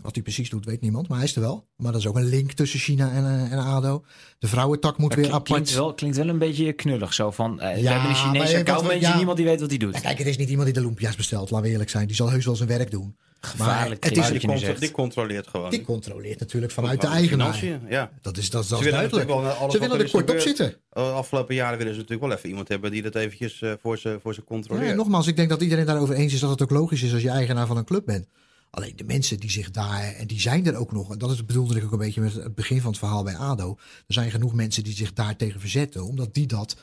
Wat 0.01 0.13
hij 0.13 0.23
precies 0.23 0.49
doet, 0.49 0.65
weet 0.65 0.81
niemand, 0.81 1.07
maar 1.07 1.17
hij 1.17 1.27
is 1.27 1.35
er 1.35 1.41
wel. 1.41 1.67
Maar 1.75 1.91
dat 1.91 2.01
is 2.01 2.07
ook 2.07 2.15
een 2.15 2.29
link 2.29 2.51
tussen 2.51 2.79
China 2.79 3.11
en, 3.11 3.25
eh, 3.25 3.51
en 3.51 3.57
ADO. 3.59 4.03
De 4.39 4.47
vrouwentak 4.47 4.97
moet 4.97 5.09
Dat 5.09 5.17
weer 5.19 5.27
klinkt, 5.27 5.45
klinkt, 5.47 5.67
apart. 5.69 5.83
wel, 5.85 5.93
klinkt 5.93 6.17
wel 6.17 6.27
een 6.27 6.37
beetje 6.37 6.73
knullig 6.73 7.13
zo 7.13 7.31
van... 7.31 7.61
eh, 7.61 7.73
we 7.73 7.81
Ja, 7.81 7.91
hebben 7.91 8.09
een 8.09 8.15
maar 8.17 8.31
Chinese 8.33 8.57
accountmanager, 8.57 9.01
ja. 9.09 9.15
niemand 9.15 9.37
die 9.37 9.45
weet 9.45 9.59
wat 9.59 9.69
hij 9.69 9.77
doet. 9.77 9.93
Ja, 9.93 9.99
kijk, 9.99 10.17
het 10.17 10.27
is 10.27 10.37
niet 10.37 10.49
iemand 10.49 10.65
die 10.65 10.73
de 10.75 10.81
Lumpia's 10.81 11.15
bestelt, 11.15 11.49
laten 11.49 11.65
we 11.65 11.71
eerlijk 11.71 11.89
zijn. 11.89 12.07
Die 12.07 12.15
zal 12.15 12.29
heus 12.29 12.45
wel 12.45 12.55
zijn 12.55 12.69
werk 12.69 12.91
doen. 12.91 13.17
Gevaarlijk, 13.39 14.03
het 14.03 14.13
Chris, 14.13 14.25
is- 14.31 14.39
die, 14.39 14.49
contro- 14.49 14.73
die 14.79 14.91
controleert 14.91 15.47
gewoon. 15.47 15.69
Die 15.69 15.81
controleert 15.81 16.39
natuurlijk 16.39 16.71
vanuit 16.71 17.01
de 17.01 17.07
eigenaar. 17.07 17.65
Ja. 17.89 18.11
Dat 18.21 18.37
is, 18.37 18.49
dat, 18.49 18.63
is- 18.63 18.69
dat 18.69 18.79
Ze 18.79 18.85
is 18.85 18.91
willen 18.91 18.99
duidelijk. 19.09 19.27
natuurlijk 19.27 19.29
wel 19.29 19.51
alles 19.61 19.73
Ze 19.73 19.79
willen 19.79 19.99
er 19.99 20.09
kort 20.09 20.29
op 20.29 20.39
zitten. 20.39 20.75
De 20.89 20.99
afgelopen 20.99 21.55
jaren 21.55 21.77
willen 21.77 21.93
ze 21.93 21.99
natuurlijk 21.99 22.27
wel 22.27 22.37
even 22.37 22.49
iemand 22.49 22.67
hebben 22.67 22.91
die 22.91 23.01
dat 23.01 23.15
eventjes 23.15 23.61
eh, 23.61 23.71
voor, 23.81 23.97
ze, 23.97 24.17
voor 24.21 24.33
ze 24.33 24.43
controleert. 24.43 24.87
Ja, 24.89 24.93
nogmaals, 24.95 25.27
ik 25.27 25.35
denk 25.35 25.49
dat 25.49 25.61
iedereen 25.61 25.85
daarover 25.85 26.15
eens 26.15 26.33
is 26.33 26.39
dat 26.39 26.49
het 26.49 26.61
ook 26.61 26.69
logisch 26.69 27.01
is 27.03 27.13
als 27.13 27.21
je 27.21 27.29
eigenaar 27.29 27.67
van 27.67 27.77
een 27.77 27.85
club 27.85 28.05
bent. 28.05 28.27
Alleen 28.69 28.95
de 28.95 29.03
mensen 29.03 29.39
die 29.39 29.49
zich 29.49 29.71
daar, 29.71 30.13
en 30.13 30.27
die 30.27 30.39
zijn 30.39 30.65
er 30.65 30.75
ook 30.75 30.91
nog, 30.91 31.11
en 31.11 31.17
dat 31.17 31.31
is, 31.31 31.45
bedoelde 31.45 31.77
ik 31.77 31.83
ook 31.83 31.91
een 31.91 31.97
beetje 31.97 32.21
met 32.21 32.33
het 32.33 32.55
begin 32.55 32.81
van 32.81 32.89
het 32.89 32.99
verhaal 32.99 33.23
bij 33.23 33.37
ADO. 33.37 33.77
Er 34.07 34.13
zijn 34.13 34.31
genoeg 34.31 34.53
mensen 34.53 34.83
die 34.83 34.95
zich 34.95 35.13
daar 35.13 35.35
tegen 35.35 35.59
verzetten, 35.59 36.05
omdat 36.05 36.33
die 36.33 36.47
dat 36.47 36.77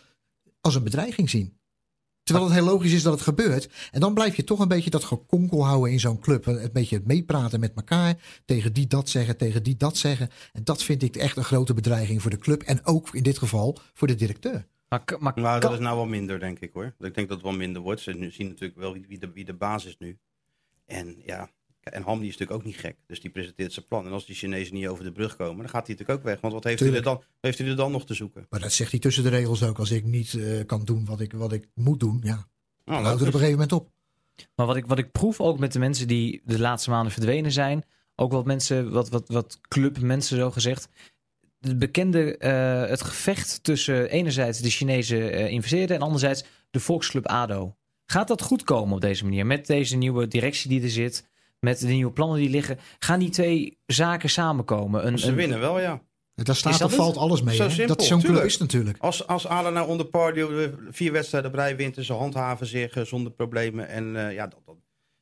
als 0.61 0.75
een 0.75 0.85
bedreiging 0.85 1.31
zien. 1.31 1.59
Terwijl 2.25 2.47
het 2.47 2.55
heel 2.55 2.65
logisch 2.65 2.93
is 2.93 3.03
dat 3.03 3.13
het 3.13 3.23
gebeurt. 3.23 3.69
En 3.91 4.01
dan 4.01 4.15
blijf 4.15 4.37
je 4.37 4.45
toch 4.45 4.59
een 4.59 4.69
beetje 4.69 4.91
dat 4.91 5.05
gekonkel 5.05 5.67
houden 5.67 5.93
in 5.93 6.01
zo'n 6.01 6.19
club. 6.19 6.47
Een 6.47 6.71
beetje 6.73 6.97
het 6.97 7.07
meepraten 7.07 7.61
met 7.61 7.73
elkaar. 7.75 8.17
Tegen 8.45 8.73
die 8.73 8.87
dat 8.87 9.09
zeggen, 9.09 9.37
tegen 9.37 9.63
die 9.63 9.77
dat 9.77 9.97
zeggen. 9.97 10.29
En 10.53 10.65
dat 10.65 10.83
vind 10.83 11.03
ik 11.03 11.17
echt 11.17 11.37
een 11.37 11.45
grote 11.45 11.75
bedreiging 11.75 12.23
voor 12.23 12.31
de 12.31 12.39
club. 12.39 12.63
En 12.63 12.85
ook 12.85 13.15
in 13.15 13.23
dit 13.23 13.39
geval 13.39 13.79
voor 13.95 14.09
de 14.09 14.15
directeur. 14.15 14.67
Maar, 14.89 15.03
maar 15.19 15.33
Nou, 15.35 15.61
dat 15.61 15.73
is 15.73 15.79
nou 15.79 15.97
wel 15.97 16.07
minder, 16.07 16.39
denk 16.41 16.59
ik 16.59 16.73
hoor. 16.73 16.95
Ik 16.99 17.15
denk 17.15 17.29
dat 17.29 17.29
het 17.29 17.43
wel 17.43 17.53
minder 17.53 17.83
wordt. 17.83 18.01
Ze 18.01 18.31
zien 18.31 18.49
natuurlijk 18.49 18.79
wel 18.79 18.93
wie, 18.93 19.05
wie, 19.09 19.19
de, 19.19 19.31
wie 19.33 19.45
de 19.45 19.55
baas 19.55 19.85
is 19.85 19.97
nu. 19.99 20.19
En 20.87 21.23
ja, 21.25 21.51
en 21.93 22.03
Hamdi 22.03 22.29
is 22.29 22.37
natuurlijk 22.37 22.61
ook 22.61 22.67
niet 22.67 22.77
gek. 22.81 22.97
Dus 23.07 23.21
die 23.21 23.31
presenteert 23.31 23.73
zijn 23.73 23.87
plan. 23.87 24.07
En 24.07 24.13
als 24.13 24.27
die 24.27 24.35
Chinezen 24.35 24.75
niet 24.75 24.87
over 24.87 25.05
de 25.05 25.13
brug 25.13 25.37
komen, 25.37 25.57
dan 25.57 25.69
gaat 25.69 25.87
hij 25.87 25.97
natuurlijk 25.97 26.19
ook 26.19 26.25
weg. 26.25 26.41
Want 26.41 26.53
wat 26.53 26.65
heeft, 26.65 26.81
hij 26.81 26.95
er, 26.95 27.03
dan, 27.03 27.15
wat 27.15 27.25
heeft 27.41 27.59
hij 27.59 27.69
er 27.69 27.77
dan 27.77 27.93
nog 27.93 28.07
te 28.07 28.15
zoeken? 28.15 28.47
Maar 28.51 28.61
dat 28.61 28.73
zegt 28.73 28.91
hij 28.91 29.01
tussen 29.01 29.23
de 29.23 29.29
regels 29.29 29.63
ook. 29.63 29.79
Als 29.79 29.91
ik 29.91 30.05
niet 30.05 30.35
eh, 30.35 30.67
kan 30.67 30.85
doen 30.85 31.05
wat 31.05 31.21
ik, 31.21 31.33
wat 31.33 31.53
ik 31.53 31.69
moet 31.75 32.01
doen, 32.01 32.21
ja, 32.23 32.35
Nou, 32.35 32.47
dan 32.85 33.05
houdt 33.05 33.19
het 33.19 33.29
op 33.29 33.35
een 33.35 33.41
gegeven 33.41 33.51
moment 33.51 33.73
op. 33.73 33.91
Maar 34.55 34.67
wat 34.67 34.77
ik, 34.77 34.87
wat 34.87 34.99
ik 34.99 35.13
proef 35.13 35.41
ook 35.41 35.59
met 35.59 35.73
de 35.73 35.79
mensen 35.79 36.09
die 36.09 36.43
de 36.45 36.59
laatste 36.59 36.91
maanden 36.91 37.13
verdwenen 37.13 37.53
zijn. 37.53 37.85
Ook 38.17 38.33
wat 38.33 38.45
mensen, 38.45 38.91
wat, 38.91 39.09
wat, 39.09 39.29
wat 39.29 39.61
clubmensen 39.69 40.37
zo 40.37 40.51
gezegd. 40.51 40.89
De 41.59 41.77
bekende, 41.77 42.37
eh, 42.37 42.89
het 42.89 43.03
gevecht 43.03 43.63
tussen 43.63 44.11
enerzijds 44.11 44.59
de 44.59 44.71
Chinese 44.71 45.31
eh 45.31 45.51
investeerder 45.51 45.97
en 45.97 46.03
anderzijds 46.03 46.45
de 46.71 46.81
volksclub 46.81 47.27
ADO. 47.27 47.77
Gaat 48.07 48.29
dat 48.29 48.43
goed 48.43 48.65
komen 48.65 48.95
op 48.95 49.01
deze 49.01 49.25
manier? 49.25 49.47
Met 49.47 49.67
deze 49.67 49.97
nieuwe 49.97 50.29
directie 50.29 50.69
die 50.69 50.83
er 50.83 50.91
zit, 50.91 51.29
met 51.65 51.79
de 51.81 51.87
nieuwe 51.87 52.13
plannen 52.13 52.39
die 52.39 52.51
liggen. 52.51 52.79
Gaan 52.99 53.19
die 53.19 53.31
twee 53.31 53.79
zaken 53.87 54.31
samenkomen? 54.31 55.07
Een, 55.07 55.19
Ze 55.19 55.29
een- 55.29 55.35
winnen 55.35 55.61
wel, 55.61 55.81
ja. 55.81 56.03
Daar 56.35 56.57
staat 56.57 56.83
of 56.83 56.95
valt 56.95 57.17
alles 57.17 57.43
mee. 57.43 57.55
Zo 57.57 57.69
simpel, 57.69 57.97
dat 57.97 58.05
zo'n 58.05 58.23
club 58.23 58.45
is 58.45 58.59
natuurlijk. 58.59 58.99
Als, 58.99 59.27
als 59.27 59.45
nou 59.45 59.89
onder 59.89 60.07
Pardew 60.07 60.63
eh, 60.63 60.69
vier 60.91 61.13
wedstrijden 61.13 61.51
op 61.51 61.57
rij 61.57 61.77
wint 61.77 61.97
en 61.97 62.05
ze 62.05 62.13
handhaven 62.13 62.67
zich 62.67 62.97
eh, 62.97 63.05
zonder 63.05 63.33
problemen. 63.33 63.89
En 63.89 64.17
eh, 64.17 64.35
ja, 64.35 64.47
dan, 64.47 64.61
dan, 64.65 64.81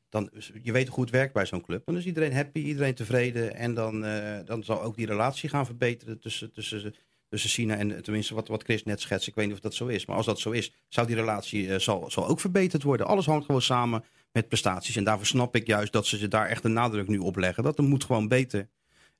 dan, 0.09 0.29
je 0.61 0.71
weet 0.71 0.87
hoe 0.87 1.03
het 1.03 1.13
werkt 1.13 1.33
bij 1.33 1.45
zo'n 1.45 1.61
club. 1.61 1.85
Dan 1.85 1.97
is 1.97 2.05
iedereen 2.05 2.33
happy, 2.33 2.59
iedereen 2.59 2.93
tevreden. 2.93 3.55
En 3.55 3.73
dan, 3.73 4.05
eh, 4.05 4.45
dan 4.45 4.63
zal 4.63 4.81
ook 4.81 4.95
die 4.95 5.05
relatie 5.05 5.49
gaan 5.49 5.65
verbeteren 5.65 6.19
tussen, 6.19 6.51
tussen, 6.51 6.95
tussen 7.29 7.49
China 7.49 7.75
en 7.75 8.03
tenminste 8.03 8.33
wat, 8.33 8.47
wat 8.47 8.63
Chris 8.63 8.83
net 8.83 9.01
schetst. 9.01 9.27
Ik 9.27 9.35
weet 9.35 9.45
niet 9.45 9.55
of 9.55 9.61
dat 9.61 9.73
zo 9.73 9.87
is. 9.87 10.05
Maar 10.05 10.17
als 10.17 10.25
dat 10.25 10.39
zo 10.39 10.51
is, 10.51 10.73
zou 10.87 11.07
die 11.07 11.15
relatie 11.15 11.79
zal, 11.79 12.11
zal 12.11 12.27
ook 12.27 12.39
verbeterd 12.39 12.83
worden. 12.83 13.07
Alles 13.07 13.25
hangt 13.25 13.45
gewoon 13.45 13.61
samen 13.61 14.03
met 14.33 14.47
prestaties. 14.47 14.95
En 14.95 15.03
daarvoor 15.03 15.25
snap 15.25 15.55
ik 15.55 15.67
juist 15.67 15.91
dat 15.91 16.05
ze 16.05 16.27
daar 16.27 16.47
echt 16.47 16.63
een 16.63 16.73
nadruk 16.73 17.07
nu 17.07 17.17
op 17.17 17.35
leggen. 17.35 17.63
Dat 17.63 17.77
het 17.77 17.87
moet 17.87 18.03
gewoon 18.03 18.27
beter. 18.27 18.69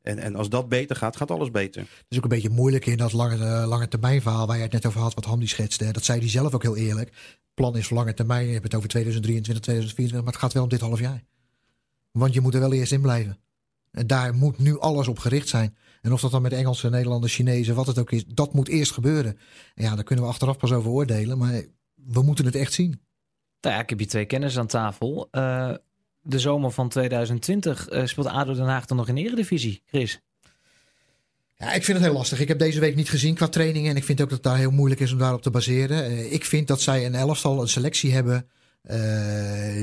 En, 0.01 0.17
en 0.19 0.35
als 0.35 0.49
dat 0.49 0.69
beter 0.69 0.95
gaat, 0.95 1.15
gaat 1.15 1.31
alles 1.31 1.51
beter. 1.51 1.81
Het 1.81 2.05
is 2.09 2.17
ook 2.17 2.23
een 2.23 2.29
beetje 2.29 2.49
moeilijk 2.49 2.85
in 2.85 2.97
dat 2.97 3.13
lange, 3.13 3.45
eh, 3.45 3.67
lange 3.67 3.87
termijn 3.87 4.21
verhaal 4.21 4.47
waar 4.47 4.55
je 4.55 4.63
het 4.63 4.71
net 4.71 4.85
over 4.85 5.01
had, 5.01 5.13
wat 5.13 5.25
Hamdi 5.25 5.47
schetste. 5.47 5.91
Dat 5.91 6.05
zei 6.05 6.19
hij 6.19 6.29
zelf 6.29 6.53
ook 6.53 6.61
heel 6.61 6.77
eerlijk. 6.77 7.41
plan 7.53 7.77
is 7.77 7.87
voor 7.87 7.97
lange 7.97 8.13
termijn. 8.13 8.45
Je 8.45 8.51
hebt 8.51 8.63
het 8.63 8.75
over 8.75 8.89
2023, 8.89 9.63
2024, 9.63 10.23
maar 10.23 10.33
het 10.33 10.41
gaat 10.41 10.53
wel 10.53 10.63
om 10.63 10.69
dit 10.69 10.79
half 10.79 10.99
jaar. 10.99 11.23
Want 12.11 12.33
je 12.33 12.41
moet 12.41 12.53
er 12.53 12.59
wel 12.59 12.73
eerst 12.73 12.91
in 12.91 13.01
blijven. 13.01 13.37
En 13.91 14.07
daar 14.07 14.33
moet 14.35 14.59
nu 14.59 14.79
alles 14.79 15.07
op 15.07 15.19
gericht 15.19 15.47
zijn. 15.47 15.75
En 16.01 16.13
of 16.13 16.21
dat 16.21 16.31
dan 16.31 16.41
met 16.41 16.53
Engelsen, 16.53 16.91
Nederlanders, 16.91 17.35
Chinezen, 17.35 17.75
wat 17.75 17.87
het 17.87 17.99
ook 17.99 18.11
is, 18.11 18.25
dat 18.25 18.53
moet 18.53 18.67
eerst 18.67 18.91
gebeuren. 18.91 19.37
En 19.75 19.83
ja, 19.83 19.95
daar 19.95 20.03
kunnen 20.03 20.25
we 20.25 20.31
achteraf 20.31 20.57
pas 20.57 20.71
over 20.71 20.91
oordelen, 20.91 21.37
maar 21.37 21.63
we 21.95 22.21
moeten 22.21 22.45
het 22.45 22.55
echt 22.55 22.73
zien. 22.73 23.01
Nou 23.63 23.75
ja, 23.75 23.81
ik 23.81 23.89
heb 23.89 23.97
hier 23.97 24.07
twee 24.07 24.25
kenners 24.25 24.57
aan 24.57 24.67
tafel. 24.67 25.27
Eh, 25.31 25.73
de 26.21 26.39
zomer 26.39 26.71
van 26.71 26.89
2020 26.89 27.87
eh, 27.87 28.05
speelt 28.05 28.27
ADO 28.27 28.53
Den 28.53 28.65
Haag 28.65 28.85
dan 28.85 28.97
nog 28.97 29.07
in 29.07 29.17
eredivisie, 29.17 29.81
Chris? 29.85 30.19
Ja, 31.55 31.73
ik 31.73 31.83
vind 31.83 31.97
het 31.97 32.07
heel 32.07 32.15
lastig. 32.15 32.39
Ik 32.39 32.47
heb 32.47 32.59
deze 32.59 32.79
week 32.79 32.95
niet 32.95 33.09
gezien 33.09 33.35
qua 33.35 33.47
trainingen. 33.47 33.89
En 33.89 33.97
ik 33.97 34.03
vind 34.03 34.21
ook 34.21 34.29
dat 34.29 34.37
het 34.37 34.47
daar 34.47 34.57
heel 34.57 34.71
moeilijk 34.71 35.01
is 35.01 35.11
om 35.11 35.17
daarop 35.17 35.41
te 35.41 35.49
baseren. 35.49 36.05
Eh, 36.05 36.31
ik 36.33 36.45
vind 36.45 36.67
dat 36.67 36.81
zij 36.81 37.05
een 37.05 37.15
elftal, 37.15 37.61
een 37.61 37.67
selectie 37.67 38.13
hebben. 38.13 38.47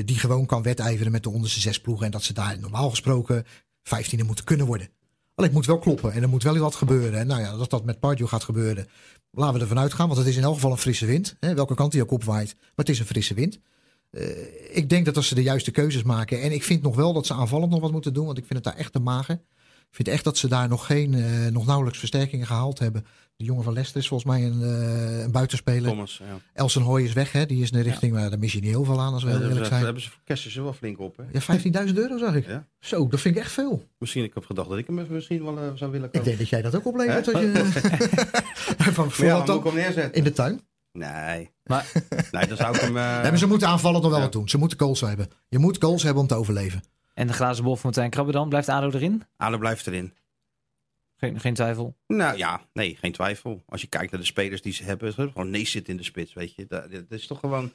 die 0.05 0.19
gewoon 0.19 0.45
kan 0.45 0.61
wedijveren 0.61 1.11
met 1.11 1.23
de 1.23 1.29
onderste 1.29 1.59
zes 1.59 1.81
ploegen. 1.81 2.05
En 2.05 2.11
dat 2.11 2.23
ze 2.23 2.33
daar 2.33 2.59
normaal 2.59 2.89
gesproken 2.89 3.45
vijftiende 3.83 4.25
moeten 4.25 4.45
kunnen 4.45 4.65
worden. 4.65 4.87
Alleen 5.35 5.49
het 5.49 5.53
moet 5.53 5.65
wel 5.65 5.79
kloppen. 5.79 6.13
En 6.13 6.21
er 6.21 6.29
moet 6.29 6.43
wel 6.43 6.57
wat 6.57 6.75
gebeuren. 6.75 7.19
En 7.19 7.27
nou 7.27 7.41
ja, 7.41 7.57
dat 7.57 7.69
dat 7.69 7.85
met 7.85 7.99
Pardew 7.99 8.27
gaat 8.27 8.43
gebeuren. 8.43 8.87
Laten 9.31 9.53
we 9.53 9.59
ervan 9.59 9.79
uitgaan. 9.79 10.07
Want 10.07 10.19
het 10.19 10.27
is 10.27 10.37
in 10.37 10.43
elk 10.43 10.53
geval 10.53 10.71
een 10.71 10.77
frisse 10.77 11.05
wind. 11.05 11.35
Hè, 11.39 11.55
welke 11.55 11.75
kant 11.75 11.91
die 11.91 12.01
ook 12.01 12.11
opwaait. 12.11 12.55
Maar 12.55 12.69
het 12.75 12.89
is 12.89 12.99
een 12.99 13.05
frisse 13.05 13.33
wind. 13.33 13.59
Eh, 14.11 14.77
ik 14.77 14.89
denk 14.89 15.05
dat 15.05 15.15
als 15.15 15.27
ze 15.27 15.35
de 15.35 15.43
juiste 15.43 15.71
keuzes 15.71 16.03
maken. 16.03 16.41
En 16.41 16.51
ik 16.51 16.63
vind 16.63 16.81
nog 16.81 16.95
wel 16.95 17.13
dat 17.13 17.25
ze 17.25 17.33
aanvallend 17.33 17.71
nog 17.71 17.81
wat 17.81 17.91
moeten 17.91 18.13
doen. 18.13 18.25
Want 18.25 18.37
ik 18.37 18.45
vind 18.45 18.65
het 18.65 18.73
daar 18.73 18.83
echt 18.83 18.93
te 18.93 18.99
mager. 18.99 19.41
Ik 19.91 19.97
vind 19.97 20.07
echt 20.07 20.23
dat 20.23 20.37
ze 20.37 20.47
daar 20.47 20.67
nog 20.67 20.85
geen, 20.85 21.13
eh, 21.13 21.51
nog 21.51 21.65
nauwelijks 21.65 21.99
versterkingen 21.99 22.45
gehaald 22.47 22.79
hebben. 22.79 23.05
De 23.35 23.43
jongen 23.43 23.63
van 23.63 23.73
Leicester 23.73 24.01
is 24.01 24.07
volgens 24.07 24.29
mij 24.31 24.45
een, 24.45 24.61
eh, 24.63 25.21
een 25.23 25.31
buitenspeler. 25.31 25.89
Thomas, 25.89 26.17
ja. 26.17 26.39
Elsen 26.53 26.81
Hoy 26.81 27.01
is 27.03 27.13
weg, 27.13 27.31
hè? 27.31 27.45
die 27.45 27.61
is 27.61 27.71
in 27.71 27.77
de 27.77 27.83
richting, 27.83 28.13
maar 28.13 28.29
daar 28.29 28.39
mis 28.39 28.53
je 28.53 28.59
niet 28.59 28.69
heel 28.69 28.83
veel 28.83 28.99
aan 29.01 29.13
als 29.13 29.23
we 29.23 29.29
Ja, 29.29 29.35
heel 29.37 29.41
daar 29.47 29.51
eerlijk 29.51 29.51
hebben, 29.51 29.63
ze, 29.65 29.69
zijn. 29.73 29.83
hebben 29.83 30.01
ze 30.03 30.09
voor 30.09 30.19
kerst 30.23 30.51
ze 30.51 30.61
wel 30.61 30.73
flink 30.73 30.99
op. 30.99 31.17
Hè? 31.17 31.23
Ja, 31.31 31.41
15.000 31.41 31.97
euro 31.97 32.17
zag 32.17 32.35
ik. 32.35 32.47
Ja. 32.47 32.67
Zo, 32.79 33.07
dat 33.07 33.19
vind 33.21 33.35
ik 33.35 33.41
echt 33.41 33.51
veel. 33.51 33.83
Misschien, 33.97 34.23
ik 34.23 34.33
heb 34.33 34.45
gedacht 34.45 34.69
dat 34.69 34.77
ik 34.77 34.87
hem 34.87 34.99
even 34.99 35.13
misschien 35.13 35.43
wel 35.43 35.57
eh, 35.57 35.63
zou 35.75 35.91
willen 35.91 36.05
Ik 36.07 36.11
kopen. 36.13 36.27
denk 36.27 36.37
dat 36.39 36.49
jij 36.49 36.61
dat 36.61 36.75
ook 36.75 36.85
oplevert 36.87 37.33
als 37.33 37.41
je... 37.43 37.51
van, 38.93 39.05
Maar 39.05 39.11
voor 39.11 39.25
ja, 39.25 39.37
wat 39.37 39.45
dan 39.47 39.47
moet 39.47 39.47
dan? 39.47 39.57
ik 39.57 39.63
hem 39.63 39.73
neerzetten. 39.75 40.13
In 40.13 40.23
de 40.23 40.31
tuin. 40.31 40.61
Nee. 40.91 41.49
Maar- 41.63 41.91
nee, 42.31 42.47
dan 42.47 42.57
zou 42.57 42.75
ik 42.75 42.81
hem... 42.81 42.97
eh, 42.97 43.21
Nee, 43.21 43.29
maar 43.29 43.37
ze 43.37 43.47
moeten 43.47 43.67
aanvallend 43.67 44.01
nog 44.01 44.11
wel 44.11 44.19
ja. 44.19 44.25
wat 44.25 44.33
doen. 44.33 44.49
Ze 44.49 44.57
moeten 44.57 44.79
goals 44.79 45.01
hebben. 45.01 45.27
Je 45.49 45.59
moet 45.59 45.77
goals 45.83 46.03
hebben 46.03 46.21
om 46.21 46.27
te 46.27 46.35
overleven. 46.35 46.81
En 47.13 47.27
de 47.27 47.33
glazen 47.33 47.63
bol 47.63 47.75
van 47.75 47.81
Martijn 47.83 48.09
Krabbe 48.09 48.31
dan? 48.31 48.49
Blijft 48.49 48.69
ADO 48.69 48.91
erin? 48.91 49.23
Ade 49.37 49.57
blijft 49.57 49.87
erin. 49.87 50.13
Geen, 51.17 51.39
geen 51.39 51.53
twijfel. 51.53 51.97
Nou 52.07 52.37
ja, 52.37 52.61
nee, 52.73 52.95
geen 52.95 53.11
twijfel. 53.11 53.63
Als 53.65 53.81
je 53.81 53.87
kijkt 53.87 54.11
naar 54.11 54.19
de 54.19 54.25
spelers 54.25 54.61
die 54.61 54.73
ze 54.73 54.83
hebben, 54.83 55.13
gewoon 55.13 55.49
nee 55.49 55.65
zit 55.65 55.89
in 55.89 55.97
de 55.97 56.03
spits, 56.03 56.33
weet 56.33 56.55
je. 56.55 56.65
Dat, 56.65 56.91
dat 56.91 57.03
is 57.09 57.27
toch 57.27 57.39
gewoon... 57.39 57.71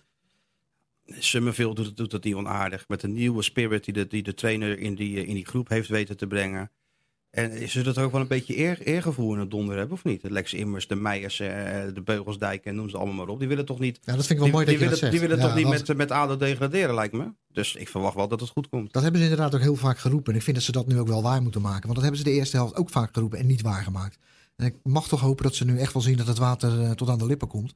Summerville 1.07 1.75
doet, 1.75 1.96
doet 1.96 2.11
dat 2.11 2.25
niet 2.25 2.35
onaardig. 2.35 2.88
Met 2.88 3.03
een 3.03 3.12
nieuwe 3.12 3.42
spirit 3.42 3.85
die 3.85 3.94
de, 3.94 4.07
die 4.07 4.22
de 4.22 4.35
trainer 4.35 4.79
in 4.79 4.94
die, 4.94 5.20
eh, 5.20 5.29
in 5.29 5.35
die 5.35 5.46
groep 5.46 5.68
heeft 5.68 5.88
weten 5.88 6.16
te 6.16 6.27
brengen. 6.27 6.70
En 7.37 7.68
ze 7.68 7.83
dat 7.83 7.99
ook 7.99 8.12
wel 8.12 8.20
een 8.20 8.27
beetje 8.27 8.59
eer, 8.59 8.81
eergevoel 8.81 9.33
in 9.33 9.40
het 9.40 9.51
donder 9.51 9.77
hebben, 9.77 9.96
of 9.96 10.05
niet? 10.05 10.22
De 10.22 10.31
Lex 10.31 10.55
Immers, 10.55 10.87
de 10.87 10.94
Meijers, 10.94 11.40
eh, 11.40 11.49
de 11.94 12.03
Beugelsdijk 12.05 12.64
en 12.64 12.75
noem 12.75 12.88
ze 12.88 12.96
allemaal 12.96 13.14
maar 13.14 13.29
op. 13.29 13.38
Die 13.38 13.49
willen 13.49 13.64
toch 13.64 13.79
niet, 13.79 13.99
Ja, 14.03 14.16
dat 14.16 14.27
vind 14.27 14.31
ik 14.31 14.37
wel 14.37 14.44
die, 14.44 14.55
mooi 14.55 14.66
die 14.66 14.79
dat 14.79 14.83
je 14.83 14.88
willen, 14.88 15.01
dat 15.01 15.11
die 15.11 15.20
willen 15.20 15.37
Ja, 15.38 15.46
toch 15.46 15.57
niet 15.57 15.87
met, 15.87 15.96
met 15.96 16.11
ADO 16.11 16.37
degraderen, 16.37 16.94
lijkt 16.94 17.12
me. 17.12 17.33
Dus 17.53 17.75
ik 17.75 17.88
verwacht 17.88 18.14
wel 18.14 18.29
dat 18.29 18.40
het 18.40 18.49
goed 18.49 18.68
komt. 18.68 18.92
Dat 18.92 19.03
hebben 19.03 19.20
ze 19.20 19.29
inderdaad 19.29 19.55
ook 19.55 19.61
heel 19.61 19.77
vaak 19.77 19.99
geroepen. 19.99 20.33
En 20.33 20.38
ik 20.38 20.44
vind 20.44 20.57
dat 20.57 20.64
ze 20.64 20.72
dat 20.72 20.87
nu 20.87 20.99
ook 20.99 21.09
wel 21.09 21.22
waar 21.22 21.42
moeten 21.42 21.61
maken. 21.61 21.83
Want 21.83 21.94
dat 21.94 22.03
hebben 22.03 22.18
ze 22.18 22.25
de 22.25 22.37
eerste 22.37 22.57
helft 22.57 22.75
ook 22.75 22.90
vaak 22.90 23.14
geroepen 23.14 23.38
en 23.38 23.46
niet 23.46 23.62
waargemaakt. 23.62 24.18
En 24.57 24.66
ik 24.66 24.75
mag 24.83 25.09
toch 25.09 25.20
hopen 25.20 25.44
dat 25.44 25.55
ze 25.55 25.64
nu 25.64 25.79
echt 25.79 25.92
wel 25.92 26.03
zien 26.03 26.16
dat 26.16 26.27
het 26.27 26.38
water 26.38 26.83
eh, 26.83 26.90
tot 26.90 27.09
aan 27.09 27.18
de 27.18 27.27
lippen 27.27 27.49
komt. 27.49 27.75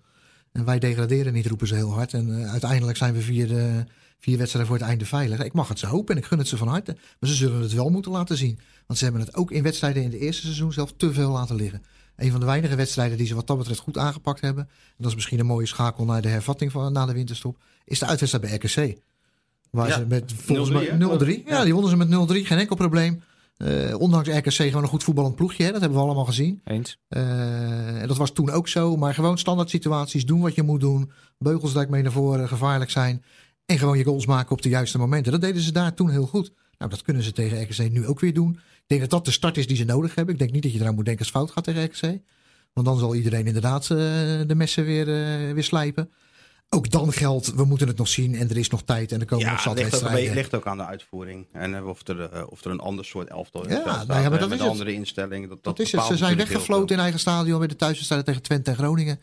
En 0.52 0.64
wij 0.64 0.78
degraderen 0.78 1.32
niet, 1.32 1.46
roepen 1.46 1.66
ze 1.66 1.74
heel 1.74 1.92
hard. 1.92 2.14
En 2.14 2.42
eh, 2.42 2.50
uiteindelijk 2.50 2.98
zijn 2.98 3.14
we 3.14 3.20
vier, 3.20 3.56
eh, 3.56 3.74
vier 4.20 4.38
wedstrijden 4.38 4.70
voor 4.70 4.80
het 4.80 4.88
einde 4.88 5.06
veilig. 5.06 5.44
Ik 5.44 5.52
mag 5.52 5.68
het 5.68 5.78
ze 5.78 5.86
hopen 5.86 6.14
en 6.14 6.20
ik 6.20 6.26
gun 6.26 6.38
het 6.38 6.48
ze 6.48 6.56
van 6.56 6.68
harte. 6.68 6.96
Maar 7.20 7.30
ze 7.30 7.36
zullen 7.36 7.60
het 7.60 7.72
wel 7.72 7.90
moeten 7.90 8.12
laten 8.12 8.36
zien. 8.36 8.58
Want 8.86 8.98
ze 8.98 9.04
hebben 9.04 9.22
het 9.22 9.34
ook 9.34 9.50
in 9.50 9.62
wedstrijden 9.62 10.02
in 10.02 10.10
de 10.10 10.18
eerste 10.18 10.42
seizoen 10.42 10.72
zelf 10.72 10.92
te 10.96 11.12
veel 11.12 11.30
laten 11.30 11.56
liggen. 11.56 11.82
Een 12.16 12.30
van 12.30 12.40
de 12.40 12.46
weinige 12.46 12.74
wedstrijden 12.76 13.18
die 13.18 13.26
ze 13.26 13.34
wat 13.34 13.46
dat 13.46 13.58
betreft 13.58 13.80
goed 13.80 13.98
aangepakt 13.98 14.40
hebben. 14.40 14.64
En 14.64 14.94
dat 14.96 15.08
is 15.08 15.14
misschien 15.14 15.38
een 15.38 15.46
mooie 15.46 15.66
schakel 15.66 16.04
naar 16.04 16.22
de 16.22 16.28
hervatting 16.28 16.72
van 16.72 16.92
na 16.92 17.06
de 17.06 17.12
winterstop. 17.12 17.56
Is 17.84 17.98
de 17.98 18.06
uitwedstrijd 18.06 18.44
bij 18.44 18.54
RKC. 18.84 18.98
Waar 19.70 19.88
Ja, 19.88 19.94
ze 19.94 20.06
met 20.06 20.32
volgens 20.36 20.68
0-3, 20.70 20.72
mij 20.72 20.84
hè? 20.84 21.18
0-3. 21.40 21.44
Ja, 21.46 21.64
die 21.64 21.72
wonnen 21.72 21.90
ze 21.90 21.96
met 21.96 22.42
0-3. 22.42 22.46
Geen 22.46 22.58
enkel 22.58 22.76
probleem. 22.76 23.22
Eh, 23.56 24.00
ondanks 24.00 24.28
RKC 24.28 24.52
gewoon 24.52 24.82
een 24.82 24.88
goed 24.88 25.04
voetballend 25.04 25.34
ploegje. 25.36 25.64
Hè? 25.64 25.70
Dat 25.72 25.80
hebben 25.80 25.98
we 25.98 26.04
allemaal 26.04 26.24
gezien. 26.24 26.60
Eens. 26.64 26.98
Eh, 27.08 28.02
en 28.02 28.08
dat 28.08 28.16
was 28.16 28.30
toen 28.32 28.50
ook 28.50 28.68
zo. 28.68 28.96
Maar 28.96 29.14
gewoon 29.14 29.38
standaard 29.38 29.70
situaties. 29.70 30.26
Doen 30.26 30.40
wat 30.40 30.54
je 30.54 30.62
moet 30.62 30.80
doen. 30.80 31.10
Beugelsdijk 31.38 31.88
mee 31.88 32.02
naar 32.02 32.12
voren. 32.12 32.48
Gevaarlijk 32.48 32.90
zijn. 32.90 33.24
En 33.70 33.78
gewoon 33.78 33.98
je 33.98 34.04
goals 34.04 34.26
maken 34.26 34.50
op 34.52 34.62
de 34.62 34.68
juiste 34.68 34.98
momenten. 34.98 35.32
Dat 35.32 35.40
deden 35.40 35.62
ze 35.62 35.72
daar 35.72 35.94
toen 35.94 36.10
heel 36.10 36.26
goed. 36.26 36.52
Nou, 36.78 36.90
dat 36.90 37.02
kunnen 37.02 37.22
ze 37.22 37.32
tegen 37.32 37.62
RKC 37.62 37.90
nu 37.90 38.06
ook 38.06 38.20
weer 38.20 38.34
doen. 38.34 38.50
Ik 38.52 38.84
denk 38.86 39.00
dat 39.00 39.10
dat 39.10 39.24
de 39.24 39.30
start 39.30 39.56
is 39.56 39.66
die 39.66 39.76
ze 39.76 39.84
nodig 39.84 40.14
hebben. 40.14 40.34
Ik 40.34 40.40
denk 40.40 40.52
niet 40.52 40.62
dat 40.62 40.72
je 40.72 40.80
eraan 40.80 40.94
moet 40.94 41.04
denken 41.04 41.24
als 41.24 41.32
het 41.32 41.42
fout 41.42 41.50
gaat 41.50 41.64
tegen 41.64 41.84
RKC. 41.84 42.20
Want 42.72 42.86
dan 42.86 42.98
zal 42.98 43.14
iedereen 43.14 43.46
inderdaad 43.46 43.82
eh, 43.82 43.88
de 44.46 44.54
messen 44.54 44.84
weer, 44.84 45.08
eh, 45.08 45.52
weer 45.52 45.64
slijpen. 45.64 46.10
Ook 46.68 46.90
dan 46.90 47.12
geldt, 47.12 47.54
we 47.54 47.64
moeten 47.64 47.88
het 47.88 47.96
nog 47.96 48.08
zien 48.08 48.34
en 48.34 48.50
er 48.50 48.56
is 48.56 48.68
nog 48.68 48.82
tijd 48.82 49.12
en 49.12 49.20
er 49.20 49.26
komen 49.26 49.46
nog 49.46 49.54
Ja, 49.56 49.62
zat 49.62 49.74
beetje- 49.74 49.90
wedstrijden. 49.90 50.34
ligt 50.34 50.54
ook 50.54 50.66
aan 50.66 50.76
de 50.76 50.86
uitvoering. 50.86 51.46
En 51.52 51.74
eh, 51.74 51.86
of, 51.86 52.08
er, 52.08 52.46
of 52.46 52.64
er 52.64 52.70
een 52.70 52.80
ander 52.80 53.04
soort 53.04 53.28
elftal 53.28 53.62
in 53.66 53.70
Ja, 53.70 53.84
nou 53.84 54.06
maar 54.06 54.30
dat 54.30 54.48
met 54.48 54.58
is 54.58 54.64
een 54.64 54.70
andere 54.70 54.92
instelling. 54.92 55.40
Dat, 55.48 55.50
Dat 55.50 55.76
dat 55.76 55.86
is 55.86 55.92
het. 55.92 56.02
Ze 56.04 56.16
zijn 56.16 56.36
weggefloten 56.36 56.96
in 56.96 57.02
eigen 57.02 57.20
stadion 57.20 57.58
bij 57.58 57.68
de 57.68 57.76
thuiswedstrijden 57.76 58.26
tegen 58.26 58.42
Twente 58.42 58.70
en 58.70 58.76
Groningen. 58.76 59.20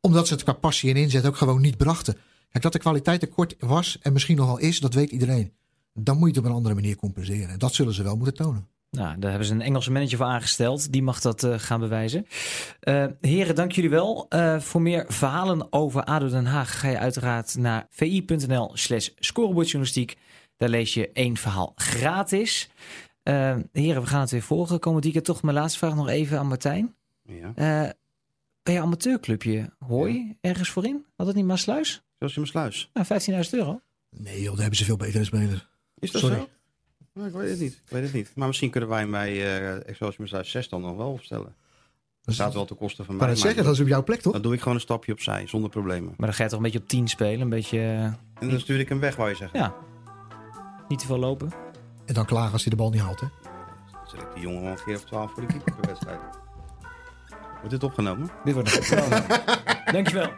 Omdat 0.00 0.26
ze 0.26 0.34
het 0.34 0.42
qua 0.42 0.52
passie 0.52 0.90
en 0.90 0.96
inzet 0.96 1.26
ook 1.26 1.36
gewoon 1.36 1.60
niet 1.60 1.76
brachten. 1.76 2.16
Kijk, 2.54 2.66
dat 2.66 2.72
de 2.72 2.78
kwaliteit 2.78 3.20
tekort 3.20 3.54
was 3.58 3.98
en 4.02 4.12
misschien 4.12 4.36
nog 4.36 4.46
wel 4.46 4.58
is, 4.58 4.80
dat 4.80 4.94
weet 4.94 5.10
iedereen. 5.10 5.52
Dan 5.92 6.18
moet 6.18 6.28
je 6.28 6.34
het 6.34 6.44
op 6.44 6.50
een 6.50 6.56
andere 6.56 6.74
manier 6.74 6.96
compenseren. 6.96 7.48
En 7.48 7.58
dat 7.58 7.74
zullen 7.74 7.94
ze 7.94 8.02
wel 8.02 8.16
moeten 8.16 8.34
tonen. 8.34 8.68
Nou, 8.90 9.18
daar 9.18 9.30
hebben 9.30 9.48
ze 9.48 9.54
een 9.54 9.60
Engelse 9.60 9.92
manager 9.92 10.16
voor 10.16 10.26
aangesteld. 10.26 10.92
Die 10.92 11.02
mag 11.02 11.20
dat 11.20 11.42
eh, 11.42 11.54
gaan 11.58 11.80
bewijzen. 11.80 12.26
Eh, 12.80 13.06
heren, 13.20 13.54
dank 13.54 13.72
jullie 13.72 13.90
wel. 13.90 14.26
Eh, 14.28 14.60
voor 14.60 14.82
meer 14.82 15.04
verhalen 15.08 15.72
over 15.72 16.04
ADO 16.04 16.28
Den 16.28 16.46
Haag 16.46 16.80
ga 16.80 16.88
je 16.88 16.98
uiteraard 16.98 17.56
naar 17.56 17.86
vi.nl 17.90 18.70
slash 18.74 19.08
scorebordjournalistiek. 19.18 20.16
Daar 20.56 20.68
lees 20.68 20.94
je 20.94 21.10
één 21.12 21.36
verhaal 21.36 21.72
gratis. 21.76 22.68
Heren, 23.22 24.02
we 24.02 24.06
gaan 24.06 24.20
het 24.20 24.30
weer 24.30 24.42
volgen. 24.42 24.80
Komend 24.80 25.04
weekend 25.04 25.24
toch 25.24 25.42
mijn 25.42 25.56
laatste 25.56 25.78
vraag 25.78 25.94
nog 25.94 26.08
even 26.08 26.38
aan 26.38 26.48
Martijn. 26.48 26.94
Ja. 27.22 27.52
Eh 27.54 27.90
bij 28.64 28.74
je 28.74 28.80
amateurclubje, 28.80 29.70
hooi 29.78 30.36
ergens 30.40 30.70
voorin? 30.70 31.04
Had 31.16 31.26
het 31.26 31.36
niet 31.36 31.44
maar 31.44 31.58
sluis? 32.30 32.88
Zoals 32.92 32.92
in 32.94 32.94
mijn 32.94 33.04
sluis. 33.04 33.26
Nou, 33.28 33.44
15.000 33.46 33.50
euro. 33.58 33.80
Nee 34.10 34.40
joh, 34.42 34.50
daar 34.52 34.60
hebben 34.60 34.78
ze 34.78 34.84
veel 34.84 34.96
betere 34.96 35.24
spelers. 35.24 35.66
Is 35.98 36.10
dat 36.10 36.20
Sorry. 36.20 36.36
zo? 36.36 36.48
Nou, 37.14 37.28
ik 37.28 37.34
weet 37.34 37.50
het 37.50 37.60
niet. 37.60 37.72
Ik 37.72 37.90
weet 37.90 38.02
het 38.02 38.12
niet. 38.12 38.32
Maar 38.34 38.46
misschien 38.46 38.70
kunnen 38.70 38.88
wij 38.88 39.06
mij 39.06 39.32
uh, 39.34 39.88
Excelsior 39.88 40.28
Sluis 40.28 40.50
6 40.50 40.68
dan 40.68 40.80
nog 40.80 40.96
wel 40.96 41.10
opstellen. 41.10 41.54
Dat 42.22 42.34
staat 42.34 42.54
wel 42.54 42.64
ten 42.64 42.76
koste 42.76 43.04
van 43.04 43.16
mij. 43.16 43.26
maar 43.26 43.36
zeggen, 43.36 43.64
dat 43.64 43.74
is 43.74 43.80
op 43.80 43.86
jouw 43.86 44.02
plek 44.02 44.20
toch? 44.20 44.32
Dan 44.32 44.42
doe 44.42 44.54
ik 44.54 44.58
gewoon 44.58 44.74
een 44.74 44.80
stapje 44.80 45.12
opzij, 45.12 45.46
zonder 45.46 45.70
problemen. 45.70 46.14
Maar 46.16 46.26
dan 46.26 46.34
ga 46.34 46.42
je 46.42 46.48
toch 46.48 46.58
een 46.58 46.64
beetje 46.64 46.78
op 46.78 46.88
10 46.88 47.08
spelen. 47.08 47.40
Een 47.40 47.48
beetje 47.48 47.78
eh, 47.78 48.04
En 48.04 48.50
dan 48.50 48.60
stuur 48.60 48.80
ik 48.80 48.88
hem 48.88 49.00
weg, 49.00 49.16
wou 49.16 49.28
je 49.28 49.36
zeggen. 49.36 49.58
Ja. 49.58 49.74
niet 50.88 50.98
te 50.98 51.06
veel 51.06 51.18
lopen. 51.18 51.52
En 52.04 52.14
dan 52.14 52.24
klagen 52.26 52.52
als 52.52 52.62
hij 52.62 52.70
de 52.70 52.76
bal 52.76 52.90
niet 52.90 53.00
haalt 53.00 53.20
hè. 53.20 53.26
Dan 53.92 54.08
zet 54.08 54.20
ik 54.20 54.26
die 54.34 54.42
jongen 54.42 54.62
wel 54.62 54.70
een 54.70 54.84
keer 54.84 54.94
of 54.96 55.04
12 55.04 55.32
voor 55.32 55.40
de 55.46 55.48
keeper 55.48 55.74
per 55.74 55.86
wedstrijd. 55.86 56.20
Wordt 57.54 57.70
dit 57.70 57.82
opgenomen? 57.82 58.30
Dit 58.44 58.54
wordt 58.54 58.90
een 58.90 59.22
Dankjewel. 59.94 60.30